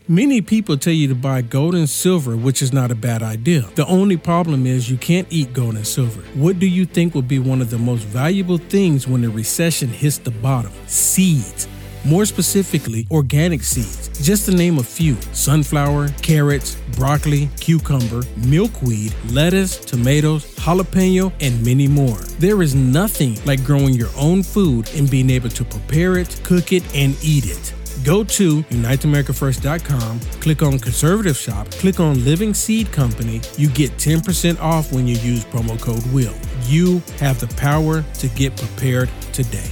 Many 0.09 0.41
people 0.41 0.76
tell 0.76 0.91
you 0.91 1.07
to 1.07 1.15
buy 1.15 1.41
gold 1.43 1.74
and 1.74 1.89
silver, 1.89 2.36
which 2.36 2.61
is 2.61 2.74
not 2.74 2.91
a 2.91 2.95
bad 2.95 3.24
idea. 3.24 3.61
The 3.76 3.86
only 3.86 4.18
problem 4.18 4.65
is 4.65 4.91
you 4.91 4.97
can't 4.97 5.28
eat 5.30 5.53
gold 5.53 5.76
and 5.76 5.88
silver. 5.88 6.20
What 6.34 6.59
do 6.59 6.68
you 6.68 6.86
think 6.86 7.15
will 7.15 7.22
be 7.22 7.39
one 7.39 7.61
of 7.61 7.70
the 7.70 7.78
most 7.78 8.03
valuable 8.03 8.57
things 8.57 9.07
when 9.07 9.24
a 9.24 9.30
recession 9.30 9.88
hits 9.88 10.18
the 10.18 10.32
bottom? 10.32 10.74
Seeds. 10.88 11.70
More 12.07 12.25
specifically, 12.25 13.05
organic 13.11 13.61
seeds. 13.61 14.07
Just 14.25 14.45
to 14.45 14.55
name 14.55 14.77
a 14.77 14.83
few 14.83 15.17
sunflower, 15.33 16.07
carrots, 16.21 16.75
broccoli, 16.95 17.49
cucumber, 17.59 18.23
milkweed, 18.45 19.13
lettuce, 19.31 19.75
tomatoes, 19.75 20.55
jalapeno, 20.55 21.33
and 21.41 21.61
many 21.65 21.85
more. 21.85 22.15
There 22.39 22.61
is 22.61 22.73
nothing 22.73 23.37
like 23.43 23.61
growing 23.65 23.93
your 23.93 24.07
own 24.15 24.41
food 24.41 24.89
and 24.95 25.11
being 25.11 25.29
able 25.29 25.49
to 25.49 25.65
prepare 25.65 26.17
it, 26.17 26.39
cook 26.45 26.71
it, 26.71 26.83
and 26.95 27.17
eat 27.21 27.45
it. 27.45 27.73
Go 28.05 28.23
to 28.23 28.63
UniteAmericaFirst.com, 28.63 30.21
click 30.39 30.61
on 30.61 30.79
Conservative 30.79 31.35
Shop, 31.35 31.69
click 31.71 31.99
on 31.99 32.23
Living 32.23 32.53
Seed 32.53 32.89
Company. 32.93 33.41
You 33.57 33.67
get 33.67 33.91
10% 33.97 34.61
off 34.61 34.93
when 34.93 35.07
you 35.07 35.17
use 35.17 35.43
promo 35.43 35.77
code 35.81 36.05
WILL. 36.13 36.33
You 36.67 36.99
have 37.19 37.41
the 37.41 37.53
power 37.57 38.01
to 38.01 38.27
get 38.29 38.55
prepared 38.55 39.09
today. 39.33 39.69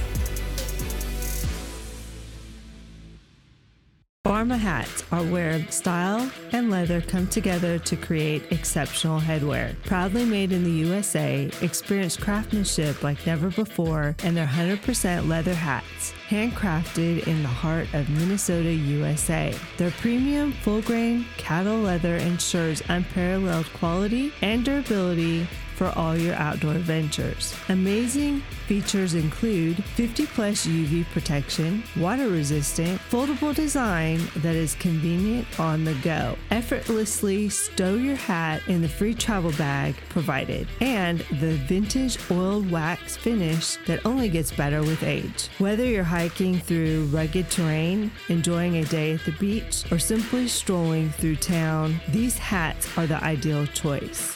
Hats 4.76 5.04
are 5.10 5.22
where 5.24 5.66
style 5.70 6.30
and 6.52 6.70
leather 6.70 7.00
come 7.00 7.26
together 7.26 7.78
to 7.78 7.96
create 7.96 8.52
exceptional 8.52 9.18
headwear. 9.18 9.74
Proudly 9.84 10.24
made 10.24 10.52
in 10.52 10.64
the 10.64 10.70
USA, 10.70 11.50
experience 11.62 12.14
craftsmanship 12.16 13.02
like 13.02 13.26
never 13.26 13.48
before, 13.50 14.14
and 14.22 14.36
their 14.36 14.46
100% 14.46 15.28
leather 15.28 15.54
hats, 15.54 16.12
handcrafted 16.28 17.26
in 17.26 17.42
the 17.42 17.48
heart 17.48 17.88
of 17.94 18.10
Minnesota, 18.10 18.70
USA. 18.70 19.54
Their 19.78 19.92
premium, 19.92 20.52
full 20.52 20.82
grain 20.82 21.24
cattle 21.38 21.78
leather 21.78 22.16
ensures 22.16 22.82
unparalleled 22.90 23.72
quality 23.72 24.32
and 24.42 24.62
durability 24.62 25.46
for 25.76 25.92
all 25.96 26.16
your 26.16 26.34
outdoor 26.34 26.74
ventures. 26.74 27.54
Amazing 27.68 28.40
features 28.66 29.14
include 29.14 29.82
50 29.84 30.26
plus 30.26 30.66
UV 30.66 31.04
protection, 31.12 31.82
water 31.96 32.28
resistant, 32.28 33.00
foldable 33.10 33.54
design 33.54 34.20
that 34.36 34.54
is 34.54 34.74
convenient 34.76 35.60
on 35.60 35.84
the 35.84 35.94
go. 36.02 36.36
Effortlessly 36.50 37.48
stow 37.48 37.94
your 37.94 38.16
hat 38.16 38.62
in 38.66 38.82
the 38.82 38.88
free 38.88 39.14
travel 39.14 39.52
bag 39.52 39.94
provided, 40.08 40.66
and 40.80 41.20
the 41.40 41.54
vintage 41.68 42.18
oiled 42.30 42.70
wax 42.70 43.16
finish 43.16 43.76
that 43.86 44.04
only 44.04 44.28
gets 44.28 44.50
better 44.50 44.80
with 44.80 45.02
age. 45.02 45.48
Whether 45.58 45.84
you're 45.84 46.04
hiking 46.04 46.58
through 46.58 47.04
rugged 47.06 47.50
terrain, 47.50 48.10
enjoying 48.28 48.76
a 48.76 48.84
day 48.84 49.12
at 49.14 49.24
the 49.24 49.32
beach, 49.32 49.84
or 49.92 49.98
simply 49.98 50.48
strolling 50.48 51.10
through 51.10 51.36
town, 51.36 52.00
these 52.08 52.38
hats 52.38 52.96
are 52.96 53.06
the 53.06 53.22
ideal 53.22 53.66
choice. 53.66 54.35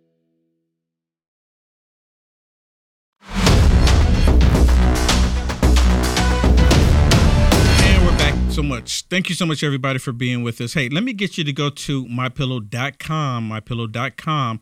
So 8.61 8.67
much. 8.67 9.03
Thank 9.09 9.29
you 9.29 9.35
so 9.35 9.45
much, 9.45 9.63
everybody, 9.63 9.97
for 9.97 10.11
being 10.11 10.43
with 10.43 10.61
us. 10.61 10.73
Hey, 10.73 10.89
let 10.89 11.03
me 11.03 11.13
get 11.13 11.37
you 11.37 11.43
to 11.43 11.53
go 11.53 11.69
to 11.69 12.05
mypillow.com, 12.05 13.49
mypillow.com 13.49 14.61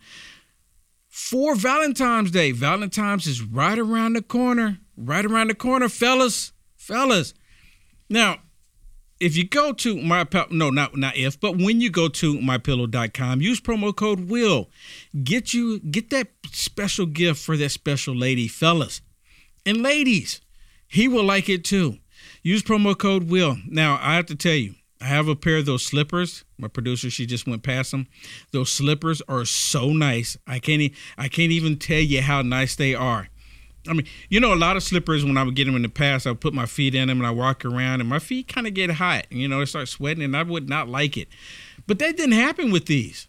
for 1.07 1.55
Valentine's 1.55 2.31
Day. 2.31 2.51
Valentine's 2.51 3.27
is 3.27 3.41
right 3.41 3.77
around 3.77 4.13
the 4.13 4.21
corner, 4.21 4.79
right 4.95 5.25
around 5.25 5.49
the 5.49 5.55
corner, 5.55 5.89
fellas, 5.89 6.53
fellas. 6.77 7.33
Now, 8.09 8.37
if 9.19 9.35
you 9.35 9.45
go 9.45 9.73
to 9.73 10.01
my 10.01 10.25
no 10.49 10.69
not 10.69 10.95
not 10.95 11.17
if 11.17 11.37
but 11.37 11.57
when 11.57 11.81
you 11.81 11.89
go 11.89 12.07
to 12.07 12.35
mypillow.com 12.35 13.41
use 13.41 13.59
promo 13.59 13.93
code 13.93 14.29
will 14.29 14.69
get 15.25 15.53
you 15.53 15.77
get 15.79 16.09
that 16.09 16.29
special 16.53 17.05
gift 17.05 17.43
for 17.43 17.57
that 17.57 17.67
special 17.67 18.15
lady 18.15 18.47
fellas 18.47 19.01
and 19.65 19.83
ladies 19.83 20.39
he 20.87 21.05
will 21.09 21.25
like 21.25 21.49
it 21.49 21.65
too 21.65 21.97
use 22.41 22.63
promo 22.63 22.97
code 22.97 23.29
will 23.29 23.57
now 23.67 23.99
i 24.01 24.15
have 24.15 24.25
to 24.25 24.35
tell 24.35 24.53
you 24.53 24.75
i 25.01 25.05
have 25.05 25.27
a 25.27 25.35
pair 25.35 25.57
of 25.57 25.65
those 25.65 25.85
slippers 25.85 26.43
my 26.57 26.67
producer 26.67 27.09
she 27.09 27.25
just 27.25 27.47
went 27.47 27.63
past 27.63 27.91
them 27.91 28.07
those 28.51 28.71
slippers 28.71 29.21
are 29.27 29.45
so 29.45 29.89
nice 29.89 30.37
i 30.47 30.59
can't 30.59 30.91
I 31.17 31.27
can't 31.27 31.51
even 31.51 31.77
tell 31.77 31.99
you 31.99 32.21
how 32.21 32.41
nice 32.41 32.75
they 32.75 32.95
are 32.95 33.29
I 33.87 33.93
mean, 33.93 34.05
you 34.29 34.39
know, 34.39 34.53
a 34.53 34.55
lot 34.55 34.75
of 34.75 34.83
slippers 34.83 35.23
when 35.23 35.37
I 35.37 35.43
would 35.43 35.55
get 35.55 35.65
them 35.65 35.75
in 35.75 35.81
the 35.81 35.89
past, 35.89 36.27
I 36.27 36.31
would 36.31 36.41
put 36.41 36.53
my 36.53 36.65
feet 36.65 36.95
in 36.95 37.07
them 37.07 37.19
and 37.19 37.27
I 37.27 37.31
walk 37.31 37.63
around 37.63 38.01
and 38.01 38.09
my 38.09 38.19
feet 38.19 38.47
kind 38.47 38.67
of 38.67 38.73
get 38.73 38.91
hot. 38.91 39.25
You 39.31 39.47
know, 39.47 39.59
they 39.59 39.65
start 39.65 39.87
sweating 39.87 40.23
and 40.23 40.35
I 40.35 40.43
would 40.43 40.69
not 40.69 40.89
like 40.89 41.17
it. 41.17 41.29
But 41.87 41.99
that 41.99 42.17
didn't 42.17 42.33
happen 42.33 42.71
with 42.71 42.85
these. 42.85 43.27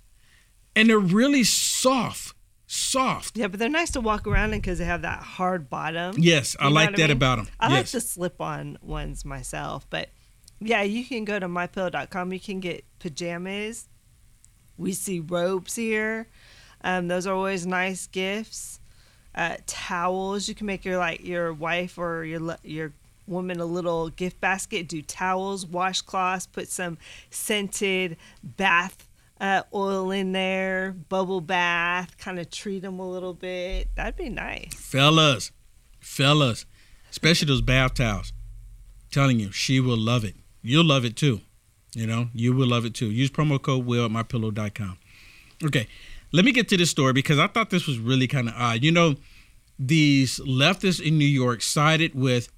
And 0.74 0.88
they're 0.88 0.98
really 0.98 1.44
soft, 1.44 2.34
soft. 2.70 3.36
Yeah, 3.36 3.48
but 3.48 3.58
they're 3.58 3.68
nice 3.68 3.90
to 3.92 4.00
walk 4.00 4.26
around 4.28 4.52
in 4.54 4.60
because 4.60 4.78
they 4.78 4.84
have 4.84 5.02
that 5.02 5.20
hard 5.22 5.68
bottom. 5.68 6.14
Yes, 6.18 6.56
I 6.60 6.64
You 6.64 6.70
know 6.70 6.74
like 6.76 6.96
that 6.96 7.08
mean? 7.08 7.18
them. 7.18 7.48
I 7.58 7.68
like 7.68 7.86
the 7.86 8.00
slip-on 8.00 8.78
ones 8.80 9.24
myself, 9.24 9.86
but 9.90 10.08
yeah, 10.60 10.82
you 10.82 11.04
can 11.04 11.24
go 11.24 11.38
to 11.38 11.48
mypillow.com. 11.48 12.32
You 12.32 12.38
can 12.40 12.60
get 12.60 12.84
pajamas. 13.00 13.88
We 14.78 14.92
see 14.92 15.18
robes 15.20 15.74
here. 15.74 16.28
Um, 16.82 17.08
those 17.08 17.26
are 17.26 17.34
always 17.34 17.66
nice 17.66 18.06
gifts. 18.06 18.78
Uh, 19.34 19.56
towels. 19.66 20.48
You 20.48 20.54
can 20.54 20.66
make 20.66 20.84
your 20.84 20.98
like 20.98 21.24
your 21.24 21.52
wife 21.52 21.98
or 21.98 22.24
your 22.24 22.56
your 22.62 22.92
woman 23.26 23.60
a 23.60 23.64
little 23.64 24.10
gift 24.10 24.40
basket. 24.40 24.88
Do 24.88 25.02
towels, 25.02 25.64
washcloths. 25.64 26.46
Put 26.50 26.68
some 26.68 26.98
scented 27.30 28.16
bath 28.42 29.08
uh, 29.40 29.62
oil 29.74 30.10
in 30.10 30.32
there. 30.32 30.92
Bubble 31.08 31.40
bath. 31.40 32.16
Kind 32.18 32.38
of 32.38 32.50
treat 32.50 32.82
them 32.82 32.98
a 32.98 33.08
little 33.08 33.34
bit. 33.34 33.88
That'd 33.96 34.16
be 34.16 34.28
nice. 34.28 34.74
Fellas, 34.74 35.50
fellas, 36.00 36.66
especially 37.10 37.46
those 37.48 37.62
bath 37.62 37.94
towels. 37.94 38.32
telling 39.10 39.40
you, 39.40 39.50
she 39.50 39.80
will 39.80 39.98
love 39.98 40.24
it. 40.24 40.34
You'll 40.62 40.84
love 40.84 41.04
it 41.04 41.16
too. 41.16 41.40
You 41.94 42.06
know, 42.06 42.28
you 42.32 42.52
will 42.52 42.68
love 42.68 42.84
it 42.84 42.94
too. 42.94 43.10
Use 43.10 43.30
promo 43.30 43.60
code 43.60 43.84
will 43.84 44.04
at 44.04 44.10
mypillow.com. 44.12 44.98
Okay, 45.64 45.88
let 46.32 46.44
me 46.44 46.52
get 46.52 46.68
to 46.68 46.76
this 46.76 46.90
story 46.90 47.12
because 47.12 47.38
I 47.38 47.48
thought 47.48 47.70
this 47.70 47.86
was 47.86 47.98
really 47.98 48.28
kind 48.28 48.48
of 48.48 48.54
odd. 48.56 48.84
You 48.84 48.92
know, 48.92 49.16
these 49.78 50.38
leftists 50.40 51.04
in 51.04 51.18
New 51.18 51.24
York 51.24 51.62
sided 51.62 52.14
with 52.14 52.48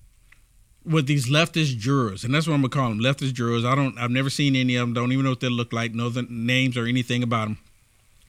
with 0.84 1.06
these 1.06 1.28
leftist 1.28 1.78
jurors, 1.78 2.24
and 2.24 2.34
that's 2.34 2.46
what 2.46 2.54
I'm 2.54 2.60
gonna 2.60 2.70
call 2.70 2.88
them, 2.88 3.00
leftist 3.00 3.34
jurors. 3.34 3.64
I 3.64 3.74
don't, 3.74 3.98
I've 3.98 4.10
never 4.10 4.30
seen 4.30 4.56
any 4.56 4.76
of 4.76 4.82
them. 4.82 4.94
Don't 4.94 5.12
even 5.12 5.24
know 5.24 5.30
what 5.30 5.40
they 5.40 5.48
look 5.48 5.72
like. 5.72 5.94
Know 5.94 6.08
the 6.08 6.22
names 6.28 6.76
or 6.76 6.86
anything 6.86 7.22
about 7.22 7.48
them. 7.48 7.58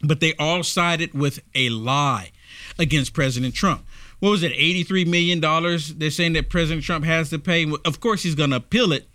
But 0.02 0.20
they 0.20 0.34
all 0.38 0.64
sided 0.64 1.14
with 1.14 1.40
a 1.56 1.70
lie 1.70 2.32
against 2.78 3.14
President 3.14 3.56
Trump. 3.56 3.86
What 4.20 4.30
was 4.32 4.44
it? 4.44 4.52
Eighty-three 4.54 5.06
million 5.06 5.40
dollars. 5.40 5.94
They're 5.96 6.10
saying 6.12 6.34
that 6.34 6.50
President 6.50 6.84
Trump 6.86 7.06
has 7.06 7.30
to 7.32 7.40
pay. 7.40 7.72
Of 7.86 8.00
course, 8.00 8.24
he's 8.24 8.36
gonna 8.36 8.58
appeal 8.58 8.92
it. 8.92 9.08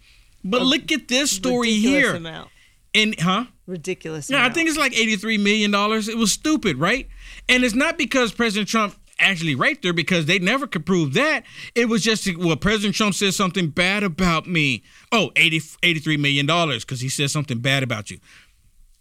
But 0.44 0.62
look 0.62 0.90
at 0.92 1.08
this 1.08 1.30
story 1.30 1.68
Ridiculous 1.68 2.02
here. 2.02 2.14
amount. 2.14 2.50
And 2.94 3.20
huh? 3.20 3.44
Ridiculous. 3.66 4.30
Yeah, 4.30 4.44
I 4.46 4.50
think 4.50 4.68
it's 4.68 4.78
like 4.78 4.92
$83 4.92 5.42
million. 5.42 5.74
It 5.74 6.16
was 6.16 6.32
stupid, 6.32 6.78
right? 6.78 7.06
And 7.48 7.62
it's 7.64 7.74
not 7.74 7.98
because 7.98 8.32
President 8.32 8.68
Trump 8.68 8.96
actually 9.18 9.54
raped 9.54 9.84
her 9.84 9.92
because 9.92 10.26
they 10.26 10.38
never 10.38 10.66
could 10.66 10.86
prove 10.86 11.14
that. 11.14 11.44
It 11.74 11.88
was 11.88 12.02
just, 12.02 12.36
well, 12.36 12.56
President 12.56 12.94
Trump 12.94 13.14
said 13.14 13.34
something 13.34 13.68
bad 13.68 14.02
about 14.02 14.46
me. 14.46 14.82
Oh, 15.12 15.30
80, 15.36 15.60
$83 15.60 16.18
million 16.18 16.46
because 16.46 17.00
he 17.00 17.08
said 17.08 17.30
something 17.30 17.58
bad 17.58 17.82
about 17.82 18.10
you. 18.10 18.18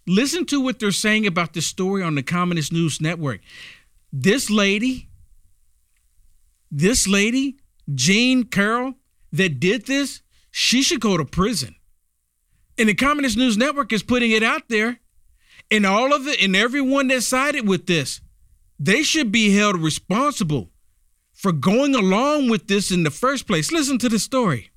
Listen 0.07 0.45
to 0.45 0.61
what 0.61 0.80
they're 0.80 0.91
saying 0.91 1.28
about 1.28 1.53
this 1.53 1.68
story 1.68 2.01
on 2.01 2.15
the 2.15 2.24
Communist 2.24 2.72
News 2.72 3.01
Network. 3.01 3.41
This 4.11 4.49
lady, 4.49 5.09
this 6.72 7.07
lady, 7.07 7.57
Jean 7.93 8.43
Carroll, 8.45 8.93
that 9.34 9.59
did 9.59 9.86
this, 9.86 10.22
she 10.51 10.82
should 10.82 11.01
go 11.01 11.18
to 11.18 11.26
prison. 11.26 11.76
And 12.78 12.88
the 12.88 12.93
Communist 12.93 13.38
News 13.38 13.57
Network 13.57 13.91
is 13.91 14.03
putting 14.03 14.32
it 14.32 14.43
out 14.43 14.70
there. 14.70 14.99
And 15.70 15.86
all 15.86 16.13
of 16.13 16.28
it 16.28 16.41
and 16.41 16.55
everyone 16.55 17.09
that 17.09 17.24
sided 17.24 17.68
with 17.68 17.88
this, 17.88 18.22
they 18.80 19.04
should 19.04 19.32
be 19.32 19.56
held 19.56 19.78
responsible 19.78 20.70
for 21.34 21.52
going 21.52 21.96
along 21.96 22.50
with 22.50 22.68
this 22.68 22.92
in 22.92 23.04
the 23.04 23.12
first 23.12 23.48
place. 23.48 23.72
Listen 23.72 23.98
to 24.00 24.10
the 24.10 24.20
story. 24.20 24.70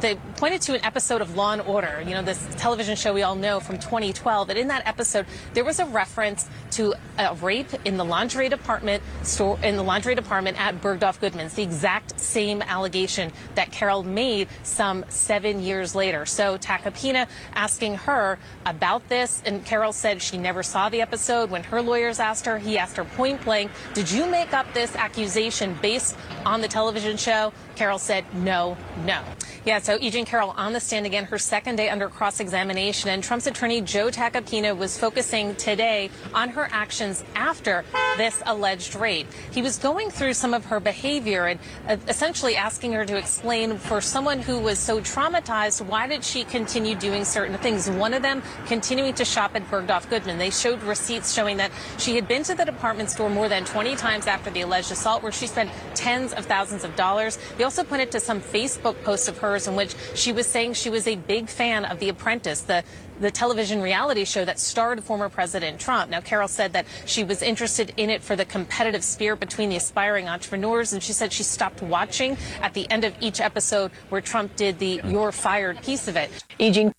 They 0.00 0.14
pointed 0.36 0.62
to 0.62 0.74
an 0.74 0.84
episode 0.84 1.20
of 1.20 1.34
Law 1.34 1.52
and 1.52 1.62
Order, 1.62 2.02
you 2.06 2.12
know, 2.12 2.22
this 2.22 2.46
television 2.56 2.94
show 2.94 3.12
we 3.12 3.22
all 3.22 3.34
know 3.34 3.58
from 3.58 3.78
2012. 3.78 4.50
And 4.50 4.58
in 4.58 4.68
that 4.68 4.86
episode, 4.86 5.26
there 5.54 5.64
was 5.64 5.80
a 5.80 5.86
reference 5.86 6.48
to 6.72 6.94
a 7.18 7.34
rape 7.34 7.68
in 7.84 7.96
the 7.96 8.04
lingerie 8.04 8.48
department 8.48 9.02
store 9.24 9.58
in 9.62 9.76
the 9.76 9.82
lingerie 9.82 10.14
department 10.14 10.60
at 10.60 10.80
Bergdorf 10.80 11.18
Goodman's, 11.18 11.54
the 11.54 11.64
exact 11.64 12.20
same 12.20 12.62
allegation 12.62 13.32
that 13.56 13.72
Carroll 13.72 14.04
made 14.04 14.46
some 14.62 15.04
seven 15.08 15.62
years 15.62 15.96
later. 15.96 16.26
So 16.26 16.58
Tacopina 16.58 17.26
asking 17.54 17.96
her 17.96 18.38
about 18.66 19.08
this, 19.08 19.42
and 19.44 19.64
Carroll 19.64 19.92
said 19.92 20.22
she 20.22 20.38
never 20.38 20.62
saw 20.62 20.88
the 20.88 21.00
episode. 21.00 21.50
When 21.50 21.64
her 21.64 21.82
lawyers 21.82 22.20
asked 22.20 22.46
her, 22.46 22.58
he 22.58 22.78
asked 22.78 22.96
her 22.98 23.04
point 23.04 23.44
blank, 23.44 23.72
"Did 23.94 24.10
you 24.10 24.26
make 24.26 24.52
up 24.52 24.72
this 24.74 24.94
accusation 24.94 25.76
based 25.82 26.16
on 26.46 26.60
the 26.60 26.68
television 26.68 27.16
show?" 27.16 27.52
Carroll 27.74 27.98
said, 27.98 28.24
"No, 28.32 28.76
no." 29.04 29.22
Yeah, 29.64 29.80
so 29.88 29.96
E. 30.02 30.10
Jean 30.10 30.26
Carroll 30.26 30.50
on 30.50 30.74
the 30.74 30.80
stand 30.80 31.06
again, 31.06 31.24
her 31.24 31.38
second 31.38 31.76
day 31.76 31.88
under 31.88 32.10
cross 32.10 32.40
examination. 32.40 33.08
And 33.08 33.24
Trump's 33.24 33.46
attorney, 33.46 33.80
Joe 33.80 34.08
Tacopina, 34.08 34.76
was 34.76 34.98
focusing 34.98 35.54
today 35.54 36.10
on 36.34 36.50
her 36.50 36.68
actions 36.70 37.24
after 37.34 37.86
this 38.18 38.42
alleged 38.44 38.96
rape. 38.96 39.28
He 39.50 39.62
was 39.62 39.78
going 39.78 40.10
through 40.10 40.34
some 40.34 40.52
of 40.52 40.66
her 40.66 40.78
behavior 40.78 41.46
and 41.46 41.58
uh, 41.88 41.96
essentially 42.06 42.54
asking 42.54 42.92
her 42.92 43.06
to 43.06 43.16
explain 43.16 43.78
for 43.78 44.02
someone 44.02 44.40
who 44.40 44.58
was 44.58 44.78
so 44.78 45.00
traumatized, 45.00 45.80
why 45.80 46.06
did 46.06 46.22
she 46.22 46.44
continue 46.44 46.94
doing 46.94 47.24
certain 47.24 47.56
things? 47.56 47.88
One 47.88 48.12
of 48.12 48.20
them, 48.20 48.42
continuing 48.66 49.14
to 49.14 49.24
shop 49.24 49.52
at 49.54 49.66
Bergdorf 49.70 50.10
Goodman. 50.10 50.36
They 50.36 50.50
showed 50.50 50.82
receipts 50.82 51.32
showing 51.32 51.56
that 51.56 51.70
she 51.96 52.14
had 52.14 52.28
been 52.28 52.42
to 52.42 52.54
the 52.54 52.66
department 52.66 53.08
store 53.08 53.30
more 53.30 53.48
than 53.48 53.64
20 53.64 53.96
times 53.96 54.26
after 54.26 54.50
the 54.50 54.60
alleged 54.60 54.92
assault, 54.92 55.22
where 55.22 55.32
she 55.32 55.46
spent 55.46 55.70
tens 55.94 56.34
of 56.34 56.44
thousands 56.44 56.84
of 56.84 56.94
dollars. 56.94 57.38
They 57.56 57.64
also 57.64 57.84
pointed 57.84 58.10
to 58.10 58.20
some 58.20 58.42
Facebook 58.42 59.02
posts 59.02 59.28
of 59.28 59.38
hers 59.38 59.66
in 59.66 59.77
which 59.78 59.94
she 60.14 60.32
was 60.32 60.46
saying 60.46 60.74
she 60.74 60.90
was 60.90 61.06
a 61.06 61.14
big 61.14 61.48
fan 61.48 61.84
of 61.84 62.00
The 62.00 62.08
Apprentice, 62.08 62.62
the 62.62 62.82
the 63.20 63.30
television 63.30 63.80
reality 63.82 64.24
show 64.24 64.44
that 64.44 64.58
starred 64.58 65.02
former 65.02 65.28
President 65.28 65.80
Trump. 65.80 66.08
Now, 66.08 66.20
Carroll 66.20 66.48
said 66.48 66.72
that 66.74 66.86
she 67.04 67.24
was 67.24 67.42
interested 67.42 67.92
in 67.96 68.10
it 68.10 68.22
for 68.22 68.36
the 68.36 68.44
competitive 68.44 69.02
spirit 69.02 69.40
between 69.40 69.70
the 69.70 69.76
aspiring 69.76 70.28
entrepreneurs, 70.28 70.92
and 70.92 71.02
she 71.02 71.12
said 71.12 71.32
she 71.32 71.42
stopped 71.42 71.82
watching 71.82 72.36
at 72.62 72.74
the 72.74 72.88
end 72.90 73.04
of 73.04 73.14
each 73.20 73.40
episode 73.40 73.90
where 74.08 74.20
Trump 74.20 74.54
did 74.56 74.78
the 74.78 75.00
"You're 75.04 75.32
fired" 75.32 75.82
piece 75.82 76.06
of 76.06 76.16
it. 76.16 76.30
Aging 76.60 76.92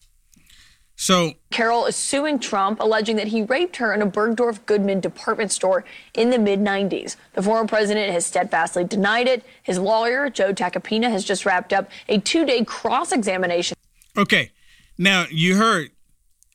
So 1.02 1.36
Carroll 1.50 1.86
is 1.86 1.96
suing 1.96 2.40
Trump, 2.40 2.82
alleging 2.82 3.16
that 3.16 3.30
he 3.30 3.42
raped 3.44 3.78
her 3.78 3.94
in 3.94 4.02
a 4.02 4.06
Bergdorf 4.06 4.66
Goodman 4.66 5.00
department 5.00 5.50
store 5.50 5.86
in 6.14 6.30
the 6.30 6.38
mid 6.38 6.60
90s. 6.60 7.16
The 7.36 7.42
former 7.42 7.66
president 7.66 8.12
has 8.12 8.26
steadfastly 8.26 8.84
denied 8.84 9.30
it. 9.30 9.46
His 9.64 9.80
lawyer, 9.80 10.30
Joe 10.30 10.54
Tacopina, 10.54 11.10
has 11.10 11.24
just 11.24 11.46
wrapped 11.46 11.72
up 11.72 11.90
a 12.10 12.20
two 12.20 12.46
day 12.46 12.66
cross 12.66 13.14
examination. 13.14 13.78
Okay. 14.18 14.52
Now, 14.98 15.26
you 15.32 15.56
heard, 15.56 15.92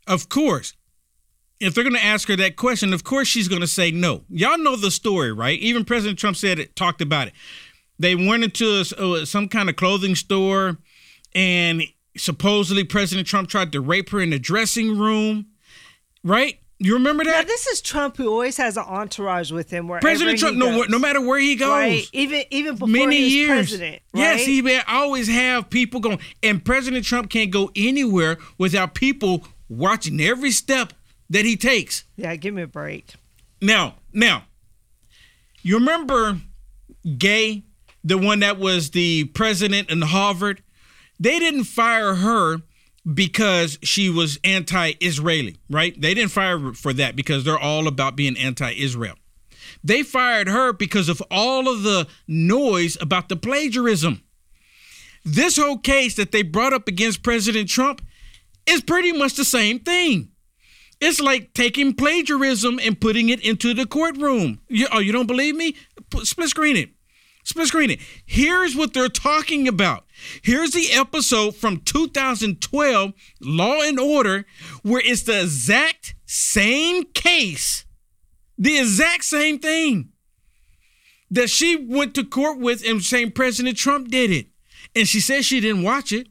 of 0.06 0.28
course, 0.28 0.74
if 1.58 1.74
they're 1.74 1.82
going 1.82 1.96
to 1.96 2.04
ask 2.04 2.28
her 2.28 2.36
that 2.36 2.56
question, 2.56 2.92
of 2.92 3.02
course 3.02 3.26
she's 3.26 3.48
going 3.48 3.62
to 3.62 3.66
say 3.66 3.90
no. 3.90 4.24
Y'all 4.28 4.58
know 4.58 4.76
the 4.76 4.90
story, 4.90 5.32
right? 5.32 5.58
Even 5.58 5.86
President 5.86 6.18
Trump 6.18 6.36
said 6.36 6.58
it, 6.58 6.76
talked 6.76 7.00
about 7.00 7.28
it. 7.28 7.32
They 7.98 8.14
went 8.14 8.44
into 8.44 8.84
a, 8.98 9.22
uh, 9.22 9.24
some 9.24 9.48
kind 9.48 9.70
of 9.70 9.76
clothing 9.76 10.14
store, 10.14 10.76
and 11.34 11.84
supposedly 12.16 12.84
President 12.84 13.26
Trump 13.26 13.48
tried 13.48 13.72
to 13.72 13.80
rape 13.80 14.10
her 14.10 14.20
in 14.20 14.30
the 14.30 14.38
dressing 14.38 14.98
room, 14.98 15.46
right? 16.22 16.58
You 16.78 16.94
remember 16.94 17.24
that? 17.24 17.30
Now, 17.30 17.42
this 17.42 17.66
is 17.68 17.80
Trump 17.80 18.16
who 18.16 18.28
always 18.28 18.56
has 18.56 18.76
an 18.76 18.84
entourage 18.84 19.52
with 19.52 19.70
him. 19.70 19.86
Wherever 19.86 20.02
President 20.02 20.38
Trump, 20.38 20.56
no, 20.56 20.82
no 20.82 20.98
matter 20.98 21.20
where 21.20 21.38
he 21.38 21.54
goes, 21.54 21.68
Right? 21.68 22.08
Even 22.12 22.42
even 22.50 22.74
before 22.74 22.88
many 22.88 23.18
years. 23.18 23.70
president. 23.70 24.02
Yes, 24.12 24.44
he 24.44 24.60
may 24.60 24.80
always 24.88 25.28
have 25.28 25.70
people 25.70 26.00
going, 26.00 26.18
and 26.42 26.64
President 26.64 27.04
Trump 27.04 27.30
can't 27.30 27.50
go 27.50 27.70
anywhere 27.76 28.38
without 28.58 28.94
people 28.94 29.46
watching 29.68 30.20
every 30.20 30.50
step 30.50 30.92
that 31.30 31.44
he 31.44 31.56
takes. 31.56 32.04
Yeah, 32.16 32.34
give 32.36 32.52
me 32.54 32.62
a 32.62 32.66
break. 32.66 33.14
Now, 33.62 33.94
now, 34.12 34.44
you 35.62 35.78
remember 35.78 36.38
Gay, 37.18 37.62
the 38.02 38.18
one 38.18 38.40
that 38.40 38.58
was 38.58 38.90
the 38.90 39.24
president 39.26 39.90
in 39.90 40.02
Harvard? 40.02 40.62
They 41.18 41.38
didn't 41.38 41.64
fire 41.64 42.14
her 42.14 42.58
because 43.12 43.78
she 43.82 44.08
was 44.08 44.38
anti-Israeli, 44.44 45.56
right? 45.68 45.98
They 46.00 46.14
didn't 46.14 46.32
fire 46.32 46.58
her 46.58 46.72
for 46.72 46.92
that 46.94 47.16
because 47.16 47.44
they're 47.44 47.58
all 47.58 47.86
about 47.86 48.16
being 48.16 48.36
anti-Israel. 48.36 49.16
They 49.82 50.02
fired 50.02 50.48
her 50.48 50.72
because 50.72 51.08
of 51.08 51.22
all 51.30 51.68
of 51.68 51.82
the 51.82 52.06
noise 52.26 52.96
about 53.00 53.28
the 53.28 53.36
plagiarism. 53.36 54.22
This 55.24 55.56
whole 55.56 55.78
case 55.78 56.16
that 56.16 56.32
they 56.32 56.42
brought 56.42 56.72
up 56.72 56.88
against 56.88 57.22
President 57.22 57.68
Trump 57.68 58.02
is 58.66 58.82
pretty 58.82 59.12
much 59.12 59.34
the 59.34 59.44
same 59.44 59.78
thing. 59.78 60.30
It's 61.00 61.20
like 61.20 61.52
taking 61.52 61.92
plagiarism 61.92 62.78
and 62.82 62.98
putting 62.98 63.28
it 63.28 63.44
into 63.44 63.74
the 63.74 63.84
courtroom. 63.84 64.60
You, 64.68 64.86
oh, 64.90 65.00
you 65.00 65.12
don't 65.12 65.26
believe 65.26 65.54
me? 65.54 65.76
Split 66.22 66.48
screen 66.48 66.76
it. 66.76 66.90
Split 67.44 67.90
it. 67.90 68.00
Here's 68.24 68.74
what 68.74 68.94
they're 68.94 69.08
talking 69.08 69.68
about. 69.68 70.06
Here's 70.42 70.70
the 70.70 70.88
episode 70.92 71.54
from 71.54 71.80
2012, 71.80 73.12
Law 73.40 73.82
and 73.82 74.00
Order, 74.00 74.46
where 74.82 75.02
it's 75.04 75.22
the 75.22 75.42
exact 75.42 76.14
same 76.24 77.04
case, 77.12 77.84
the 78.56 78.78
exact 78.78 79.24
same 79.24 79.58
thing 79.58 80.08
that 81.30 81.50
she 81.50 81.76
went 81.76 82.14
to 82.14 82.24
court 82.24 82.58
with 82.58 82.82
and 82.88 83.02
saying 83.02 83.32
President 83.32 83.76
Trump 83.76 84.08
did 84.08 84.30
it. 84.30 84.46
And 84.96 85.06
she 85.06 85.20
says 85.20 85.44
she 85.44 85.60
didn't 85.60 85.82
watch 85.82 86.12
it. 86.12 86.28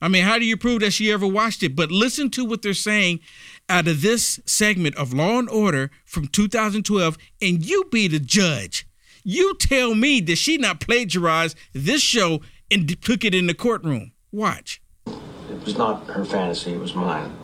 I 0.00 0.08
mean, 0.08 0.22
how 0.24 0.38
do 0.38 0.44
you 0.44 0.56
prove 0.56 0.80
that 0.80 0.92
she 0.92 1.10
ever 1.10 1.26
watched 1.26 1.62
it? 1.62 1.74
But 1.74 1.90
listen 1.90 2.30
to 2.30 2.44
what 2.44 2.62
they're 2.62 2.74
saying 2.74 3.20
out 3.68 3.88
of 3.88 4.02
this 4.02 4.38
segment 4.44 4.96
of 4.96 5.14
Law 5.14 5.38
and 5.38 5.48
Order 5.48 5.90
from 6.04 6.28
2012, 6.28 7.16
and 7.40 7.64
you 7.64 7.84
be 7.90 8.06
the 8.06 8.20
judge. 8.20 8.86
You 9.24 9.56
tell 9.58 9.94
me 9.94 10.20
that 10.20 10.36
she 10.36 10.58
not 10.58 10.80
plagiarized 10.80 11.56
this 11.72 12.02
show 12.02 12.42
and 12.70 13.00
took 13.02 13.24
it 13.24 13.34
in 13.34 13.46
the 13.46 13.54
courtroom. 13.54 14.12
Watch. 14.30 14.82
It 15.06 15.64
was 15.64 15.76
not 15.78 16.06
her 16.08 16.24
fantasy, 16.24 16.74
it 16.74 16.80
was 16.80 16.94
mine 16.94 17.34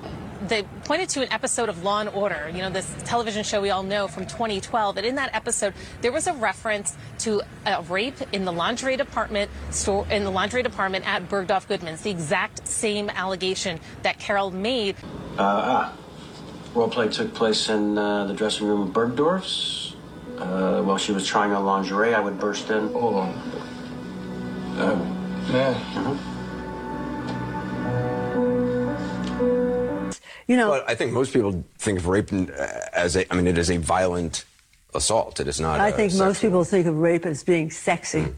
they 0.50 0.62
pointed 0.84 1.08
to 1.10 1.22
an 1.22 1.32
episode 1.32 1.68
of 1.68 1.84
Law 1.84 2.00
and 2.00 2.08
Order, 2.08 2.50
you 2.52 2.58
know, 2.58 2.70
this 2.70 2.92
television 3.04 3.44
show 3.44 3.60
we 3.60 3.70
all 3.70 3.82
know 3.82 4.08
from 4.08 4.26
2012. 4.26 4.96
And 4.96 5.06
in 5.06 5.14
that 5.16 5.34
episode, 5.34 5.74
there 6.00 6.12
was 6.12 6.26
a 6.26 6.32
reference 6.32 6.96
to 7.18 7.42
a 7.66 7.82
rape 7.82 8.16
in 8.32 8.44
the 8.44 8.52
lingerie 8.52 8.96
department 8.96 9.50
store 9.70 10.06
in 10.10 10.24
the 10.24 10.30
lingerie 10.30 10.62
department 10.62 11.06
at 11.06 11.28
Bergdorf 11.28 11.68
Goodman's, 11.68 12.00
the 12.02 12.10
exact 12.10 12.66
same 12.66 13.10
allegation 13.10 13.78
that 14.02 14.18
Carroll 14.18 14.50
made. 14.50 14.96
Uh, 15.38 15.42
ah. 15.42 15.96
Role 16.74 16.88
play 16.88 17.08
took 17.08 17.34
place 17.34 17.68
in 17.68 17.98
uh, 17.98 18.26
the 18.26 18.34
dressing 18.34 18.66
room 18.66 18.82
of 18.82 18.88
Bergdorf's. 18.92 19.89
Uh, 20.40 20.82
while 20.82 20.96
she 20.96 21.12
was 21.12 21.26
trying 21.26 21.52
on 21.52 21.64
lingerie, 21.64 22.14
I 22.14 22.20
would 22.20 22.38
burst 22.38 22.70
in. 22.70 22.88
Hold 22.92 23.14
on. 23.14 23.28
Uh, 24.78 24.96
yeah. 25.52 25.74
Mm-hmm. 25.74 26.30
You 30.48 30.56
know, 30.56 30.70
but 30.70 30.88
I 30.88 30.94
think 30.96 31.12
most 31.12 31.32
people 31.32 31.64
think 31.78 31.98
of 31.98 32.08
rape 32.08 32.32
as 32.32 33.16
a. 33.16 33.30
I 33.32 33.36
mean, 33.36 33.46
it 33.46 33.56
is 33.56 33.70
a 33.70 33.76
violent 33.76 34.44
assault. 34.94 35.38
It 35.38 35.46
is 35.46 35.60
not. 35.60 35.78
I 35.78 35.92
think 35.92 36.10
sexual. 36.10 36.26
most 36.26 36.40
people 36.40 36.64
think 36.64 36.86
of 36.86 36.96
rape 36.96 37.24
as 37.24 37.44
being 37.44 37.70
sexy. 37.70 38.22
Mm. 38.22 38.34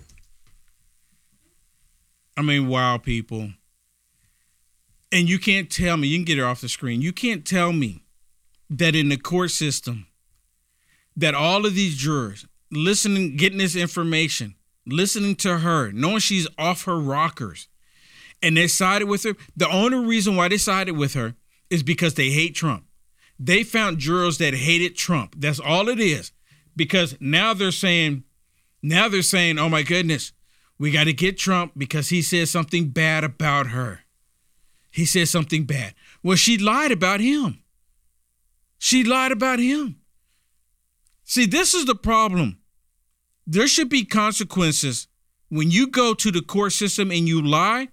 I 2.36 2.42
mean, 2.42 2.68
wow, 2.68 2.98
people. 2.98 3.52
And 5.10 5.28
you 5.28 5.38
can't 5.38 5.70
tell 5.70 5.96
me. 5.96 6.08
You 6.08 6.18
can 6.18 6.24
get 6.24 6.38
her 6.38 6.44
off 6.44 6.60
the 6.60 6.68
screen. 6.68 7.00
You 7.00 7.12
can't 7.12 7.46
tell 7.46 7.72
me 7.72 8.04
that 8.68 8.94
in 8.94 9.08
the 9.08 9.16
court 9.16 9.50
system, 9.50 10.06
that 11.16 11.34
all 11.34 11.66
of 11.66 11.74
these 11.74 11.96
jurors 11.96 12.46
listening, 12.70 13.36
getting 13.36 13.58
this 13.58 13.76
information, 13.76 14.54
listening 14.86 15.36
to 15.36 15.58
her, 15.58 15.92
knowing 15.92 16.18
she's 16.18 16.48
off 16.58 16.84
her 16.84 16.98
rockers, 16.98 17.68
and 18.42 18.56
they 18.56 18.66
sided 18.66 19.06
with 19.06 19.22
her. 19.24 19.34
The 19.56 19.68
only 19.68 20.04
reason 20.04 20.36
why 20.36 20.48
they 20.48 20.58
sided 20.58 20.96
with 20.96 21.14
her 21.14 21.34
is 21.70 21.82
because 21.82 22.14
they 22.14 22.30
hate 22.30 22.54
Trump. 22.54 22.84
They 23.38 23.62
found 23.62 23.98
jurors 23.98 24.38
that 24.38 24.54
hated 24.54 24.96
Trump. 24.96 25.34
That's 25.38 25.60
all 25.60 25.88
it 25.88 26.00
is. 26.00 26.32
Because 26.74 27.16
now 27.20 27.54
they're 27.54 27.70
saying, 27.70 28.24
now 28.82 29.08
they're 29.08 29.22
saying, 29.22 29.58
oh 29.58 29.68
my 29.68 29.82
goodness, 29.82 30.32
we 30.78 30.90
got 30.90 31.04
to 31.04 31.12
get 31.12 31.38
Trump 31.38 31.72
because 31.76 32.08
he 32.08 32.22
said 32.22 32.48
something 32.48 32.88
bad 32.88 33.24
about 33.24 33.68
her. 33.68 34.00
He 34.90 35.04
said 35.04 35.28
something 35.28 35.64
bad. 35.64 35.94
Well, 36.22 36.36
she 36.36 36.58
lied 36.58 36.92
about 36.92 37.20
him. 37.20 37.62
She 38.78 39.04
lied 39.04 39.32
about 39.32 39.58
him. 39.58 40.01
See, 41.32 41.46
this 41.46 41.72
is 41.72 41.86
the 41.86 41.94
problem. 41.94 42.58
There 43.46 43.66
should 43.66 43.88
be 43.88 44.04
consequences 44.04 45.08
when 45.48 45.70
you 45.70 45.86
go 45.86 46.12
to 46.12 46.30
the 46.30 46.42
court 46.42 46.74
system 46.74 47.10
and 47.10 47.26
you 47.26 47.40
lie 47.40 47.88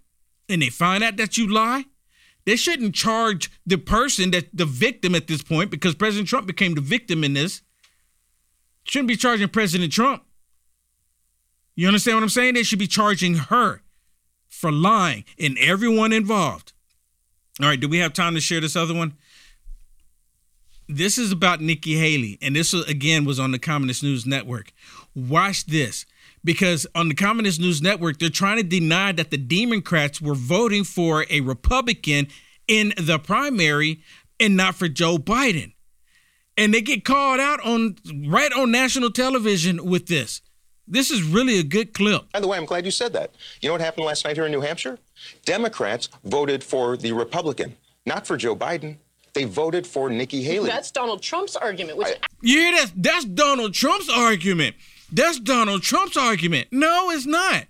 and 0.49 0.61
they 0.61 0.67
find 0.67 1.05
out 1.05 1.15
that 1.15 1.37
you 1.37 1.47
lie 1.47 1.85
they 2.43 2.57
shouldn't 2.57 2.95
charge 2.95 3.49
the 3.65 3.77
person 3.77 4.31
that 4.31 4.49
the 4.53 4.65
victim 4.65 5.15
at 5.15 5.27
this 5.27 5.41
point 5.41 5.71
because 5.71 5.95
President 5.95 6.27
Trump 6.27 6.47
became 6.47 6.73
the 6.73 6.81
victim 6.81 7.23
in 7.23 7.31
this. 7.31 7.61
Shouldn't 8.83 9.07
be 9.07 9.15
charging 9.15 9.47
President 9.47 9.93
Trump. 9.93 10.25
You 11.77 11.87
understand 11.87 12.17
what 12.17 12.23
I'm 12.23 12.29
saying? 12.29 12.55
They 12.55 12.63
should 12.63 12.77
be 12.77 12.87
charging 12.87 13.35
her 13.35 13.83
for 14.49 14.69
lying 14.69 15.23
and 15.39 15.57
everyone 15.59 16.11
involved. 16.11 16.73
All 17.61 17.69
right, 17.69 17.79
do 17.79 17.87
we 17.87 17.99
have 17.99 18.11
time 18.11 18.35
to 18.35 18.41
share 18.41 18.59
this 18.59 18.75
other 18.75 18.93
one? 18.93 19.13
This 20.91 21.19
is 21.19 21.31
about 21.31 21.61
Nikki 21.61 21.97
Haley, 21.97 22.39
and 22.41 22.55
this 22.55 22.73
uh, 22.73 22.81
again 22.87 23.23
was 23.23 23.39
on 23.39 23.51
the 23.51 23.59
Communist 23.59 24.01
News 24.01 24.25
Network. 24.25 24.73
Watch 25.13 25.67
this 25.67 26.07
because 26.43 26.87
on 26.95 27.09
the 27.09 27.13
Communist 27.13 27.59
News 27.59 27.79
Network, 27.79 28.17
they're 28.17 28.29
trying 28.29 28.57
to 28.57 28.63
deny 28.63 29.11
that 29.11 29.29
the 29.29 29.37
Democrats 29.37 30.19
were 30.19 30.33
voting 30.33 30.83
for 30.83 31.27
a 31.29 31.41
Republican 31.41 32.27
in 32.67 32.93
the 32.97 33.19
primary 33.19 34.01
and 34.39 34.57
not 34.57 34.73
for 34.73 34.87
Joe 34.87 35.19
Biden. 35.19 35.73
And 36.57 36.73
they 36.73 36.81
get 36.81 37.05
called 37.05 37.39
out 37.39 37.63
on 37.63 37.97
right 38.27 38.51
on 38.51 38.71
national 38.71 39.11
television 39.11 39.85
with 39.85 40.07
this. 40.07 40.41
This 40.87 41.11
is 41.11 41.21
really 41.21 41.59
a 41.59 41.63
good 41.63 41.93
clip. 41.93 42.31
By 42.33 42.39
the 42.39 42.47
way, 42.47 42.57
I'm 42.57 42.65
glad 42.65 42.85
you 42.85 42.91
said 42.91 43.13
that. 43.13 43.35
You 43.61 43.69
know 43.69 43.73
what 43.73 43.81
happened 43.81 44.07
last 44.07 44.25
night 44.25 44.37
here 44.37 44.47
in 44.47 44.51
New 44.51 44.61
Hampshire? 44.61 44.97
Democrats 45.45 46.09
voted 46.23 46.63
for 46.63 46.97
the 46.97 47.11
Republican, 47.11 47.75
not 48.07 48.25
for 48.25 48.37
Joe 48.37 48.55
Biden. 48.55 48.97
They 49.39 49.45
voted 49.45 49.87
for 49.87 50.09
Nikki 50.09 50.43
Haley. 50.43 50.67
That's 50.67 50.91
Donald 50.91 51.21
Trump's 51.21 51.55
argument. 51.55 51.97
Which 51.97 52.07
I, 52.07 52.15
you 52.41 52.57
hear 52.57 52.71
that? 52.73 52.91
That's 52.97 53.23
Donald 53.23 53.73
Trump's 53.73 54.09
argument. 54.09 54.75
That's 55.13 55.39
Donald 55.39 55.81
Trump's 55.81 56.17
argument. 56.17 56.67
No, 56.73 57.09
it's 57.11 57.25
not. 57.25 57.65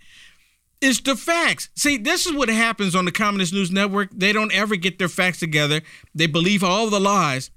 It's 0.81 0.99
the 0.99 1.15
facts. 1.15 1.69
See, 1.75 1.97
this 1.97 2.25
is 2.25 2.33
what 2.33 2.49
happens 2.49 2.95
on 2.95 3.05
the 3.05 3.11
Communist 3.11 3.53
News 3.53 3.69
Network. 3.69 4.09
They 4.11 4.33
don't 4.33 4.51
ever 4.51 4.77
get 4.77 4.97
their 4.97 5.07
facts 5.07 5.37
together. 5.37 5.81
They 6.15 6.25
believe 6.25 6.63
all 6.63 6.89
the 6.89 6.99
lies. 6.99 7.51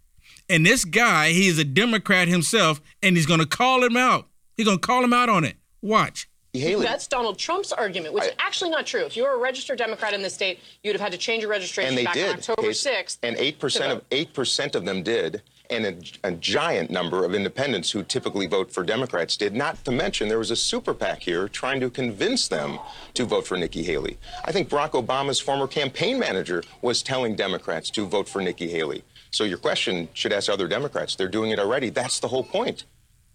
And 0.47 0.67
this 0.67 0.85
guy, 0.85 1.31
he 1.31 1.49
is 1.49 1.59
a 1.59 1.65
Democrat 1.65 2.29
himself, 2.29 2.83
and 3.03 3.17
he's 3.17 3.25
going 3.25 3.41
to 3.41 3.47
call 3.47 3.83
him 3.83 3.97
out. 3.97 4.29
He's 4.59 4.67
going 4.67 4.79
to 4.79 4.87
call 4.87 5.03
him 5.03 5.15
out 5.15 5.31
on 5.31 5.45
it. 5.45 5.57
Watch. 5.81 6.29
Haley. 6.61 6.85
That's 6.85 7.07
Donald 7.07 7.39
Trump's 7.39 7.73
argument, 7.73 8.13
which 8.13 8.25
I, 8.25 8.27
is 8.27 8.33
actually 8.39 8.71
not 8.71 8.85
true. 8.85 9.05
If 9.05 9.17
you 9.17 9.23
were 9.23 9.35
a 9.35 9.39
registered 9.39 9.79
Democrat 9.79 10.13
in 10.13 10.21
the 10.21 10.29
state, 10.29 10.61
you'd 10.83 10.93
have 10.93 11.01
had 11.01 11.13
to 11.13 11.19
change 11.19 11.43
your 11.43 11.51
registration 11.51 12.05
back 12.05 12.15
did. 12.15 12.29
on 12.29 12.35
October 12.37 12.69
6th. 12.69 13.19
And 13.23 13.37
8% 13.37 13.91
of 13.91 14.09
8% 14.11 14.75
of 14.75 14.85
them 14.85 15.03
did 15.03 15.43
and 15.71 15.87
a, 15.87 16.29
a, 16.29 16.33
giant 16.33 16.91
number 16.91 17.25
of 17.25 17.35
independents 17.35 17.91
who 17.91 18.03
typically 18.03 18.47
vote 18.47 18.71
for 18.71 18.83
Democrats 18.85 19.39
did. 19.39 19.55
Not 19.55 19.83
to 19.87 19.91
mention, 19.91 20.29
there 20.29 20.39
was 20.39 20.51
a 20.51 20.57
super 20.57 20.93
PAC 20.93 21.23
here 21.23 21.49
trying 21.49 21.81
to 21.81 21.89
convince 21.89 22.49
them 22.49 22.79
to 23.15 23.25
vote 23.25 23.47
for 23.47 23.57
Nikki 23.57 23.83
Haley. 23.83 24.19
I 24.45 24.53
think 24.53 24.69
Barack 24.69 24.91
Obama's 24.91 25.41
former 25.41 25.67
campaign 25.67 26.19
manager 26.19 26.63
was 26.83 27.03
telling 27.03 27.35
Democrats 27.37 27.89
to 27.91 28.07
vote 28.07 28.29
for 28.29 28.43
Nikki 28.43 28.69
Haley. 28.69 29.03
So 29.31 29.45
your 29.45 29.57
question 29.57 30.09
should 30.13 30.33
ask 30.33 30.51
other 30.51 30.69
Democrats. 30.69 31.17
They're 31.17 31.29
doing 31.29 31.53
it 31.53 31.59
already. 31.59 31.89
That's 31.89 32.21
the 32.21 32.29
whole 32.29 32.45
point. 32.45 32.85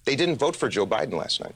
They 0.05 0.15
didn't 0.15 0.37
vote 0.37 0.55
for 0.55 0.69
Joe 0.69 0.85
Biden 0.85 1.13
last 1.13 1.41
night. 1.41 1.55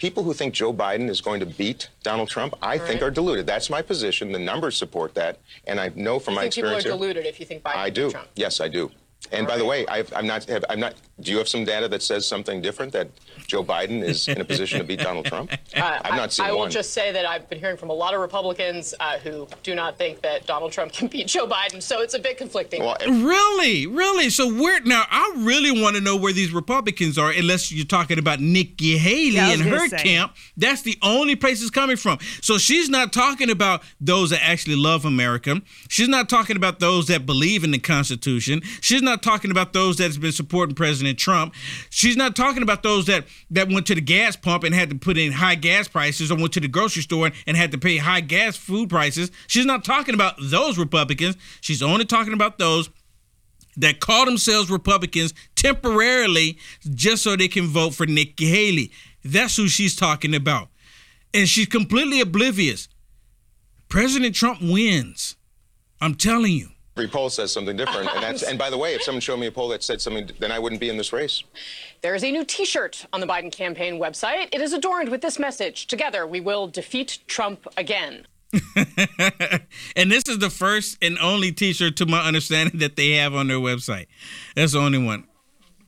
People 0.00 0.22
who 0.22 0.32
think 0.32 0.54
Joe 0.54 0.72
Biden 0.72 1.10
is 1.10 1.20
going 1.20 1.40
to 1.40 1.46
beat 1.46 1.90
Donald 2.02 2.30
Trump, 2.30 2.54
I 2.62 2.78
right. 2.78 2.80
think 2.80 3.02
are 3.02 3.10
deluded. 3.10 3.46
That's 3.46 3.68
my 3.68 3.82
position. 3.82 4.32
The 4.32 4.38
numbers 4.38 4.74
support 4.74 5.14
that, 5.14 5.38
and 5.66 5.78
I 5.78 5.92
know 5.94 6.18
from 6.18 6.32
you 6.32 6.40
my 6.40 6.44
experience. 6.46 6.84
People 6.84 6.94
are 6.94 6.98
deluded 6.98 7.26
if 7.26 7.38
you 7.38 7.44
think 7.44 7.62
Biden. 7.62 7.76
I 7.76 7.90
do. 7.90 8.10
Trump. 8.10 8.28
Yes, 8.34 8.62
I 8.62 8.68
do. 8.68 8.90
And 9.32 9.46
by 9.46 9.56
the 9.56 9.64
way, 9.64 9.86
I've, 9.86 10.12
I'm 10.14 10.26
not. 10.26 10.44
Have, 10.44 10.64
I'm 10.68 10.80
not. 10.80 10.94
Do 11.20 11.30
you 11.30 11.38
have 11.38 11.48
some 11.48 11.64
data 11.64 11.86
that 11.88 12.02
says 12.02 12.26
something 12.26 12.60
different 12.60 12.92
that 12.92 13.08
Joe 13.46 13.62
Biden 13.62 14.02
is 14.02 14.26
in 14.26 14.40
a 14.40 14.44
position 14.44 14.78
to 14.78 14.84
beat 14.84 14.98
Donald 15.08 15.26
Trump? 15.26 15.52
Uh, 15.76 16.00
I've 16.02 16.16
not 16.16 16.32
seen 16.32 16.46
I, 16.46 16.48
I 16.48 16.52
one. 16.52 16.60
will 16.62 16.68
just 16.68 16.92
say 16.92 17.12
that 17.12 17.26
I've 17.26 17.48
been 17.48 17.58
hearing 17.58 17.76
from 17.76 17.90
a 17.90 17.94
lot 17.94 18.14
of 18.14 18.20
Republicans 18.20 18.94
uh, 18.98 19.18
who 19.18 19.46
do 19.62 19.74
not 19.74 19.98
think 19.98 20.22
that 20.22 20.46
Donald 20.46 20.72
Trump 20.72 20.92
can 20.92 21.08
beat 21.08 21.28
Joe 21.28 21.46
Biden. 21.46 21.82
So 21.82 22.00
it's 22.00 22.14
a 22.14 22.18
bit 22.18 22.38
conflicting. 22.38 22.82
Well, 22.82 22.96
really, 23.00 23.86
really. 23.86 24.30
So 24.30 24.52
where 24.52 24.80
now? 24.80 25.04
I 25.10 25.34
really 25.36 25.80
want 25.80 25.96
to 25.96 26.00
know 26.00 26.16
where 26.16 26.32
these 26.32 26.52
Republicans 26.52 27.18
are. 27.18 27.30
Unless 27.30 27.70
you're 27.70 27.86
talking 27.86 28.18
about 28.18 28.40
Nikki 28.40 28.98
Haley 28.98 29.36
yeah, 29.36 29.52
and 29.52 29.62
her 29.62 29.88
say. 29.88 29.98
camp, 29.98 30.34
that's 30.56 30.82
the 30.82 30.98
only 31.02 31.36
place 31.36 31.60
it's 31.62 31.70
coming 31.70 31.96
from. 31.96 32.18
So 32.40 32.58
she's 32.58 32.88
not 32.88 33.12
talking 33.12 33.50
about 33.50 33.82
those 34.00 34.30
that 34.30 34.42
actually 34.42 34.76
love 34.76 35.04
America. 35.04 35.60
She's 35.88 36.08
not 36.08 36.28
talking 36.28 36.56
about 36.56 36.80
those 36.80 37.06
that 37.08 37.26
believe 37.26 37.62
in 37.64 37.70
the 37.70 37.78
Constitution. 37.78 38.62
She's 38.80 39.02
not 39.02 39.19
talking 39.22 39.50
about 39.50 39.72
those 39.72 39.96
that's 39.96 40.16
been 40.16 40.32
supporting 40.32 40.74
President 40.74 41.18
Trump. 41.18 41.54
She's 41.90 42.16
not 42.16 42.36
talking 42.36 42.62
about 42.62 42.82
those 42.82 43.06
that 43.06 43.26
that 43.50 43.68
went 43.68 43.86
to 43.86 43.94
the 43.94 44.00
gas 44.00 44.36
pump 44.36 44.64
and 44.64 44.74
had 44.74 44.90
to 44.90 44.96
put 44.96 45.18
in 45.18 45.32
high 45.32 45.54
gas 45.54 45.88
prices 45.88 46.30
or 46.30 46.36
went 46.36 46.52
to 46.54 46.60
the 46.60 46.68
grocery 46.68 47.02
store 47.02 47.30
and 47.46 47.56
had 47.56 47.72
to 47.72 47.78
pay 47.78 47.96
high 47.96 48.20
gas 48.20 48.56
food 48.56 48.88
prices. 48.88 49.30
She's 49.46 49.66
not 49.66 49.84
talking 49.84 50.14
about 50.14 50.34
those 50.40 50.78
Republicans. 50.78 51.36
She's 51.60 51.82
only 51.82 52.04
talking 52.04 52.32
about 52.32 52.58
those 52.58 52.90
that 53.76 54.00
call 54.00 54.26
themselves 54.26 54.70
Republicans 54.70 55.32
temporarily 55.54 56.58
just 56.94 57.22
so 57.22 57.36
they 57.36 57.48
can 57.48 57.66
vote 57.66 57.94
for 57.94 58.06
Nikki 58.06 58.46
Haley. 58.46 58.90
That's 59.24 59.56
who 59.56 59.68
she's 59.68 59.96
talking 59.96 60.34
about. 60.34 60.68
And 61.32 61.48
she's 61.48 61.66
completely 61.66 62.20
oblivious 62.20 62.88
President 63.88 64.34
Trump 64.34 64.60
wins. 64.62 65.36
I'm 66.00 66.14
telling 66.14 66.52
you. 66.52 66.68
Every 67.00 67.10
poll 67.10 67.30
says 67.30 67.50
something 67.50 67.76
different, 67.76 68.08
and 68.14 68.22
that's. 68.22 68.42
And 68.42 68.58
by 68.58 68.70
the 68.70 68.76
way, 68.76 68.94
if 68.94 69.02
someone 69.02 69.20
showed 69.20 69.38
me 69.38 69.46
a 69.46 69.52
poll 69.52 69.68
that 69.68 69.82
said 69.82 70.00
something, 70.00 70.30
then 70.38 70.52
I 70.52 70.58
wouldn't 70.58 70.80
be 70.80 70.90
in 70.90 70.98
this 70.98 71.12
race. 71.12 71.42
There 72.02 72.14
is 72.14 72.22
a 72.22 72.30
new 72.30 72.44
t 72.44 72.64
shirt 72.64 73.06
on 73.12 73.20
the 73.20 73.26
Biden 73.26 73.50
campaign 73.50 73.98
website. 73.98 74.48
It 74.52 74.60
is 74.60 74.72
adorned 74.72 75.08
with 75.08 75.22
this 75.22 75.38
message 75.38 75.86
Together, 75.86 76.26
we 76.26 76.40
will 76.40 76.68
defeat 76.68 77.18
Trump 77.26 77.66
again. 77.76 78.26
and 79.96 80.10
this 80.10 80.28
is 80.28 80.38
the 80.38 80.50
first 80.50 80.98
and 81.02 81.18
only 81.18 81.52
t-shirt 81.52 81.96
to 81.96 82.06
my 82.06 82.20
understanding 82.20 82.78
that 82.80 82.96
they 82.96 83.12
have 83.12 83.34
on 83.34 83.48
their 83.48 83.58
website. 83.58 84.06
That's 84.54 84.72
the 84.72 84.78
only 84.78 84.98
one. 84.98 85.26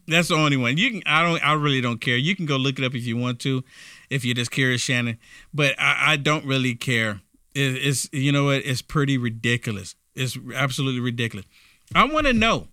That's 0.08 0.28
the 0.28 0.34
only 0.34 0.56
one. 0.56 0.76
You 0.76 0.90
can 0.90 1.02
I 1.06 1.22
don't 1.22 1.44
I 1.44 1.52
really 1.52 1.80
don't 1.80 2.00
care. 2.00 2.16
You 2.16 2.34
can 2.34 2.46
go 2.46 2.56
look 2.56 2.78
it 2.78 2.84
up 2.84 2.94
if 2.94 3.04
you 3.04 3.16
want 3.16 3.40
to, 3.40 3.62
if 4.10 4.24
you're 4.24 4.34
just 4.34 4.50
curious, 4.50 4.80
Shannon. 4.80 5.18
But 5.54 5.74
I, 5.78 6.12
I 6.12 6.16
don't 6.16 6.44
really 6.44 6.74
care. 6.74 7.20
It, 7.54 7.76
it's 7.86 8.08
you 8.12 8.32
know 8.32 8.46
what? 8.46 8.64
It's 8.64 8.82
pretty 8.82 9.18
ridiculous. 9.18 9.94
It's 10.14 10.38
absolutely 10.54 11.00
ridiculous. 11.00 11.46
I 11.94 12.04
want 12.04 12.26
to 12.26 12.32
know 12.32 12.68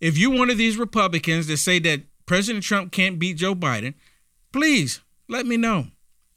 if 0.00 0.18
you're 0.18 0.36
one 0.36 0.50
of 0.50 0.58
these 0.58 0.76
Republicans 0.76 1.46
that 1.46 1.58
say 1.58 1.78
that 1.80 2.02
President 2.26 2.64
Trump 2.64 2.92
can't 2.92 3.18
beat 3.18 3.38
Joe 3.38 3.54
Biden, 3.54 3.94
please 4.52 5.00
let 5.28 5.46
me 5.46 5.56
know. 5.56 5.86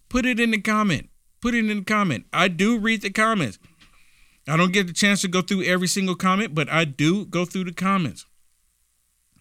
Put 0.09 0.25
it 0.25 0.39
in 0.39 0.51
the 0.51 0.61
comment. 0.61 1.09
Put 1.41 1.55
it 1.55 1.69
in 1.69 1.77
the 1.77 1.83
comment. 1.83 2.25
I 2.31 2.47
do 2.47 2.77
read 2.77 3.01
the 3.01 3.09
comments. 3.09 3.59
I 4.47 4.57
don't 4.57 4.71
get 4.71 4.87
the 4.87 4.93
chance 4.93 5.21
to 5.21 5.27
go 5.27 5.41
through 5.41 5.63
every 5.63 5.87
single 5.87 6.15
comment, 6.15 6.53
but 6.53 6.69
I 6.71 6.85
do 6.85 7.25
go 7.25 7.45
through 7.45 7.65
the 7.65 7.73
comments. 7.73 8.25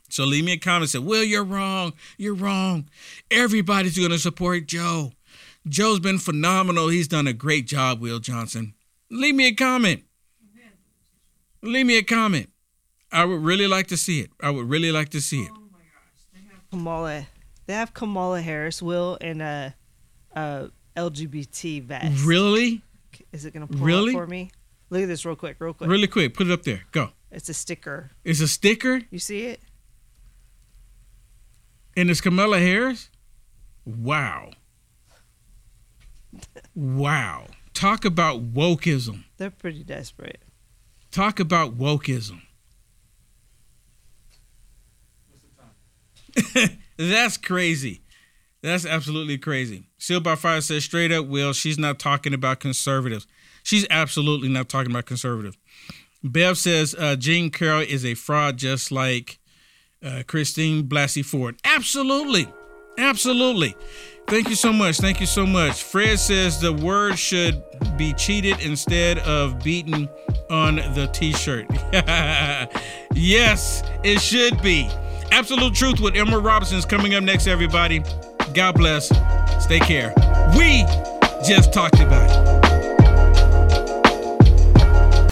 So 0.08 0.24
leave 0.24 0.44
me 0.44 0.52
a 0.52 0.58
comment. 0.58 0.90
Say, 0.90 0.98
Will, 0.98 1.24
you're 1.24 1.44
wrong. 1.44 1.92
You're 2.16 2.34
wrong. 2.34 2.88
Everybody's 3.30 3.98
going 3.98 4.10
to 4.10 4.18
support 4.18 4.66
Joe. 4.66 5.12
Joe's 5.66 6.00
been 6.00 6.18
phenomenal. 6.18 6.88
He's 6.88 7.08
done 7.08 7.26
a 7.26 7.32
great 7.32 7.66
job, 7.66 8.00
Will 8.00 8.18
Johnson. 8.18 8.74
Leave 9.10 9.34
me 9.34 9.48
a 9.48 9.54
comment. 9.54 10.04
Leave 11.64 11.86
me 11.86 11.96
a 11.98 12.02
comment. 12.02 12.50
I 13.10 13.24
would 13.24 13.42
really 13.42 13.66
like 13.66 13.86
to 13.88 13.96
see 13.96 14.20
it. 14.20 14.30
I 14.40 14.50
would 14.50 14.68
really 14.68 14.92
like 14.92 15.08
to 15.10 15.20
see 15.20 15.42
it. 15.42 15.50
Oh 15.52 15.60
my 15.72 15.78
gosh, 15.78 16.24
they 16.32 16.40
have 16.50 16.70
Kamala, 16.70 17.26
they 17.66 17.72
have 17.72 17.94
Kamala 17.94 18.40
Harris, 18.42 18.82
Will, 18.82 19.16
in 19.16 19.40
a, 19.40 19.74
uh, 20.36 20.40
a 20.40 20.40
uh, 20.40 20.68
LGBT 21.10 21.82
vest. 21.82 22.24
Really? 22.24 22.82
Is 23.32 23.44
it 23.44 23.54
gonna 23.54 23.66
pull 23.66 23.80
Really? 23.86 24.14
up 24.14 24.20
for 24.20 24.26
me? 24.26 24.50
Look 24.90 25.02
at 25.02 25.06
this 25.06 25.24
real 25.24 25.36
quick, 25.36 25.56
real 25.58 25.72
quick. 25.74 25.88
Really 25.88 26.06
quick. 26.06 26.34
Put 26.34 26.48
it 26.48 26.52
up 26.52 26.62
there. 26.64 26.82
Go. 26.92 27.10
It's 27.30 27.48
a 27.48 27.54
sticker. 27.54 28.10
It's 28.24 28.40
a 28.40 28.46
sticker 28.48 29.00
You 29.10 29.18
see 29.18 29.46
it? 29.46 29.60
and 31.96 32.10
it's 32.10 32.20
Kamala 32.20 32.58
Harris. 32.58 33.10
Wow. 33.84 34.50
Wow. 36.74 37.46
Talk 37.74 38.04
about 38.04 38.52
wokeism. 38.54 39.24
They're 39.36 39.50
pretty 39.50 39.84
desperate. 39.84 40.42
Talk 41.14 41.38
about 41.38 41.78
wokeism. 41.78 42.40
That's 46.96 47.36
crazy. 47.36 48.02
That's 48.64 48.84
absolutely 48.84 49.38
crazy. 49.38 49.84
Sealed 49.96 50.24
by 50.24 50.34
Fire 50.34 50.60
says 50.60 50.82
straight 50.82 51.12
up, 51.12 51.26
Will, 51.26 51.52
she's 51.52 51.78
not 51.78 52.00
talking 52.00 52.34
about 52.34 52.58
conservatives. 52.58 53.28
She's 53.62 53.86
absolutely 53.90 54.48
not 54.48 54.68
talking 54.68 54.90
about 54.90 55.06
conservatives. 55.06 55.56
Bev 56.24 56.58
says 56.58 56.96
uh, 56.98 57.14
Jean 57.14 57.48
Carroll 57.48 57.82
is 57.82 58.04
a 58.04 58.14
fraud 58.14 58.56
just 58.56 58.90
like 58.90 59.38
uh, 60.04 60.24
Christine 60.26 60.88
Blasey 60.88 61.24
Ford. 61.24 61.54
Absolutely. 61.64 62.48
Absolutely. 62.98 63.76
Thank 64.26 64.48
you 64.48 64.56
so 64.56 64.72
much. 64.72 64.96
Thank 64.96 65.20
you 65.20 65.26
so 65.26 65.46
much. 65.46 65.80
Fred 65.80 66.18
says 66.18 66.60
the 66.60 66.72
word 66.72 67.20
should 67.20 67.62
be 67.96 68.12
cheated 68.14 68.58
instead 68.60 69.20
of 69.20 69.62
beaten 69.62 70.08
on 70.50 70.76
the 70.76 71.08
t 71.12 71.32
shirt. 71.32 71.66
yes, 73.14 73.82
it 74.02 74.20
should 74.20 74.60
be. 74.62 74.88
Absolute 75.32 75.74
Truth 75.74 76.00
with 76.00 76.14
Emerald 76.14 76.44
Robinson 76.44 76.78
is 76.78 76.84
coming 76.84 77.14
up 77.14 77.24
next, 77.24 77.46
everybody. 77.46 78.02
God 78.52 78.76
bless. 78.76 79.08
Stay 79.62 79.80
care. 79.80 80.12
We 80.56 80.84
just 81.44 81.72
talked 81.72 82.00
about 82.00 82.30
it. 82.30 82.53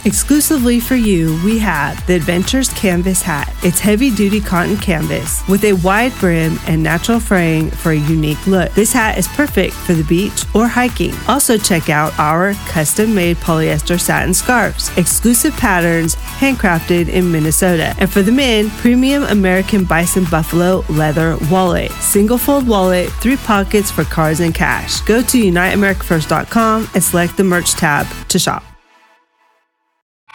Exclusively 0.05 0.81
for 0.81 0.97
you, 0.97 1.41
we 1.45 1.61
have 1.61 2.05
the 2.09 2.15
Adventures 2.15 2.69
Canvas 2.71 3.23
Hat. 3.23 3.55
It's 3.63 3.79
heavy 3.79 4.11
duty 4.11 4.41
cotton 4.41 4.77
canvas 4.77 5.47
with 5.49 5.63
a 5.63 5.75
wide 5.75 6.13
brim 6.19 6.59
and 6.67 6.83
natural 6.83 7.21
fraying 7.21 7.71
for 7.71 7.93
a 7.93 7.97
unique 7.97 8.45
look. 8.49 8.73
This 8.73 8.93
hat 8.93 9.17
is 9.17 9.29
perfect 9.29 9.75
for 9.75 9.93
the 9.93 10.03
beach 10.03 10.45
or 10.57 10.67
hiking. 10.67 11.15
Also, 11.29 11.57
check 11.57 11.89
out 11.89 12.19
our 12.19 12.55
custom 12.67 13.15
made 13.15 13.37
polyester 13.37 14.01
satin 14.01 14.35
scarves, 14.35 14.91
exclusive 14.99 15.55
patterns 15.55 16.17
handcrafted 16.17 17.09
in 17.09 17.31
Minnesota. 17.31 17.95
And 17.99 18.11
for 18.11 18.23
the 18.23 18.33
men, 18.33 18.71
premium 18.71 19.23
American 19.25 19.85
Bison 19.85 20.25
Buffalo 20.25 20.85
leather 20.89 21.39
wallet. 21.49 21.93
Single 21.93 22.39
fold 22.39 22.67
wallet, 22.67 23.09
three 23.21 23.37
pockets 23.37 23.93
for 23.93 24.03
cards 24.03 24.41
and 24.41 24.53
cash. 24.53 25.01
Go 25.03 25.23
to 25.23 25.39
uniteamericafirst.com 25.41 26.89
and 26.93 27.05
select 27.05 27.37
the 27.37 27.45
merch 27.45 27.75
tab 27.75 28.09
to 28.27 28.41
shop. 28.41 28.65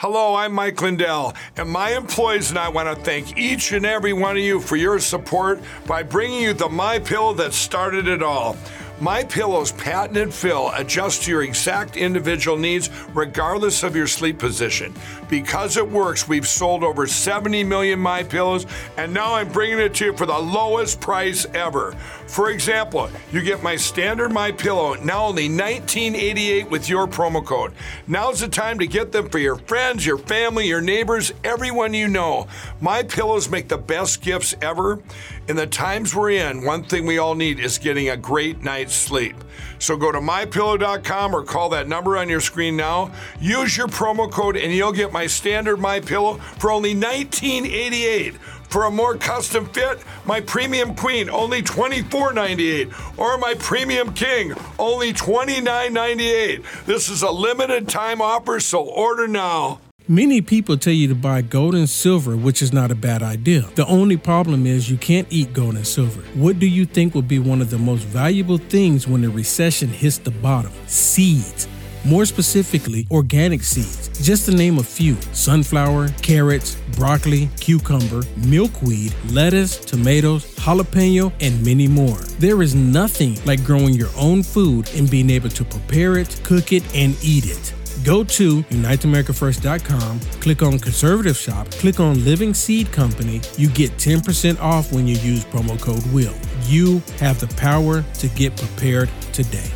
Hello, 0.01 0.35
I'm 0.35 0.53
Mike 0.53 0.79
Lindell, 0.79 1.33
and 1.55 1.67
my 1.67 1.97
employees 1.97 2.51
and 2.51 2.59
I 2.59 2.69
want 2.69 2.87
to 2.87 3.03
thank 3.03 3.35
each 3.35 3.71
and 3.71 3.83
every 3.83 4.13
one 4.13 4.37
of 4.37 4.43
you 4.43 4.59
for 4.59 4.75
your 4.75 4.99
support 4.99 5.59
by 5.87 6.03
bringing 6.03 6.39
you 6.39 6.53
the 6.53 6.69
My 6.69 6.99
Pillow 6.99 7.33
that 7.33 7.51
started 7.51 8.07
it 8.07 8.21
all. 8.21 8.55
My 9.01 9.23
Pillow's 9.23 9.71
patented 9.71 10.31
fill 10.31 10.71
adjusts 10.75 11.25
to 11.25 11.31
your 11.31 11.41
exact 11.41 11.97
individual 11.97 12.57
needs 12.57 12.91
regardless 13.15 13.81
of 13.81 13.95
your 13.95 14.05
sleep 14.05 14.37
position. 14.37 14.93
Because 15.29 15.77
it 15.77 15.87
works, 15.87 16.27
we've 16.27 16.47
sold 16.47 16.83
over 16.83 17.07
70 17.07 17.63
million 17.63 17.99
My 17.99 18.21
Pillows, 18.21 18.67
and 18.97 19.11
now 19.11 19.33
I'm 19.33 19.51
bringing 19.51 19.79
it 19.79 19.95
to 19.95 20.05
you 20.05 20.17
for 20.17 20.27
the 20.27 20.37
lowest 20.37 20.99
price 20.99 21.47
ever. 21.55 21.95
For 22.27 22.51
example, 22.51 23.09
you 23.31 23.41
get 23.41 23.63
my 23.63 23.75
standard 23.77 24.31
My 24.31 24.51
Pillow 24.51 24.95
now 24.95 25.25
only 25.25 25.49
$19.88 25.49 26.69
with 26.69 26.89
your 26.89 27.07
promo 27.07 27.43
code. 27.43 27.71
Now's 28.05 28.41
the 28.41 28.47
time 28.47 28.79
to 28.79 28.85
get 28.85 29.11
them 29.11 29.29
for 29.29 29.39
your 29.39 29.55
friends, 29.55 30.05
your 30.05 30.17
family, 30.17 30.67
your 30.67 30.81
neighbors, 30.81 31.31
everyone 31.43 31.93
you 31.93 32.07
know. 32.07 32.47
My 32.81 33.01
Pillows 33.01 33.49
make 33.49 33.69
the 33.69 33.77
best 33.77 34.21
gifts 34.21 34.53
ever. 34.61 35.01
In 35.47 35.55
the 35.55 35.65
times 35.65 36.13
we're 36.13 36.31
in, 36.31 36.65
one 36.65 36.83
thing 36.83 37.05
we 37.05 37.17
all 37.17 37.33
need 37.33 37.59
is 37.59 37.77
getting 37.77 38.09
a 38.09 38.17
great 38.17 38.61
night's 38.61 38.93
sleep. 38.93 39.35
So 39.79 39.95
go 39.95 40.11
to 40.11 40.19
mypillow.com 40.19 41.35
or 41.35 41.43
call 41.43 41.69
that 41.69 41.87
number 41.87 42.17
on 42.17 42.27
your 42.27 42.41
screen 42.41 42.75
now. 42.75 43.11
Use 43.39 43.77
your 43.77 43.87
promo 43.87 44.29
code 44.29 44.57
and 44.57 44.73
you'll 44.73 44.91
get 44.91 45.13
my 45.13 45.27
standard 45.27 45.77
My 45.77 46.01
Pillow 46.01 46.35
for 46.59 46.71
only 46.71 46.93
$19.88. 46.93 48.35
For 48.69 48.83
a 48.83 48.91
more 48.91 49.15
custom 49.15 49.65
fit, 49.67 50.03
my 50.25 50.41
Premium 50.41 50.93
Queen 50.93 51.29
only 51.29 51.61
$24.98 51.61 53.17
or 53.17 53.37
my 53.37 53.53
Premium 53.55 54.13
King 54.13 54.53
only 54.77 55.13
$29.98. 55.13 56.85
This 56.85 57.09
is 57.09 57.21
a 57.21 57.31
limited 57.31 57.87
time 57.87 58.21
offer, 58.21 58.59
so 58.59 58.83
order 58.83 59.27
now. 59.27 59.79
Many 60.09 60.39
people 60.39 60.77
tell 60.77 60.93
you 60.93 61.09
to 61.09 61.15
buy 61.15 61.41
gold 61.41 61.75
and 61.75 61.89
silver, 61.89 62.37
which 62.37 62.61
is 62.61 62.71
not 62.71 62.91
a 62.91 62.95
bad 62.95 63.21
idea. 63.21 63.63
The 63.75 63.85
only 63.87 64.15
problem 64.15 64.65
is 64.65 64.89
you 64.89 64.97
can't 64.97 65.27
eat 65.29 65.51
gold 65.51 65.75
and 65.75 65.85
silver. 65.85 66.21
What 66.33 66.59
do 66.59 66.67
you 66.67 66.85
think 66.85 67.13
will 67.13 67.21
be 67.23 67.39
one 67.39 67.61
of 67.61 67.69
the 67.69 67.77
most 67.77 68.03
valuable 68.03 68.57
things 68.57 69.05
when 69.05 69.25
a 69.25 69.29
recession 69.29 69.89
hits 69.89 70.17
the 70.17 70.31
bottom? 70.31 70.71
Seeds. 70.85 71.67
More 72.07 72.25
specifically, 72.25 73.05
organic 73.11 73.61
seeds. 73.61 74.07
Just 74.25 74.45
to 74.45 74.55
name 74.55 74.77
a 74.77 74.83
few 74.83 75.17
sunflower, 75.33 76.07
carrots, 76.21 76.75
broccoli, 76.95 77.49
cucumber, 77.59 78.23
milkweed, 78.45 79.13
lettuce, 79.31 79.75
tomatoes, 79.75 80.55
jalapeno, 80.55 81.33
and 81.41 81.61
many 81.65 81.85
more. 81.85 82.15
There 82.39 82.61
is 82.61 82.73
nothing 82.73 83.37
like 83.43 83.61
growing 83.65 83.93
your 83.93 84.07
own 84.15 84.41
food 84.41 84.89
and 84.95 85.11
being 85.11 85.29
able 85.29 85.49
to 85.49 85.65
prepare 85.65 86.17
it, 86.17 86.39
cook 86.45 86.71
it, 86.71 86.83
and 86.95 87.17
eat 87.21 87.45
it. 87.45 87.73
Go 88.05 88.23
to 88.23 88.63
UniteAmericaFirst.com, 88.63 90.21
click 90.39 90.61
on 90.61 90.79
Conservative 90.79 91.35
Shop, 91.35 91.69
click 91.71 91.99
on 91.99 92.23
Living 92.23 92.53
Seed 92.53 92.89
Company. 92.93 93.41
You 93.57 93.67
get 93.67 93.91
10% 93.97 94.61
off 94.61 94.93
when 94.93 95.07
you 95.07 95.17
use 95.17 95.43
promo 95.43 95.77
code 95.81 96.05
WILL. 96.13 96.33
You 96.67 96.99
have 97.19 97.41
the 97.41 97.53
power 97.57 98.01
to 98.01 98.27
get 98.29 98.55
prepared 98.55 99.09
today. 99.33 99.69